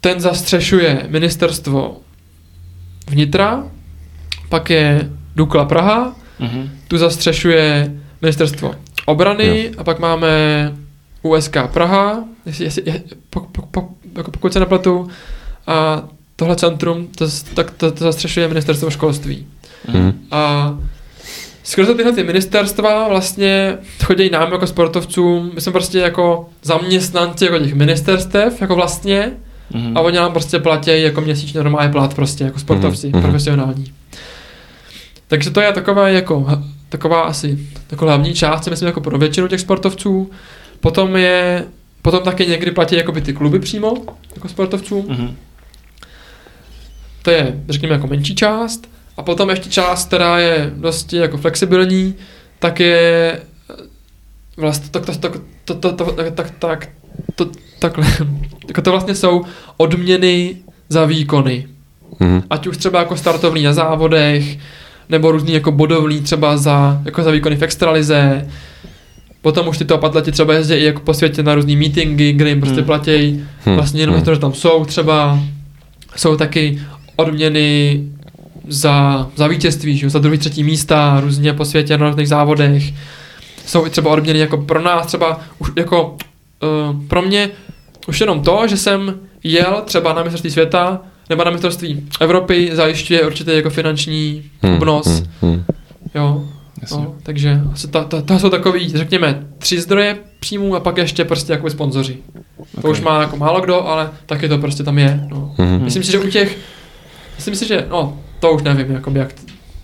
[0.00, 1.96] ten zastřešuje ministerstvo
[3.06, 3.64] vnitra,
[4.48, 6.70] pak je Dukla Praha, Mhm.
[6.88, 7.92] tu zastřešuje
[8.22, 8.74] ministerstvo
[9.06, 10.28] obrany a pak máme
[11.22, 15.08] USK Praha, jestli, jestli, je, po, po, po, jako pokud se nepletu,
[15.66, 16.02] a
[16.36, 19.46] tohle centrum, to, tak to, to zastřešuje ministerstvo školství.
[19.92, 20.20] Mhm.
[20.30, 20.74] A
[21.68, 27.58] skrze tyhle ty ministerstva vlastně chodí nám jako sportovcům, my jsme prostě jako zaměstnanci jako
[27.58, 29.32] těch ministerstev, jako vlastně,
[29.74, 29.96] Mhm.
[29.96, 33.22] a oni nám prostě platí jako měsíčně normální plat prostě, jako sportovci, Mhm, mhm.
[33.22, 33.92] profesionální.
[35.28, 36.46] Takže to je taková jako,
[36.88, 37.58] taková asi
[37.90, 40.30] jako hlavní část, si myslím jako pro většinu těch sportovců.
[40.80, 41.64] Potom je,
[42.02, 43.94] potom taky někdy platí jako by ty kluby přímo,
[44.34, 45.06] jako sportovcům.
[45.08, 45.36] Mhm.
[47.22, 48.88] To je, řekněme, jako menší část.
[49.18, 52.14] A potom ještě část, která je dosti jako flexibilní,
[52.58, 53.40] tak je
[54.56, 55.30] vlastně to, to, to,
[55.64, 56.88] to, to, to, tak, tak, tak,
[57.34, 57.46] to,
[57.78, 58.06] takhle,
[58.68, 59.44] jako to vlastně jsou
[59.76, 60.56] odměny
[60.88, 61.66] za výkony.
[62.20, 62.42] Mhm.
[62.50, 64.58] Ať už třeba jako startovní na závodech,
[65.08, 68.48] nebo různý jako bodovný třeba za, jako za výkony v extralize.
[69.42, 72.60] Potom už tyto atleti třeba jezdí i jako po světě na různý meetingy, kde jim
[72.60, 72.86] prostě Hmm.
[72.86, 74.22] platí Hm, vlastně jenom hm.
[74.22, 75.38] to, že tam jsou třeba.
[76.16, 76.82] Jsou taky
[77.16, 78.00] odměny
[78.68, 80.06] za, za vítězství, že?
[80.06, 82.82] jo, za druhý, třetí místa, různě po světě na různých závodech.
[83.66, 87.50] Jsou i třeba odměny jako pro nás, třeba už jako uh, pro mě
[88.08, 89.14] už jenom to, že jsem
[89.44, 91.00] jel třeba na mistrovství světa
[91.30, 95.06] nebo na mistrovství Evropy, zajišťuje určitě jako finanční Hm, obnos.
[95.06, 95.64] hm, hm.
[96.14, 96.44] Jo,
[96.82, 96.96] Jasně.
[96.96, 101.24] no, takže asi to, to, to, jsou takový, řekněme, tři zdroje příjmů a pak ještě
[101.24, 102.16] prostě jako sponzoři.
[102.74, 102.90] To Okay.
[102.90, 105.26] už má jako málo kdo, ale taky to prostě tam je.
[105.30, 105.54] No.
[105.58, 105.84] Mhm.
[105.84, 106.58] Myslím si, že u těch,
[107.36, 109.34] myslím si, že, no, to už nevím, jakoby, jak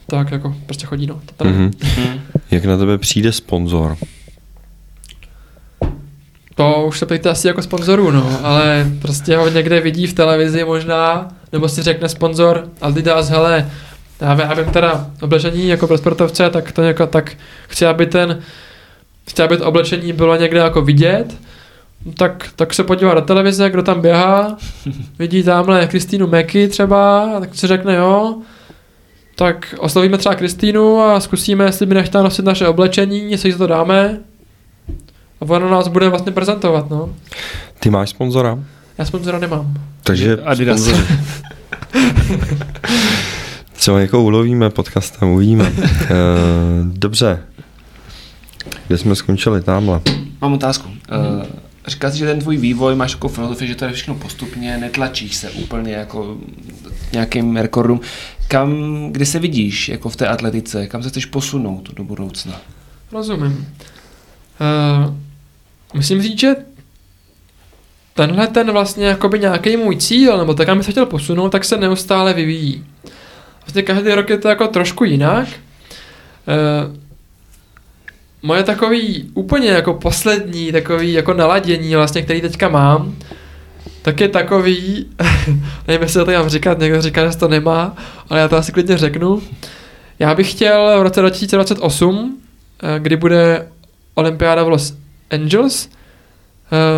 [0.06, 1.20] tak jako prostě chodí, no.
[1.44, 1.70] Mhm.
[1.97, 2.20] Mhm.
[2.51, 3.97] Jak na tebe přijde sponzor?
[6.55, 10.64] To už se ptejte asi jako sponzorů, no, ale prostě ho někde vidí v televizi
[10.64, 13.70] možná, nebo si řekne sponzor Adidas, hele,
[14.20, 17.32] já vím, já vím teda oblečení jako pro sportovce, tak to jako, tak
[17.68, 18.43] chci, aby ten,
[19.28, 21.35] chci, aby to oblečení bylo někde jako vidět,
[22.16, 24.56] tak, tak se podívá do televize, kdo tam běhá,
[25.18, 28.36] vidí tamhle Kristýnu Meky třeba, a tak si řekne jo,
[29.36, 34.18] tak oslovíme třeba Kristýnu a zkusíme, jestli by nechtěla nosit naše oblečení, jestli to dáme.
[35.40, 37.14] A ona nás bude vlastně prezentovat, no.
[37.81, 38.59] Ty máš sponzora?
[38.98, 39.74] Já sponzora nemám.
[40.02, 40.90] Takže Adidas.
[43.72, 45.72] Třeba jako ulovíme podcastem, uvidíme.
[46.05, 46.06] Eh,
[46.82, 47.39] Dobře.
[48.86, 49.62] Kde jsme skončili?
[49.62, 50.01] Tamhle.
[50.40, 50.89] Mám otázku.
[50.89, 51.47] Uh,
[51.86, 55.36] říkáš si, že ten tvůj vývoj máš jako filozofii, že to je všechno postupně, netlačíš
[55.36, 56.39] se úplně jako
[57.12, 58.01] nějakým rekordům.
[58.48, 62.61] Kam, kdy se vidíš jako v té atletice, kam se chceš posunout do budoucna?
[63.12, 63.74] Rozumím.
[64.61, 65.15] Uh,
[65.94, 66.55] myslím říct, že
[68.15, 71.77] tenhle ten vlastně jakoby nějaký můj cíl, nebo tak, aby se chtěl posunout, tak se
[71.77, 72.85] neustále vyvíjí.
[73.61, 75.48] Vlastně každý rok je to jako trošku jinak.
[75.48, 75.55] E,
[78.44, 83.14] moje takový úplně jako poslední takový jako naladění vlastně, který teďka mám,
[84.02, 85.06] tak je takový,
[85.88, 87.96] nevím, jestli to mám říkat, někdo říká, že to nemá,
[88.30, 89.42] ale já to asi klidně řeknu.
[90.18, 92.38] Já bych chtěl v roce 2028,
[92.82, 93.68] eh, kdy bude
[94.14, 94.94] olympiáda v Los
[95.30, 95.88] Angeles,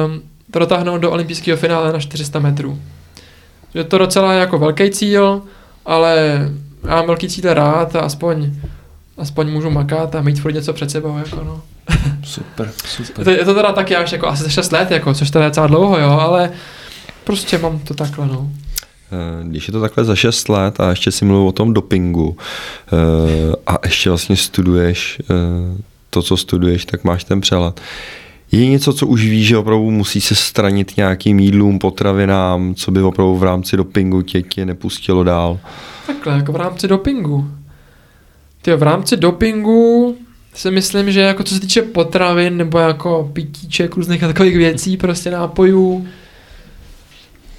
[0.07, 2.79] um, to dotáhnout do olympijského finále na 400 metrů.
[3.75, 5.43] Je to docela jako velký cíl,
[5.85, 6.41] ale
[6.89, 8.51] já mám velký cíl rád a aspoň,
[9.19, 11.19] aspoň můžu makat a mít furt něco před sebou.
[11.19, 11.63] Jako no.
[12.25, 13.19] Super, super.
[13.19, 15.51] Je to, je to teda taky až jako asi 6 let, jako, což teda je
[15.51, 16.51] docela dlouho, jo, ale
[17.25, 18.51] prostě mám to takhle, no.
[19.13, 22.37] Eh, když je to takhle za 6 let a ještě si mluvil o tom dopingu
[22.93, 27.81] eh, a ještě vlastně studuješ eh, to, co studuješ, tak máš ten přehled.
[28.53, 33.03] Je něco, co už víš, že opravdu musí se stranit nějakým jídlům, potravinám, co by
[33.03, 35.59] opravdu v rámci dopingu tě, tě nepustilo dál?
[36.07, 37.51] Takhle, jako v rámci dopingu.
[38.67, 40.17] Ty v rámci dopingu
[40.55, 45.31] si myslím, že jako co se týče potravin nebo jako pitíček, různých takových věcí, prostě
[45.31, 46.07] nápojů,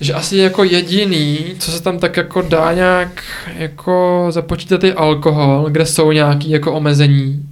[0.02, 3.24] že asi jako jediný, co se tam tak jako dá nějak
[3.58, 7.50] jako započítat je alkohol, kde jsou nějaký jako omezení.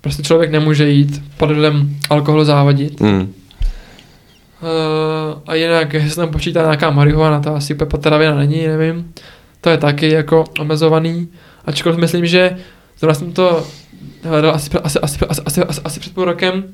[0.00, 3.00] Prostě člověk nemůže jít pod vlivem alkoholu závodit.
[3.00, 3.20] Mm.
[3.20, 3.28] Uh,
[5.46, 9.12] a jinak, jestli se tam počítá nějaká marihuana, to asi úplně potravina není, nevím.
[9.60, 11.28] To je taky jako omezovaný.
[11.66, 12.56] Ačkoliv myslím, že
[12.98, 13.66] zrovna jsem to
[14.22, 16.64] hledal asi, asi, asi, asi, asi, asi, asi před půl rokem,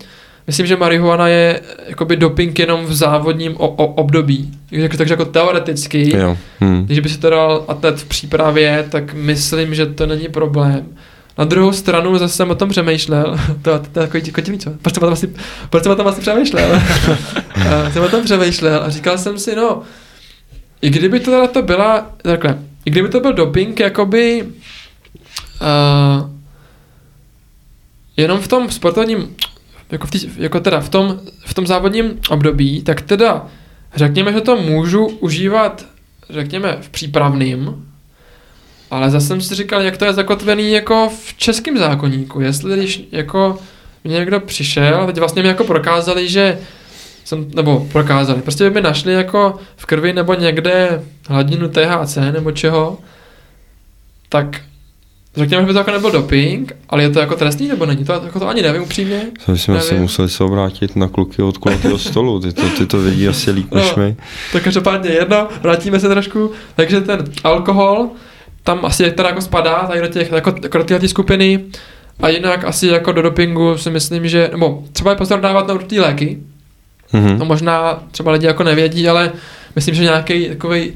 [0.46, 4.52] myslím, že marihuana je jakoby doping jenom v závodním o, o, období.
[4.70, 6.38] Takže, takže jako teoreticky, Jo.
[6.60, 6.86] Hmm.
[6.86, 10.86] když by si to dal atlet v přípravě, tak myslím, že to není problém.
[11.38, 14.70] Na druhou stranu zase jsem o tom přemýšlel, to, to, to je takový kotivý, co?
[14.82, 15.34] Proč jsem o tom asi,
[15.70, 16.80] proč jsem o tom asi přemýšlel?
[17.70, 19.82] A jsem o tom přemýšlel a říkal jsem si, no,
[20.82, 24.46] i kdyby to teda to byla, takhle, i kdyby to byl doping, jakoby,
[25.62, 26.30] uh,
[28.16, 29.36] jenom v tom sportovním,
[29.90, 33.46] jako, v tý, jako teda v tom, v tom závodním období, tak teda
[33.94, 35.86] řekněme, že to můžu užívat,
[36.30, 37.88] řekněme, v přípravným,
[38.90, 42.40] ale zase jsem si říkal, jak to je zakotvený jako v českém zákonníku.
[42.40, 43.58] Jestli když jako
[44.04, 46.58] mě někdo přišel teď vlastně mi jako prokázali, že
[47.24, 52.52] jsem, nebo prokázali, prostě by mi našli jako v krvi nebo někde hladinu THC nebo
[52.52, 52.98] čeho,
[54.28, 54.60] tak
[55.36, 58.04] řekněme, že by to jako nebyl doping, ale je to jako trestný nebo není?
[58.04, 59.22] To, jako to ani nevím upřímně.
[59.48, 60.02] Bychom asi Nevím.
[60.02, 63.74] museli se obrátit na kluky od kulatého stolu, ty to, ty to vědí asi líp
[63.74, 64.02] než No.
[64.02, 64.16] my.
[64.52, 66.50] Tak každopádně jedno, vrátíme se trošku.
[66.76, 68.08] Takže ten alkohol,
[68.64, 71.64] tam asi teda jako spadá tady do těch, jako, jako do téhle skupiny.
[72.20, 75.74] A jinak asi jako do dopingu si myslím, že, nebo třeba je pozor dávat na
[75.74, 76.38] určitý léky.
[77.12, 77.38] Mhm.
[77.38, 79.32] To možná třeba lidi jako nevědí, ale
[79.76, 80.92] myslím, že nějaký takový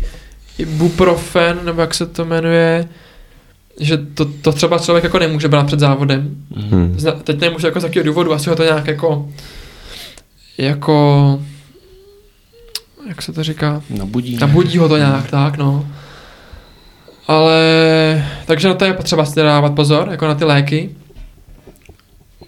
[0.59, 2.89] ibuprofen, nebo jak se to jmenuje,
[3.81, 6.37] že to, to třeba člověk jako nemůže brát před závodem.
[6.57, 6.95] Hmm.
[6.99, 9.29] Zna- Teď nemůže jako z jakého důvodu, asi ho to nějak jako
[10.59, 11.39] jako
[13.09, 14.37] jak se to říká, Nabudí.
[14.41, 15.87] nabudí ho to nějak, tak no.
[17.29, 20.91] Ale, takže na to je potřeba si dávat pozor, jako na ty léky.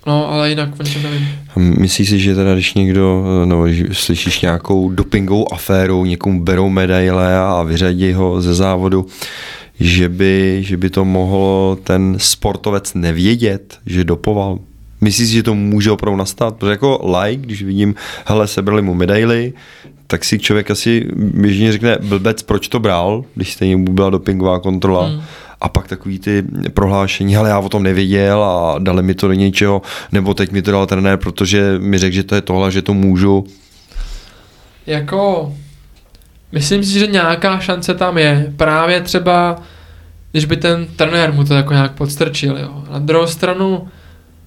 [0.06, 1.28] No, ale jinak o ničem nevím.
[1.56, 6.68] A Myslíš si, že teda když někdo, no, když slyšíš nějakou dopingovou aféru, někomu berou
[6.68, 9.06] medaile a vyřadí ho ze závodu,
[9.80, 14.58] že by, že by to mohlo ten sportovec nevědět, že dopoval?
[15.00, 16.56] Myslíš si, že to může opravdu nastat?
[16.56, 17.94] Protože jako like, když vidím,
[18.26, 19.52] hele, sebrali mu medaily,
[20.06, 24.58] tak si člověk asi běžně řekne, blbec, proč to bral, když stejně mu byla dopingová
[24.58, 25.06] kontrola.
[25.06, 25.20] Hmm.
[25.60, 26.44] A pak takový ty
[26.74, 29.82] prohlášení, ale já o tom nevěděl a dali mi to do něčeho,
[30.12, 32.94] nebo teď mi to dal trenér, protože mi řekl, že to je tohle, že to
[32.94, 33.44] můžu.
[34.86, 35.52] Jako,
[36.52, 38.52] myslím si, že nějaká šance tam je.
[38.56, 39.62] Právě třeba,
[40.32, 42.84] když by ten trenér mu to jako nějak podstrčil, jo.
[42.90, 43.88] Na druhou stranu,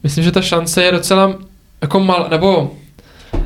[0.04, 1.36] myslím, že ta šance je docela
[1.82, 2.72] jako mal, nebo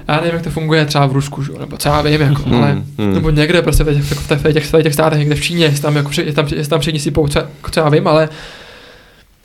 [0.07, 1.51] já nevím, jak to funguje třeba v Rusku, že?
[1.59, 3.13] nebo co já vím, jako, Hmm, ale, hmm.
[3.13, 5.81] nebo někde prostě v těch, v těch, v těch, těch státech, někde v Číně, jestli
[5.81, 8.29] tam, jako, jestli tam, jestli tam všichni sypou, co, jako, co já vím, ale,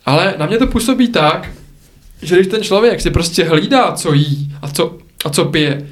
[0.06, 1.50] ale na mě to působí tak,
[2.22, 5.82] že když ten člověk si prostě hlídá, co jí a co, a co pije,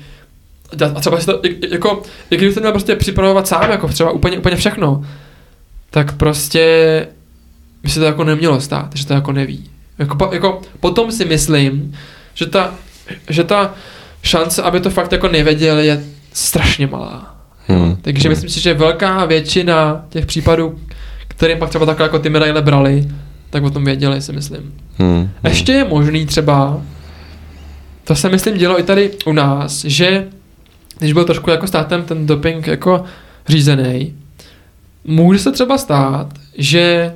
[0.96, 1.40] a třeba si to,
[1.70, 5.04] jako, i když to měl prostě připravovat sám, jako třeba úplně, úplně všechno,
[5.90, 7.06] tak prostě
[7.82, 9.70] by se to jako nemělo stát, že to jako neví.
[9.98, 11.94] Jako, jako, potom si myslím,
[12.34, 12.74] že ta,
[13.30, 13.74] že ta
[14.22, 17.36] šance, aby to fakt jako nevěděl, je strašně malá.
[17.68, 17.96] Hmm.
[18.02, 18.30] Takže Hmm.
[18.30, 20.78] myslím si, že velká většina těch případů,
[21.28, 23.08] kterým pak třeba takhle jako ty medaile brali,
[23.50, 24.74] tak o tom věděli, si myslím.
[24.98, 25.30] Hmm.
[25.44, 26.82] Ještě je možný třeba,
[28.04, 30.26] to se myslím dělo i tady u nás, že
[30.98, 33.04] když byl trošku jako státem ten doping jako
[33.48, 34.14] řízený,
[35.04, 36.26] může se třeba stát,
[36.58, 37.14] že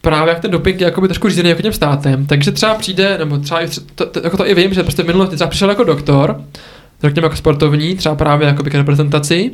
[0.00, 3.38] právě jak ten doping je jakoby trošku řízený jako tím státem, takže třeba přijde, nebo
[3.38, 3.60] třeba
[3.94, 6.44] to, to, jako to i vím, že prostě v minulosti třeba přišel jako doktor,
[7.02, 9.50] řekněme jako sportovní, třeba právě jako k reprezentaci,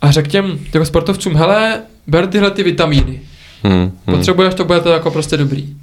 [0.00, 3.20] a řekl těm jako sportovcům, hele, ber tyhle ty vitamíny.
[3.62, 3.90] Hmm, hmm.
[4.04, 5.76] Potřebuješ, to bude to jako prostě dobrý.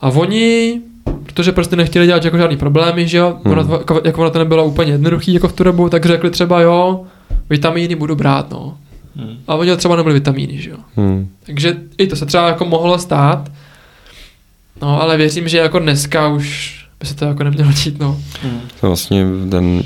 [0.00, 0.80] A oni,
[1.34, 3.52] protože prostě nechtěli dělat jako žádný problémy, že jo, Hmm.
[3.52, 6.30] ono, to- jako, jako ono to nebylo úplně jednoduchý jako v tu dobu, tak řekli
[6.30, 7.00] třeba jo,
[7.50, 8.76] vitamíny budu brát, no.
[9.16, 9.36] Hmm.
[9.48, 10.76] A oni třeba nebyly vitamíny, že jo.
[10.96, 11.28] Hmm.
[11.46, 13.48] Takže i to se třeba jako mohlo stát.
[14.82, 18.20] No, ale věřím, že jako dneska už by se to jako nemělo dít, no.
[18.42, 18.60] Hmm.
[18.80, 19.82] To je vlastně ten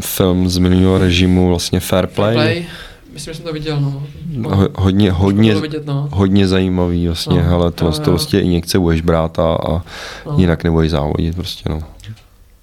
[0.00, 2.34] film z minulého režimu, vlastně Fair Play.
[2.34, 2.66] Play.
[3.12, 4.02] Myslím, že jsem to viděl, no.
[4.56, 6.08] Ho, hodně, hodně, vidět, no.
[6.12, 8.04] hodně zajímavý vlastně, No, hele, to, jo, to jo.
[8.04, 9.82] prostě injekce budeš brát a, a
[10.26, 10.34] no.
[10.36, 11.80] jinak nebudeš závodit prostě, no.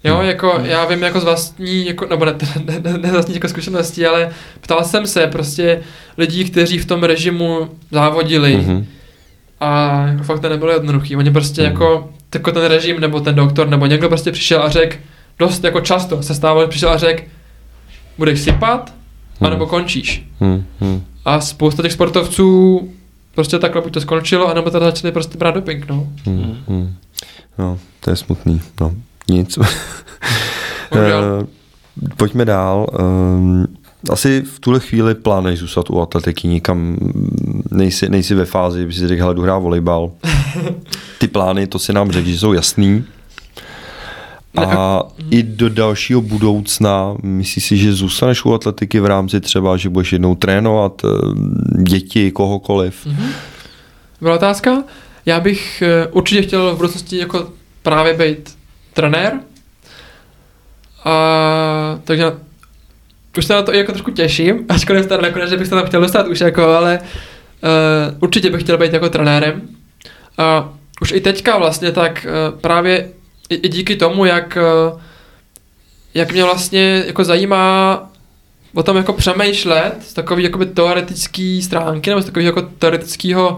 [0.03, 2.35] Jo, jako já vím jako z vlastní, jako, nebo ne,
[2.65, 4.29] ne, ne, ne z vlastní jako zkušenosti, ale
[4.61, 5.81] ptal jsem se prostě
[6.17, 8.85] lidí, kteří v tom režimu závodili Mhm.
[9.59, 11.15] a jako fakt to nebylo jednoduchý.
[11.15, 11.71] Oni prostě Mhm.
[11.71, 14.97] jako, jako ten režim nebo ten doktor nebo někdo prostě přišel a řekl,
[15.39, 17.23] dost jako často se stávalo, že přišel a řekl,
[18.17, 18.93] budeš sypat.
[19.41, 20.29] Anebo končíš.
[20.39, 20.63] Hmm.
[20.79, 21.03] Hmm.
[21.25, 22.81] A spousta těch sportovců
[23.35, 26.07] prostě takhle buď to skončilo, anebo teda začali prostě brát doping, no.
[26.25, 26.57] Hmm.
[26.67, 26.93] Hmm.
[27.57, 28.91] No, to je smutný, no.
[29.29, 29.59] Nic.
[30.91, 31.45] Eh,
[32.17, 32.87] Pojďme dál.
[32.99, 33.65] Ehm,
[34.09, 36.97] Asi v tuhle chvíli plánuješ zůstat u atletiky, nikam
[37.71, 40.11] nejsi, nejsi ve fázi, že si řekl, hele, jdu hrát volejbal.
[41.19, 43.03] Ty plány, to si nám řekl, že jsou jasný.
[44.57, 49.89] A i do dalšího budoucna, myslíš si, že zůstaneš u atletiky v rámci třeba, že
[49.89, 51.09] budeš jednou trénovat eh,
[51.83, 53.05] děti, kohokoliv?
[53.05, 53.29] Mhm.
[54.21, 54.83] Byla otázka?
[55.25, 57.47] Já bych eh, určitě chtěl v budoucnosti jako
[57.83, 58.57] právě být
[58.93, 59.39] trenér.
[61.05, 62.31] A takže
[63.37, 66.01] už se na to jako trošku těším, ačkoliv teda nakonec, že bych se tam chtěl
[66.01, 69.61] dostat už jako, ale uh, určitě bych chtěl být jako trenérem.
[70.37, 70.69] A
[71.01, 73.09] už i teďka vlastně tak uh, právě
[73.49, 74.57] i, i díky tomu, jak,
[74.93, 74.99] uh,
[76.13, 78.03] jak mě vlastně jako zajímá
[78.73, 83.57] o tom jako přemýšlet z takový jakoby teoretický stránky nebo z takového jako teoretického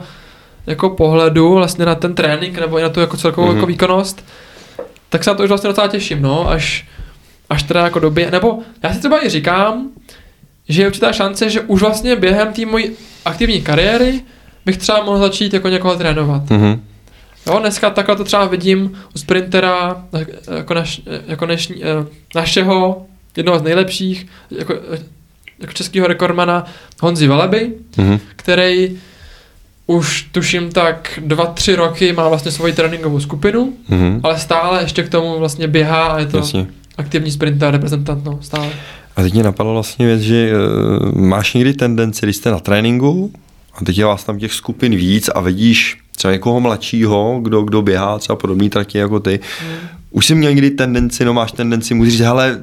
[0.68, 3.54] jako pohledu vlastně na ten trénink nebo i na tu jako celkovou Mhm.
[3.56, 3.60] mm-hmm.
[3.60, 4.26] jako výkonnost,
[5.10, 6.88] tak se na to už vlastně docela těším, no, až,
[7.50, 9.90] až teda jako době, nebo já si třeba i říkám,
[10.70, 12.92] že je určitá šance, že už vlastně během té mojí
[13.26, 14.22] aktivní kariéry
[14.66, 16.50] bych třeba mohl začít jako někoho trénovat.
[16.50, 16.84] Mhm.
[17.48, 20.04] Jo, dneska takhle to třeba vidím u sprintera,
[20.58, 21.88] jako, naš, jako dnešní, eh,
[22.36, 23.06] našeho,
[23.38, 24.74] jednoho z nejlepších, jako,
[25.60, 26.66] jako českého rekordmana
[27.02, 28.20] Honzi Veleby, Mhm.
[28.36, 28.98] který
[29.88, 34.20] už tuším tak dva, tři roky má vlastně svoji tréninkovou skupinu, Mhm.
[34.24, 36.68] ale stále ještě k tomu vlastně běhá a je to Jasně.
[36.98, 38.70] aktivní sprinter, reprezentant, no, stále.
[39.16, 43.34] A teď mě napadla vlastně věc, že uh, máš někdy tendenci, když jste na tréninku
[43.82, 47.82] a teď je vás tam těch skupin víc a vidíš třeba někoho mladšího, kdo, kdo
[47.82, 49.40] běhá třeba podobný trati jako ty,
[50.12, 52.60] už jsi měl někdy tendenci, no máš tendenci mu říct, hele,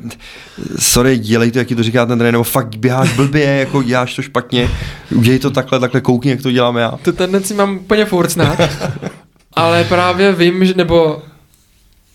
[0.78, 4.14] sorry, dělej to, jak ti to říká ten trenér, nebo fakt běháš blbě, jako děláš
[4.14, 4.70] to špatně,
[5.14, 6.98] udělej to takhle, takhle koukni, jak to dělám já.
[7.02, 8.60] Tu tendenci mám úplně furt snad,
[9.52, 11.22] ale právě vím, že, nebo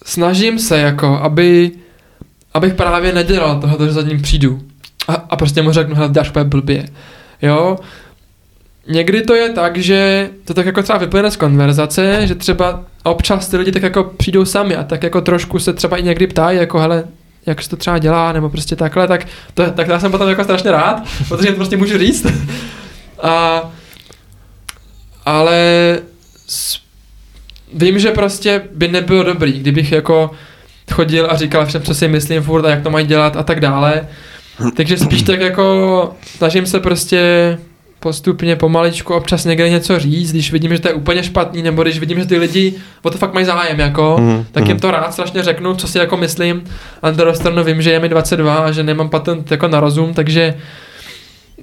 [0.05, 1.71] snažím se jako, aby,
[2.53, 4.61] abych právě nedělal toho, že za ním přijdu
[5.07, 6.89] a, a prostě mu řeknu, hele, děláš úplně blbě,
[7.41, 7.77] jo.
[8.91, 13.47] Někdy to je tak, že to tak jako třeba vyplyne z konverzace, že třeba občas
[13.47, 16.57] ty lidi tak jako přijdou sami a tak jako trošku se třeba i někdy ptají,
[16.57, 17.03] jako hele,
[17.45, 20.43] jak se to třeba dělá, nebo prostě takhle, tak, to, tak já jsem potom jako
[20.43, 22.25] strašně rád, protože to prostě můžu říct.
[23.21, 23.61] A,
[25.25, 25.99] ale
[26.47, 26.79] s,
[27.73, 30.31] vím, že prostě by nebylo dobrý, kdybych jako
[30.91, 33.59] chodil a říkal všem, co si myslím furt a jak to mají dělat a tak
[33.59, 34.07] dále.
[34.75, 37.57] Takže spíš tak jako snažím se prostě
[37.99, 41.99] postupně pomaličku občas někde něco říct, když vidím, že to je úplně špatný, nebo když
[41.99, 44.79] vidím, že ty lidi o to fakt mají zájem, jako, Mhm, tak jim mhm.
[44.81, 46.63] to rád strašně řeknu, co si jako myslím.
[47.01, 49.79] A na druhou stranu vím, že je mi 22 a že nemám patent jako na
[49.79, 50.53] rozum, takže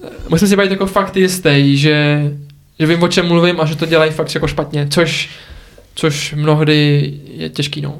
[0.04, 2.30] eh, musím si být jako fakt jistý, že,
[2.78, 5.30] že vím, o čem mluvím a že to dělají fakt jako špatně, což,
[5.94, 7.94] což mnohdy je těžký, no,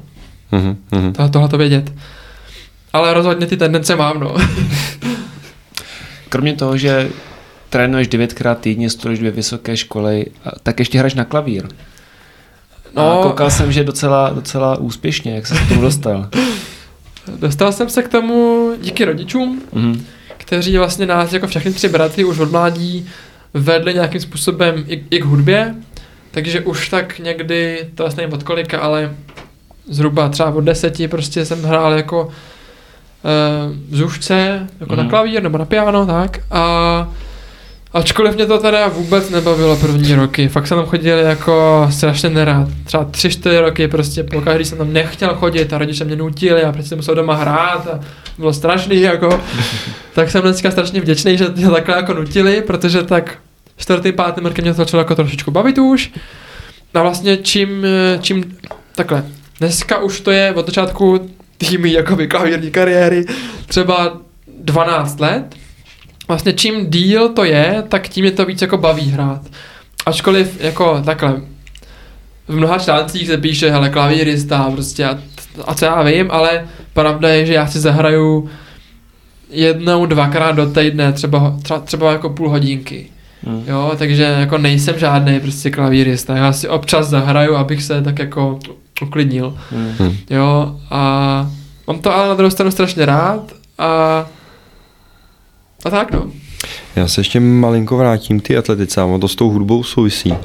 [0.51, 1.13] Mhm, mhm.
[1.13, 1.93] tohle, tohle to vědět.
[2.93, 4.35] Ale rozhodně ty tendence mám, no.
[6.29, 7.09] Kromě toho, že
[7.69, 11.67] trénuješ devětkrát týdně, studuješ dvě vysoké školy, a- tak ještě hraješ na klavír.
[12.95, 16.29] No, a koukal jsem, že docela, docela úspěšně, jak se k tomu dostal.
[17.39, 20.05] Dostal jsem se k tomu díky rodičům, Mhm.
[20.37, 23.09] kteří vlastně nás jako všechny tři bratry už od mládí
[23.53, 25.75] vedli nějakým způsobem i, i k hudbě,
[26.31, 29.15] takže už tak někdy, to vlastně nevím od kolika, ale
[29.89, 32.29] zhruba třeba od deseti prostě jsem hrál jako
[33.89, 35.03] v zušce, jako Mhm.
[35.03, 36.39] na klavír nebo na piano, tak.
[36.51, 37.11] A
[37.93, 42.67] ačkoliv mě to teda vůbec nebavilo první roky, fakt jsem tam chodil jako strašně nerád.
[42.83, 46.63] Třeba tři, čtyři roky prostě po každý jsem tam nechtěl chodit a rodiče mě nutili
[46.63, 47.99] a prostě musel doma hrát a
[48.37, 49.41] bylo strašný jako.
[50.13, 53.37] tak jsem dneska strašně vděčný, že mě takhle jako nutili, protože tak
[53.77, 56.11] čtvrtým, pátým rokem mě to začalo jako trošičku bavit už.
[56.93, 57.85] A vlastně čím,
[58.21, 58.57] čím
[58.95, 59.23] takhle,
[59.59, 63.25] dneska už to je od začátku týmy jakoby klavírní kariéry
[63.67, 64.17] třeba
[64.59, 65.55] 12 let.
[66.27, 69.41] Vlastně čím díl to je, tak tím je to víc jako baví hrát.
[70.05, 71.41] Ačkoliv jako takhle,
[72.47, 75.17] v mnoha článcích se píše, hele, klavírista prostě a,
[75.65, 78.49] a co já vím, ale pravda je, že já si zahraju
[79.49, 83.05] jednou, dvakrát do týdne, třeba, třeba, třeba jako půl hodinky.
[83.43, 83.63] Hmm.
[83.67, 86.37] Jo, takže jako nejsem žádný prostě klavírista.
[86.37, 88.59] Já si občas zahraju, abych se tak jako
[89.01, 89.57] uklidnil.
[89.71, 90.17] Hmm.
[90.29, 91.51] Jo, a
[91.87, 94.25] mám to ale na druhou stranu strašně rád a
[95.87, 96.31] a tak no.
[96.95, 100.31] Já se ještě malinko vrátím k ty atletice, ono to s tou hudbou souvisí.
[100.31, 100.37] Uh,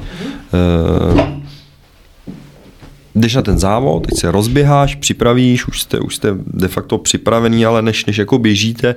[3.15, 7.65] jdeš na ten závod, teď se rozběháš, připravíš, už jste, už jste de facto připravený,
[7.65, 8.95] ale než, než jako běžíte,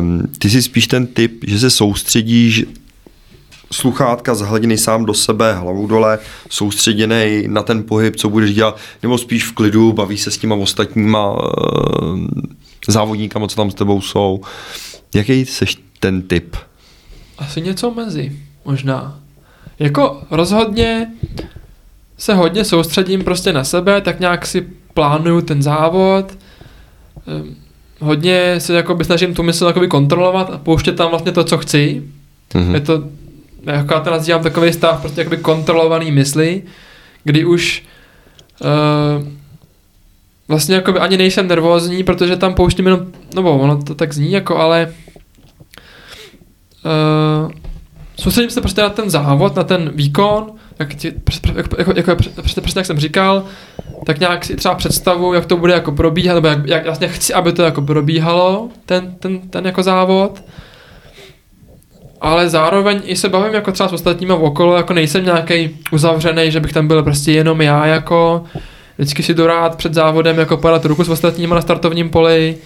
[0.00, 2.64] um, ty si spíš ten typ, že se soustředíš
[3.72, 6.18] sluchátka zahleděný sám do sebe, hlavou dole,
[6.50, 10.54] soustředěný na ten pohyb, co budeš dělat, nebo spíš v klidu, baví se s těma
[10.54, 12.18] ostatníma uh,
[12.88, 14.40] závodníkama, co tam s tebou jsou.
[15.14, 15.64] Jaký jsi
[16.00, 16.56] ten typ?
[17.38, 18.32] Asi něco mezi,
[18.64, 19.20] možná.
[19.78, 21.10] Jako rozhodně
[22.18, 26.38] se hodně soustředím prostě na sebe, tak nějak si plánuju ten závod.
[27.26, 27.56] Ehm,
[28.00, 32.02] Hodně se jakoby snažím tu mysl jakoby kontrolovat a pouštět tam vlastně to, co chci.
[32.54, 32.74] Mhm.
[32.74, 33.04] Je to,
[33.64, 36.62] jako já to nazývám takový stav prostě jakoby kontrolovaný mysli,
[37.24, 37.84] kdy už
[38.60, 39.28] uh,
[40.48, 43.00] vlastně jakoby ani nejsem nervózní, protože tam pouštím jenom,
[43.34, 44.92] nebo ono to tak zní jako, ale
[46.84, 47.52] uh,
[48.16, 51.12] soustředím se prostě na ten závod, na ten výkon, jak ti,
[51.54, 53.44] jako, jako, jako, přesně, přesně jak jsem říkal,
[54.06, 57.34] tak nějak si třeba představu, jak to bude jako probíhat, nebo jak, jak vlastně chci,
[57.34, 60.42] aby to jako probíhalo, ten, ten, ten jako závod
[62.24, 66.60] ale zároveň i se bavím jako třeba s ostatními okolo, jako nejsem nějaký uzavřený, že
[66.60, 68.44] bych tam byl prostě jenom já jako
[68.98, 72.56] vždycky si jdu rád před závodem jako padat ruku s ostatními na startovním poli.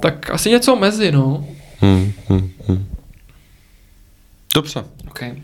[0.00, 1.44] Tak asi něco mezi, no.
[1.82, 2.86] Hmm, hmm, hmm.
[4.54, 4.84] Dobře.
[5.08, 5.42] Okay.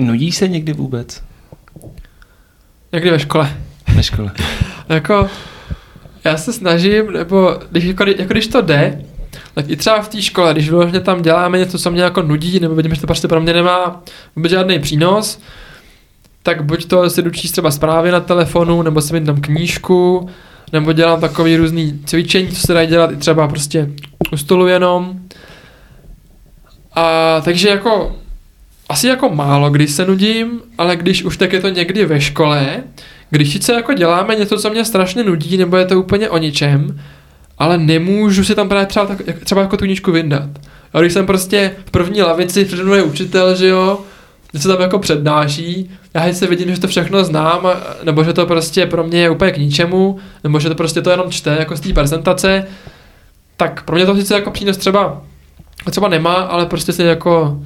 [0.00, 1.22] Nudí se někdy vůbec
[2.92, 3.56] Někdy ve škole.
[3.94, 4.32] ve škole?
[4.88, 5.28] Jako,
[6.24, 9.04] já se snažím, nebo když, jako, jako když to jde,
[9.54, 12.60] tak i třeba v té škole, když vlastně tam děláme něco, co mě jako nudí,
[12.60, 14.02] nebo vidím, že to prostě pro mě nemá
[14.36, 15.40] vůbec žádný přínos,
[16.42, 20.30] tak buď to si jdu číst třeba zprávy na telefonu, nebo si tam knížku,
[20.72, 23.90] nebo dělám takový různý cvičení, co se dají dělat i třeba prostě
[24.32, 25.20] u stolu jenom.
[26.94, 28.16] A takže jako
[28.88, 32.82] asi jako málo kdy se nudím, ale když už tak je to někdy ve škole,
[33.30, 37.00] když sice jako děláme něco, co mě strašně nudí, nebo je to úplně o ničem,
[37.58, 40.50] ale nemůžu si tam právě třeba, tak, třeba jako tu knížku vyndat.
[40.92, 44.00] A když jsem prostě v první lavici, přede mnou je učitel, že jo,
[44.54, 47.68] něco tam jako přednáší, já se vidím, že to všechno znám,
[48.04, 51.10] nebo že to prostě pro mě je úplně k ničemu, nebo že to prostě to
[51.10, 52.66] jenom čte jako z té prezentace,
[53.56, 55.22] tak pro mě to sice jako přínos třeba,
[55.90, 57.60] třeba nemá, ale prostě si jako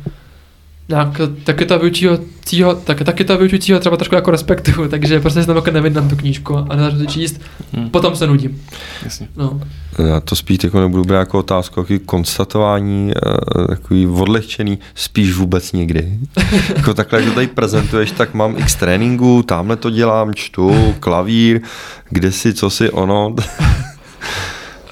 [0.92, 5.46] nějak taky to vyučujícího, tak, taky to vyučujícího třeba trošku jako respektuju, takže prostě si
[5.46, 7.40] tam jako nevydám tu knížku a nezačnu to číst,
[7.72, 7.90] Hmm.
[7.90, 8.62] potom se nudím.
[9.04, 9.28] Jasně.
[9.36, 9.60] No.
[10.08, 15.72] Já to spíš jako nebudu brát jako otázku, jaký konstatování, eh, takový odlehčený, spíš vůbec
[15.72, 16.18] nikdy.
[16.76, 21.60] jako takhle, jak to tady prezentuješ, tak mám x tréninku, tamhle to dělám, čtu, klavír,
[22.10, 23.28] kde si, co si, ono.
[23.28, 23.36] Uh,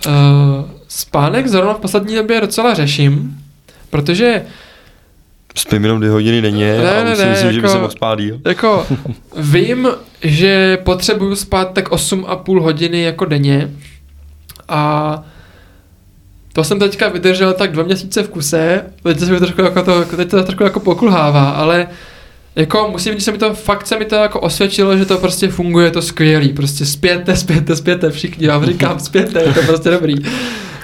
[0.89, 3.39] spánek zrovna v poslední době docela řeším,
[3.90, 4.43] protože
[5.55, 7.72] Spím jenom dvě hodiny denně Ne, a ne, už si ne, myslím, že by jako-
[7.72, 8.40] se mohl spát díl.
[8.47, 8.86] jako
[9.36, 9.89] vím,
[10.22, 13.70] že potřebuju spát tak 8,5 hodiny jako denně
[14.68, 15.22] a
[16.52, 20.05] to jsem teďka vydržel tak dva měsíce v kuse, teď se mi trošku jako to,
[20.05, 21.86] teď to trošku jako pokulhává, ale
[22.56, 25.18] jako musím říct, že se mi to fakt se mi to jako osvědčilo, že to
[25.18, 29.62] prostě funguje, to skvělý, prostě spěte, spěte, spěte, všichni, já vám říkám spěte, je to
[29.62, 30.14] prostě dobrý,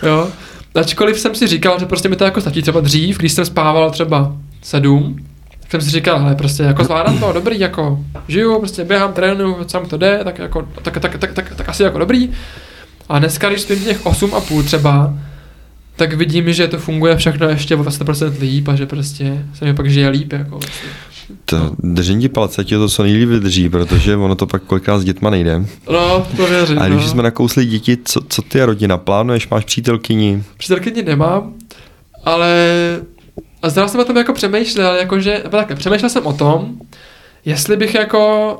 [0.02, 0.28] jo.
[0.74, 3.90] Ačkoliv jsem si říkal, že prostě mi to jako stačí třeba dřív, když jsem spával
[3.90, 5.16] třeba sedm,
[5.60, 9.56] tak jsem si říkal, hele, prostě jako zvládám to, dobrý, jako žiju, prostě běhám, trénuju,
[9.66, 12.30] sám to jde, tak jako, tak, tak, tak, tak, tak asi jako dobrý.
[13.08, 15.14] A dneska, když spím těch 8 a půl třeba,
[15.96, 19.74] tak vidím, že to funguje všechno ještě o 20% líp a že prostě se mi
[19.74, 20.88] pak žije líp, jako vlastně.
[21.44, 25.04] To, držím ti palce, ti to co nejlíp vydrží, protože ono to pak kolikrát s
[25.04, 25.66] dětma nejde.
[25.92, 26.78] No, to věřím.
[26.78, 27.08] A když no.
[27.08, 28.96] jsme nakousli děti, co, co ty a rodina?
[28.96, 30.42] Plánuješ, máš přítelkyni?
[30.56, 31.52] Přítelkyni nemám,
[32.24, 32.66] ale
[33.62, 36.74] a zrovna jsem o tom jako přemýšlel, jakože, nebo takhle, přemýšlel jsem o tom,
[37.44, 38.56] jestli bych jako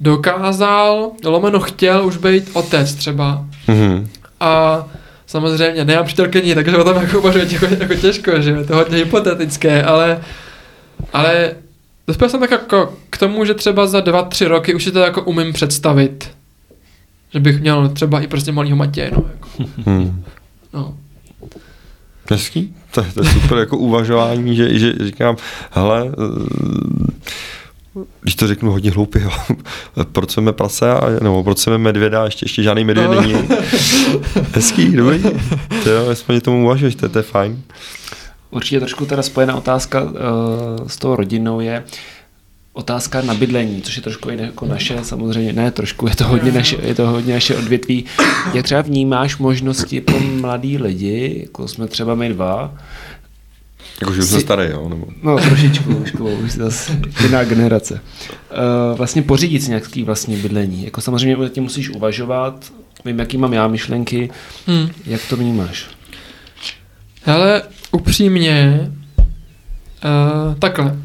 [0.00, 3.44] dokázal, lomeno chtěl už být otec třeba.
[3.68, 4.08] Mhm.
[4.40, 4.84] A
[5.26, 8.96] samozřejmě nemám přítelkyni, takže o tom jako uvažuji jako, jako těžko, že je to hodně
[8.98, 10.20] hypotetické, ale,
[11.12, 11.52] ale
[12.06, 14.98] dospěl jsem tak jako k tomu, že třeba za dva, tři roky už si to
[14.98, 16.30] jako umím představit.
[17.32, 19.48] Že bych měl třeba i prostě malýho Matěje, no, jako,
[19.86, 20.24] Hmm.
[20.72, 20.94] no.
[22.30, 25.36] Hezký, to, je- to je super jako uvažování, že, že říkám,
[25.70, 29.30] hele, eh, když to řeknu hodně hloupě, jo,
[30.12, 33.20] proč jsme prase, a, nebo proč jsme medvěda, a ještě, ještě žádný medvěd No.
[33.20, 33.34] není.
[34.54, 35.22] Hezký, dobrý.
[35.84, 37.62] To jo, aspoň tomu uvažuješ, to, je- to je fajn.
[38.50, 40.10] Určitě trošku teda spojená otázka uh,
[40.86, 41.84] s tou rodinou je
[42.72, 46.52] otázka na bydlení, což je trošku i jako naše, samozřejmě, ne trošku, je to hodně
[46.52, 48.04] naše, je to hodně naše odvětví.
[48.54, 52.74] Jak třeba vnímáš možnosti pro mladý lidi, jako jsme třeba my dva,
[54.00, 55.06] Jako, že už jsme Si- starý, jo, nebo...
[55.22, 57.94] no trošičku, trošku, už zase jiná generace,
[58.90, 60.84] uh, vlastně pořídit si nějaký vlastní bydlení.
[60.84, 62.72] Jako samozřejmě o tím musíš uvažovat,
[63.04, 64.30] vím, jaký mám já myšlenky,
[64.66, 64.88] Hmm.
[65.06, 65.86] jak to vnímáš?
[67.24, 67.62] Hele,
[67.92, 70.96] upřímně, uh, takhle.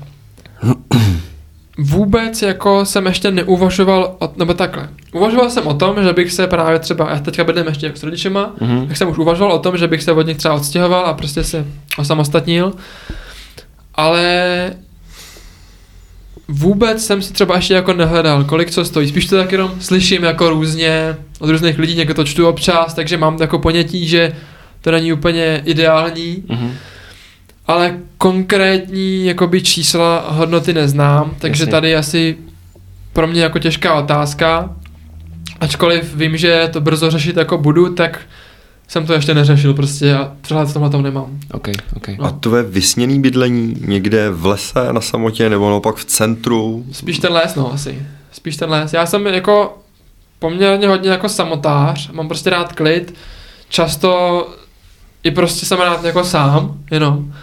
[1.78, 4.90] Vůbec jako jsem ještě neuvažoval, o, nebo takhle.
[5.14, 8.52] Uvažoval jsem o tom, že bych se právě třeba, já teďka bydlím ještě s rodičema,
[8.62, 8.88] Mhm.
[8.88, 11.44] tak jsem už uvažoval o tom, že bych se od nich třeba odstěhoval a prostě
[11.44, 11.66] se
[11.98, 12.74] osamostatnil.
[13.95, 14.74] Ale
[16.48, 19.08] vůbec jsem si třeba ještě jako nehledal, kolik co stojí.
[19.08, 23.18] Spíš to tak jenom slyším jako různě od různých lidí, někdo to čtu občas, takže
[23.18, 24.36] mám jako ponětí, že
[24.82, 26.74] to není úplně ideální, Mhm.
[27.68, 31.72] Ale konkrétní jakoby čísla a hodnoty neznám, takže Jasně.
[31.72, 32.38] tady asi
[33.14, 34.76] pro mě jako těžká otázka.
[35.60, 38.19] Ačkoliv vím, že to brzo řešit jako budu, tak
[38.88, 41.39] jsem to ještě neřešil prostě a přehled v tomhle tom nemám.
[41.53, 42.07] OK, OK.
[42.07, 42.26] No.
[42.26, 46.85] A tvoje vysněný bydlení někde v lese na samotě, nebo naopak v centru?
[46.91, 48.02] Spíš ten les, no asi.
[48.31, 48.94] Spíš ten les.
[48.94, 49.77] Já jsem jako
[50.39, 53.15] poměrně hodně jako samotář, mám prostě rád klid,
[53.69, 54.48] často
[55.23, 57.34] i prostě jsem rád jako sám, jenom.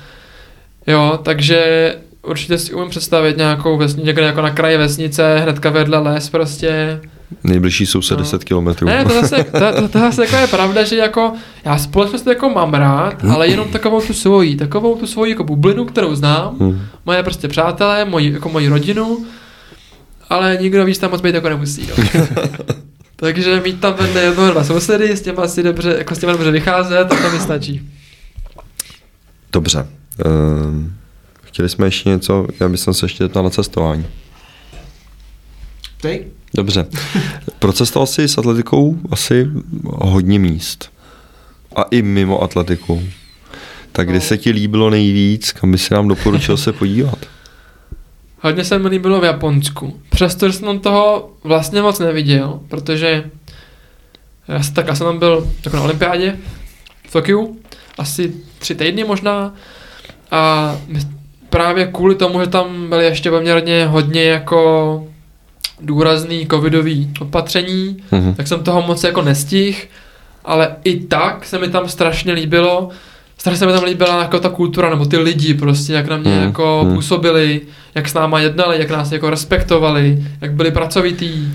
[0.86, 5.98] Jo, takže určitě si umím představit nějakou vesnici, někde jako na kraji vesnice, hnedka vedle
[5.98, 7.00] les prostě.
[7.44, 8.20] Nejbližší jsou se No.
[8.20, 8.86] 10 kilometrů.
[8.86, 11.32] Ne, to zase, to, to, to zase jako je pravda, že jako
[11.64, 15.84] já společnost jako mám rád, ale jenom takovou tu svoji, takovou tu svoji jako bublinu,
[15.84, 16.80] kterou znám, Hmm.
[17.06, 19.24] moje prostě přátelé, moji, jako moji rodinu,
[20.30, 21.88] ale nikdo víc tam moc být jako nemusí.
[21.98, 22.04] No.
[23.16, 26.50] Takže mít tam vedle jednoho dva sousedy, s těma si dobře, jako s těma dobře
[26.50, 27.90] vycházet, to mi stačí.
[29.52, 29.86] Dobře.
[30.26, 30.96] Um,
[31.42, 34.06] chtěli jsme ještě něco, já bych se ještě zeptal na cestování.
[36.00, 36.26] Ty?
[36.54, 36.86] Dobře.
[37.58, 39.48] Procestoval jsi s atletikou asi
[39.84, 40.92] hodně míst.
[41.76, 43.02] A i mimo atletiku.
[43.92, 44.24] Tak kde No.
[44.24, 47.18] se ti líbilo nejvíc, kam by si nám doporučil se podívat?
[48.40, 50.00] Hodně se mi líbilo v Japonsku.
[50.10, 53.30] Přesto, jsem tam toho vlastně moc neviděl, protože
[54.48, 56.36] já jsem, tak, já jsem tam byl jako na olympiádě
[57.08, 57.58] v Tokiu,
[57.98, 59.54] asi tři týdny možná
[60.34, 60.76] a
[61.50, 65.04] právě kvůli tomu, že tam byly ještě poměrně hodně jako
[65.80, 68.34] důrazný covidový opatření, Mhm.
[68.34, 69.90] tak jsem toho moc jako nestih,
[70.44, 72.88] ale i tak se mi tam strašně líbilo,
[73.38, 76.34] strašně se mi tam líbila jako ta kultura, nebo ty lidi prostě, jak na mě
[76.34, 76.94] Hmm, jako hmm.
[76.94, 77.60] působili,
[77.94, 81.48] jak s náma jednali, jak nás jako respektovali, jak byli pracovitý.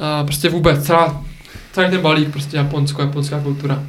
[0.00, 1.22] A prostě vůbec, celá,
[1.72, 3.82] celý ten balík, prostě Japonsko, japonská kultura.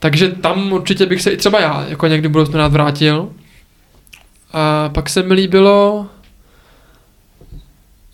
[0.00, 3.28] Takže tam určitě bych se i třeba já jako někdy v budoucnu rád vrátil.
[4.52, 6.06] A pak se mi líbilo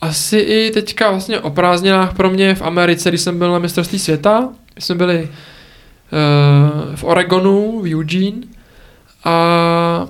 [0.00, 3.98] asi i teďka vlastně o prázdninách pro mě v Americe, když jsem byl na mistrovství
[3.98, 4.48] světa.
[4.78, 8.42] Jsme byli uh, v Oregonu, v Eugene
[9.24, 10.06] a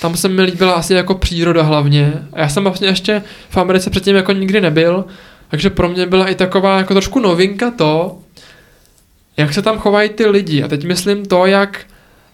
[0.00, 2.12] tam se mi líbila asi jako příroda hlavně.
[2.32, 5.04] A já jsem vlastně ještě v Americe předtím jako nikdy nebyl,
[5.48, 8.18] takže pro mě byla i taková jako trošku novinka to,
[9.40, 10.62] jak se tam chovají ty lidi.
[10.62, 11.80] A teď myslím to, jak,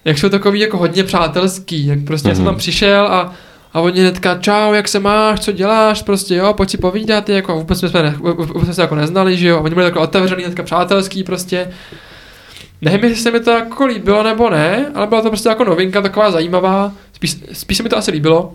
[0.04, 2.32] jak jsou takový jako hodně přátelský, jak prostě mm-hmm.
[2.34, 2.52] jsem Mhm.
[2.52, 3.34] tam přišel a
[3.72, 7.56] a oni hnedka, čau, jak se máš, co děláš, prostě jo, pojď si povídat, jako
[7.56, 10.42] vůbec jsme, ne, vůbec jsme se jako neznali, že jo, a oni byli takhle otevřený,
[10.42, 11.70] hnedka přátelský prostě.
[12.82, 16.02] Nevím, jestli se mi to jako líbilo nebo ne, ale byla to prostě jako novinka,
[16.02, 18.54] taková zajímavá, spíš, spíš se mi to asi líbilo.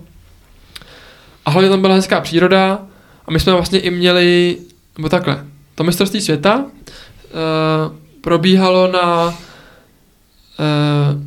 [1.46, 2.80] A hlavně tam byla hezká příroda
[3.26, 4.58] a my jsme vlastně i měli,
[4.98, 5.46] nebo takhle,
[5.76, 9.34] to mistrovství světa uh, probíhalo na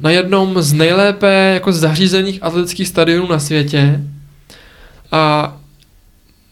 [0.01, 4.01] na jednom z nejlépe jako zařízených atletických stadionů na světě
[5.13, 5.57] a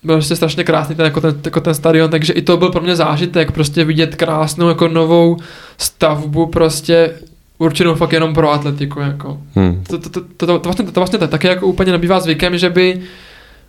[0.04, 2.80] byl prostě strašně krásný ten, jako ten, jako ten stadion, takže i to byl pro
[2.80, 5.36] mě zážitek, prostě vidět krásnou jako novou
[5.78, 7.10] stavbu prostě
[7.58, 9.40] určenou fakt jenom pro atletiku, jako.
[9.54, 9.84] Hmm.
[9.88, 13.02] To, to, to, to, to, vlastně, to vlastně taky jako úplně nebývá zvykem, že by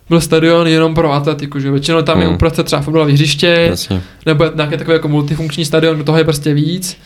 [0.08, 2.28] byl stadion jenom pro atletiku, že většinou tam hmm.
[2.28, 4.02] je uprostřed třeba fotbalové hřiště, Jasně.
[4.26, 6.96] nebo nějaký takový jako multifunkční stadion, do toho je prostě víc.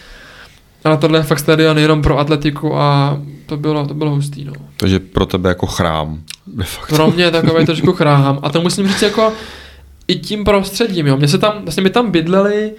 [0.84, 4.52] Ale tohle je fakt stadion jenom pro atletiku a to bylo, to bylo hustý, no.
[4.76, 6.18] Takže pro tebe jako chrám.
[6.88, 8.38] Pro mě je takový trošku chrám.
[8.42, 9.32] A to musím říct jako
[10.08, 11.16] i tím prostředím, jo.
[11.16, 12.72] Mě se tam, vlastně my tam bydleli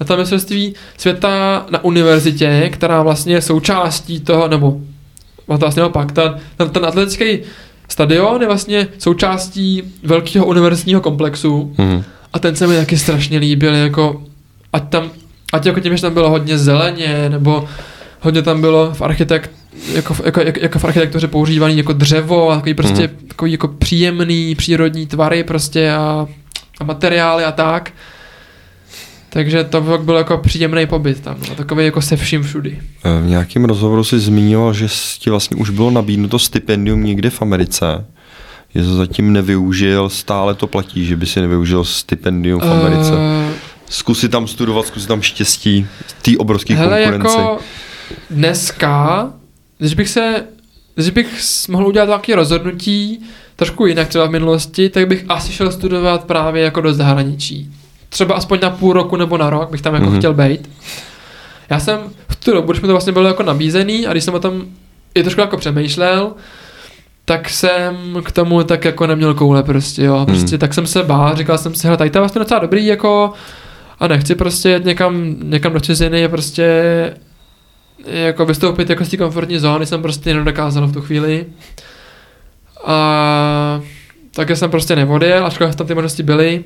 [0.00, 4.80] na tom mistrovství světa na univerzitě, která vlastně je součástí toho, nebo
[5.46, 7.38] to vlastně naopak, ten, ten, ten atletický
[7.88, 12.02] stadion je vlastně součástí velkého univerzitního komplexu mm.
[12.32, 14.22] a ten se mi taky strašně líbil, jako
[14.72, 15.10] ať tam,
[15.52, 17.68] ať jako tím, že tam bylo hodně zeleně, nebo
[18.20, 19.50] hodně tam bylo v architekt,
[19.92, 23.28] jako, jako, jako, jako v architektuře používaný jako dřevo a takový prostě mm.
[23.28, 26.26] takový jako příjemný přírodní tvary prostě a,
[26.80, 27.92] a materiály a tak.
[29.36, 32.78] Takže to fakt byl jako příjemný pobyt tam, no, takový jako se vším všudy.
[33.04, 34.88] E, v nějakém rozhovoru si zmiňoval, že
[35.18, 38.06] ti vlastně už bylo nabídnuto stipendium někde v Americe.
[38.74, 43.12] Je to zatím nevyužil, stále to platí, že by si nevyužil stipendium v Americe.
[43.12, 43.52] Uh,
[43.90, 45.86] zkusit tam studovat, zkusit tam štěstí
[46.22, 47.38] té obrovské konkurenci.
[47.38, 47.58] Jako
[48.30, 49.30] dneska,
[49.78, 50.44] když bych se,
[50.94, 53.20] když bych mohl udělat nějaké rozhodnutí,
[53.56, 57.72] trošku jinak třeba v minulosti, tak bych asi šel studovat právě jako do zahraničí
[58.16, 60.18] třeba aspoň na půl roku nebo na rok bych tam jako mm-hmm.
[60.18, 60.70] chtěl být.
[61.70, 61.98] Já jsem
[62.28, 64.62] v tu dobu, když mi to vlastně bylo jako nabízený a když jsem o tom
[65.14, 66.32] i trošku jako přemýšlel,
[67.24, 70.16] tak jsem k tomu tak jako neměl koule prostě, jo.
[70.16, 70.26] Mhm.
[70.26, 70.58] Prostě mm.
[70.58, 73.32] tak jsem se bál, říkal jsem si, hele, tady to je vlastně docela dobrý, jako
[74.00, 76.66] a nechci prostě jet někam, někam do ciziny, je prostě
[78.06, 81.46] jako vystoupit jako z té komfortní zóny jsem prostě nedokázal v tu chvíli.
[82.86, 83.80] A
[84.34, 86.64] takže jsem prostě nevodil, ačkoliv tam ty možnosti byly.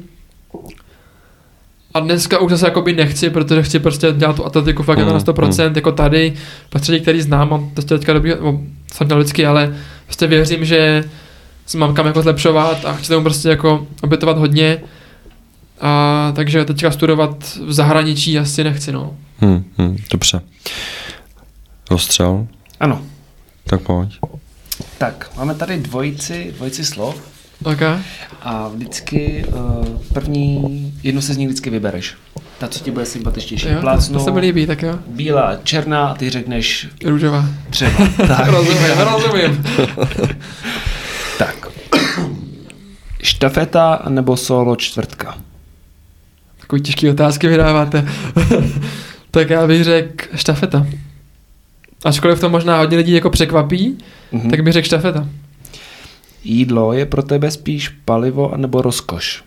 [1.95, 5.19] A dneska už zase jakoby nechci, protože chci prostě dělat tu atletiku fakt mm, na
[5.19, 5.77] 100%, mm.
[5.77, 6.33] jako tady,
[6.69, 8.61] prostředí, který znám, mám prostě teďka dobrý, no,
[8.93, 9.77] jsem měl vždycky, ale
[10.07, 11.05] prostě věřím, že
[11.67, 14.79] se mám kam jako zlepšovat a chci tomu prostě jako obětovat hodně.
[15.81, 19.17] A takže teďka studovat v zahraničí asi nechci, no.
[19.39, 20.41] Hmm, hmm, dobře.
[21.91, 22.47] Rozstřel?
[22.81, 23.03] Ano.
[23.65, 24.19] Tak pojď.
[24.99, 27.40] Tak, máme tady dvojici, dvojici slov.
[27.65, 27.99] Okay.
[28.43, 32.15] A vždycky uh, první, jednu se z nich vždycky vybereš.
[32.59, 33.69] Ta, co ti bude sympatičtější.
[33.69, 34.99] Jo, Plácnu, to se mi líbí, tak jo.
[35.07, 36.89] Bílá, černá a ty řekneš...
[37.05, 37.45] Růžová.
[37.71, 38.09] Třeba.
[38.29, 38.49] tak.
[38.49, 39.65] rozumím, rozumím.
[41.39, 41.67] tak.
[43.23, 45.39] Štafeta nebo solo čtvrtka?
[46.61, 48.09] Takový těžké otázky vydáváte.
[49.31, 50.87] tak já bych řekl štafeta.
[52.05, 53.99] Ačkoliv to možná hodně lidí jako překvapí,
[54.33, 54.51] mm-hmm.
[54.51, 55.29] tak bych řekl štafeta.
[56.45, 59.45] Jídlo je pro tebe spíš palivo anebo rozkoš?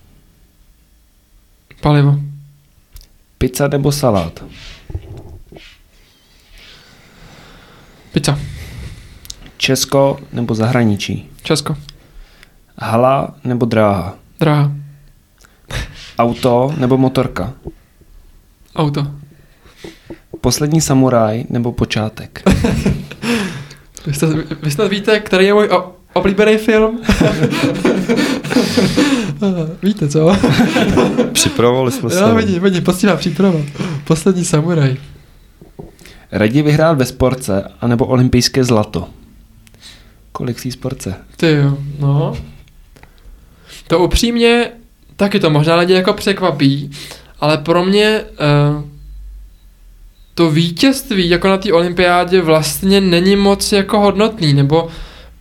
[1.81, 2.19] Palivo.
[3.37, 4.43] Pizza nebo salát?
[8.11, 8.39] Pizza.
[9.57, 11.29] Česko nebo zahraničí?
[11.43, 11.77] Česko.
[12.77, 14.15] Hala nebo dráha?
[14.39, 14.71] Dráha.
[16.17, 17.53] Auto nebo motorka?
[18.75, 19.07] Auto.
[20.41, 22.43] Poslední samuraj nebo počátek?
[24.05, 24.27] vy, jste,
[24.61, 25.69] vy jste víte, který je můj
[26.13, 27.01] Oblíbený film?
[29.83, 30.37] Víte co?
[31.31, 32.19] Připravovali jsme se.
[32.19, 33.59] Jo, vidí, vidí, postíná příprava.
[34.03, 34.97] Poslední samuraj.
[36.31, 39.07] Raději vyhrál ve sportce, anebo olympijské zlato?
[40.31, 41.15] Kolik v sportce?
[41.37, 42.37] Ty jo, no.
[43.87, 44.71] To upřímně,
[45.15, 46.91] taky to možná lidi jako překvapí,
[47.39, 48.83] ale pro mě uh,
[50.35, 54.89] to vítězství jako na té olympiádě vlastně není moc jako hodnotný, nebo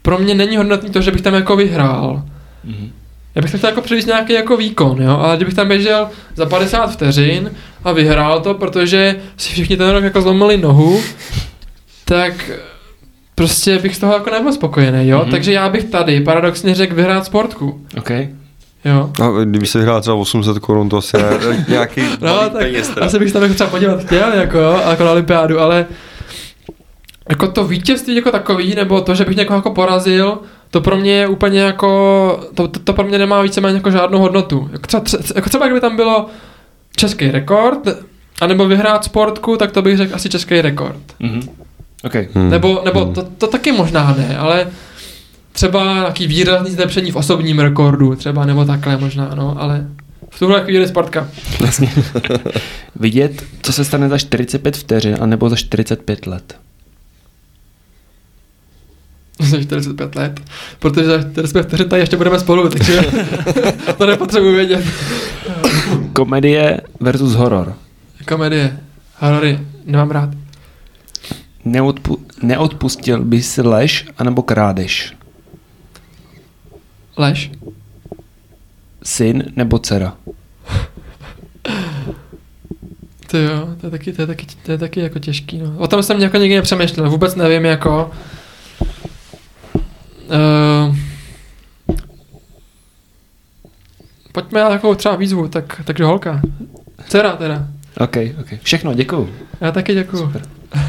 [0.03, 2.23] pro mě není hodnotný to, že bych tam jako vyhrál.
[2.67, 2.91] Mm-hmm.
[3.35, 6.47] Já bych tam chtěl jako přivést nějaký jako výkon, jo, ale kdybych tam běžel za
[6.47, 7.51] 50 vteřin
[7.85, 11.01] a vyhrál to, protože si všichni ten rok jako zlomili nohu,
[12.05, 12.51] tak
[13.35, 15.31] prostě bych z toho jako nebyl spokojený, jo, mm-hmm.
[15.31, 17.87] takže já bych tady paradoxně řekl vyhrát sportku.
[17.99, 18.29] Okay.
[18.85, 19.11] Jo.
[19.23, 21.17] A kdyby se vyhrál třeba 800 korun, to asi
[21.69, 22.89] nějaký no, tak peněz.
[22.89, 23.07] Teda.
[23.07, 24.59] Asi bych se tam třeba podívat chtěl, jako,
[24.91, 25.87] jako na olympiádu, ale
[27.29, 30.39] jako to vítězství jako takový, nebo to, že bych někoho jako porazil,
[30.71, 34.19] to pro mě je úplně jako, to, to, to pro mě nemá víceméně jako žádnou
[34.19, 34.69] hodnotu.
[34.73, 35.05] Jako třeba,
[35.35, 36.27] jako třeba kdyby tam bylo
[36.97, 37.89] český rekord,
[38.41, 41.01] anebo vyhrát sportku, tak to bych řekl asi český rekord.
[41.21, 41.49] Mm-hmm.
[42.05, 42.29] Okay.
[42.35, 42.51] Hmm.
[42.51, 43.15] Nebo, nebo hmm.
[43.15, 44.67] to, to taky možná ne, ale
[45.53, 49.87] třeba nějaký výrazný zlepšení v osobním rekordu, třeba, nebo takhle možná, no, ale
[50.31, 51.29] v tuhle chvíli sportka.
[52.97, 56.57] Vidět, co se stane za 45 vteřin, anebo za 45 let.
[59.51, 60.41] za 45 let,
[60.79, 63.01] protože za 45 vteřin tady ještě budeme spolu, takže
[63.99, 64.85] to nepotřebuji vědět.
[66.13, 67.75] Komedie versus horor.
[68.29, 68.81] Komedie,
[69.19, 70.29] horory, nemám rád.
[71.67, 75.17] Neodpu- neodpustil by si lež anebo krádež?
[77.17, 77.51] Lež.
[79.03, 80.17] Syn nebo dcera?
[83.31, 85.75] To jo, to je taky, to je taky, to je taky jako těžký, no.
[85.79, 88.11] O tom jsem jako nikdy nepřemýšlel, vůbec nevím, jako...
[90.33, 90.97] Uh,
[94.33, 96.41] pojďme na takovou třeba výzvu, tak, takže holka.
[97.09, 97.69] Dcera teda.
[97.99, 98.61] OK, OK.
[98.63, 99.31] Všechno, děkuju.
[99.61, 100.23] Já taky děkuju.
[100.23, 100.43] Super.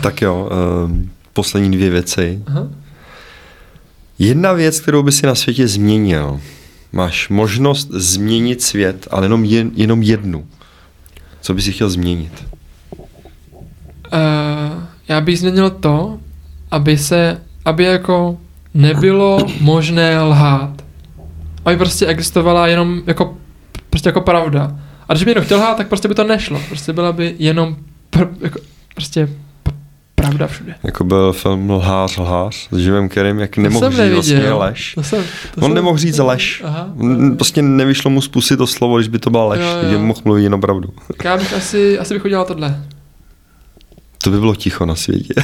[0.03, 0.49] Tak jo,
[0.85, 2.43] um, poslední dvě věci.
[2.47, 2.67] Aha.
[4.19, 6.41] Jedna věc, kterou by si na světě změnil.
[6.91, 10.47] Máš možnost změnit svět, ale jenom, jen, jenom jednu.
[11.41, 12.45] Co bys si chtěl změnit?
[14.13, 16.19] Uh, já bych změnil to,
[16.71, 18.37] aby se, aby jako
[18.73, 20.69] nebylo možné lhát.
[21.65, 23.37] Aby prostě existovala jenom jako,
[23.89, 24.75] prostě jako pravda.
[25.09, 26.59] A když by někdo chtěl lhát, tak prostě by to nešlo.
[26.67, 27.75] Prostě byla by jenom
[28.09, 28.59] pr, jako,
[28.95, 29.29] prostě
[30.15, 30.75] pravda všude.
[30.83, 34.15] Jako byl film Lhář, lhář s Jimem Kerem, jak To nemohl říct neviděl.
[34.15, 34.93] vlastně lež.
[34.95, 35.23] To jsem,
[35.55, 36.61] to On jsem, nemohl říct lež.
[36.65, 36.89] Aha.
[36.99, 39.77] On Prostě nevyšlo mu zpusit to slovo, když by to byla lež, Jo, jo.
[39.81, 40.89] takže mohl mluvit jenom pravdu.
[41.07, 42.83] Tak já bych asi, asi bych udělal tohle.
[44.23, 45.33] To by bylo ticho na světě.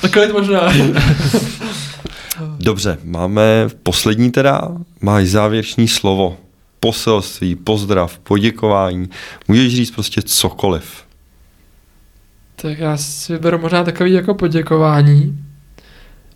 [0.00, 0.72] Takhle možná.
[2.58, 4.60] Dobře, máme poslední teda,
[5.00, 6.36] máš závěrečný slovo,
[6.80, 9.08] poselství, pozdrav, poděkování.
[9.48, 11.04] Můžeš říct prostě cokoliv.
[12.56, 15.38] Tak já si vyberu možná takový jako poděkování.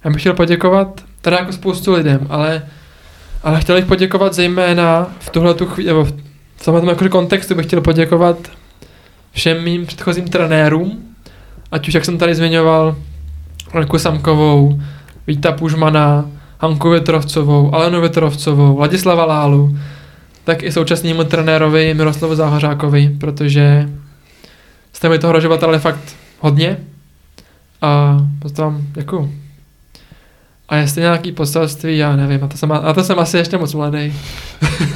[0.05, 2.69] Já bych chtěl poděkovat teda jako spoustu lidem, ale,
[3.43, 6.05] ale chtěl bych poděkovat zejména v tuhle tu chvíli, nebo
[6.57, 8.37] v tomhle tom jako kontextu bych chtěl poděkovat
[9.37, 11.03] všem mým předchozím trenérům,
[11.73, 12.97] ať už jak jsem tady zmiňoval
[13.75, 14.81] Lenku Samkovou,
[15.27, 16.31] Víta Pužmana,
[16.61, 19.79] Hanku Větrovcovou, Alenu Větrovcovou, Ladislava Lálu,
[20.45, 23.89] tak i současnému trenérovi Miroslavu Záhořákovi, protože
[24.93, 26.77] jste mi toho rožovatele fakt hodně
[27.83, 28.19] a
[28.57, 29.33] to vám děkuju.
[30.69, 33.75] A jestli nějaký poselství, já nevím, a to jsem, a to jsem asi ještě moc
[33.75, 34.13] mladý.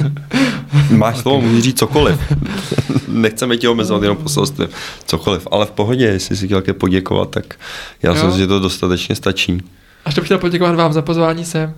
[0.89, 2.19] Máš slovo, můžeš říct cokoliv.
[3.07, 4.67] Nechceme tě omezovat jenom poselstvím.
[5.05, 7.55] Cokoliv, ale v pohodě, jestli si chtěl poděkovat, tak
[8.03, 8.19] já Jo.
[8.19, 9.61] si myslím, že to dostatečně stačí.
[10.05, 11.73] A ještě bych chtěl poděkovat vám za pozvání sem.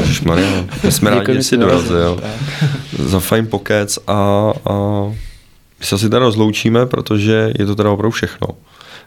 [0.00, 2.20] Ježišmarja, my jsme rádi, že jsi dorazil.
[2.98, 4.72] Za fajn pokec a, a
[5.80, 8.48] my se asi teda rozloučíme, protože je to teda opravdu všechno.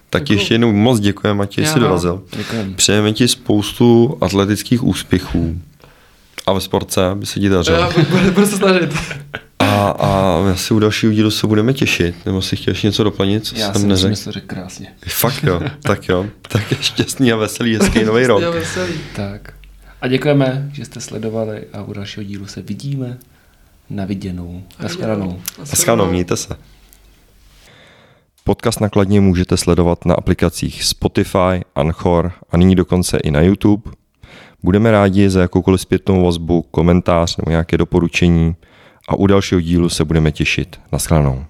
[0.10, 0.40] Tak Děkuju.
[0.40, 2.24] ještě jednou moc děkujeme, Matěj, že jsi dorazil.
[2.38, 2.74] Děkujeme.
[2.76, 5.58] Přejeme ti spoustu atletických úspěchů
[6.46, 7.78] a ve sportce, aby se ti dařilo.
[7.78, 8.96] Já budu, budu se snažit.
[9.60, 12.16] A, a asi u dalšího dílu se budeme těšit.
[12.26, 14.32] Nebo si chtěl ještě něco doplnit, co Já jsem si myslím, neřekl?
[14.34, 14.88] že krásně.
[15.08, 16.26] Fakt jo, tak jo.
[16.42, 18.42] Tak je šťastný a veselý, hezký nový rok.
[18.42, 18.94] Já veselý.
[19.16, 19.54] Tak.
[20.02, 23.18] A děkujeme, že jste sledovali a u dalšího dílu se vidíme.
[23.90, 24.64] Na viděnou.
[24.80, 25.42] Naschledanou.
[25.60, 26.56] Naschledanou, mějte se.
[28.48, 33.92] Podcast nakladně můžete sledovat na aplikacích Spotify, Anchor a nyní dokonce i na YouTube.
[34.64, 38.56] Budeme rádi za jakoukoliv zpětnou vazbu, komentář nebo nějaké doporučení
[39.10, 40.80] a u dalšího dílu se budeme těšit.
[40.92, 41.46] Naschledanou.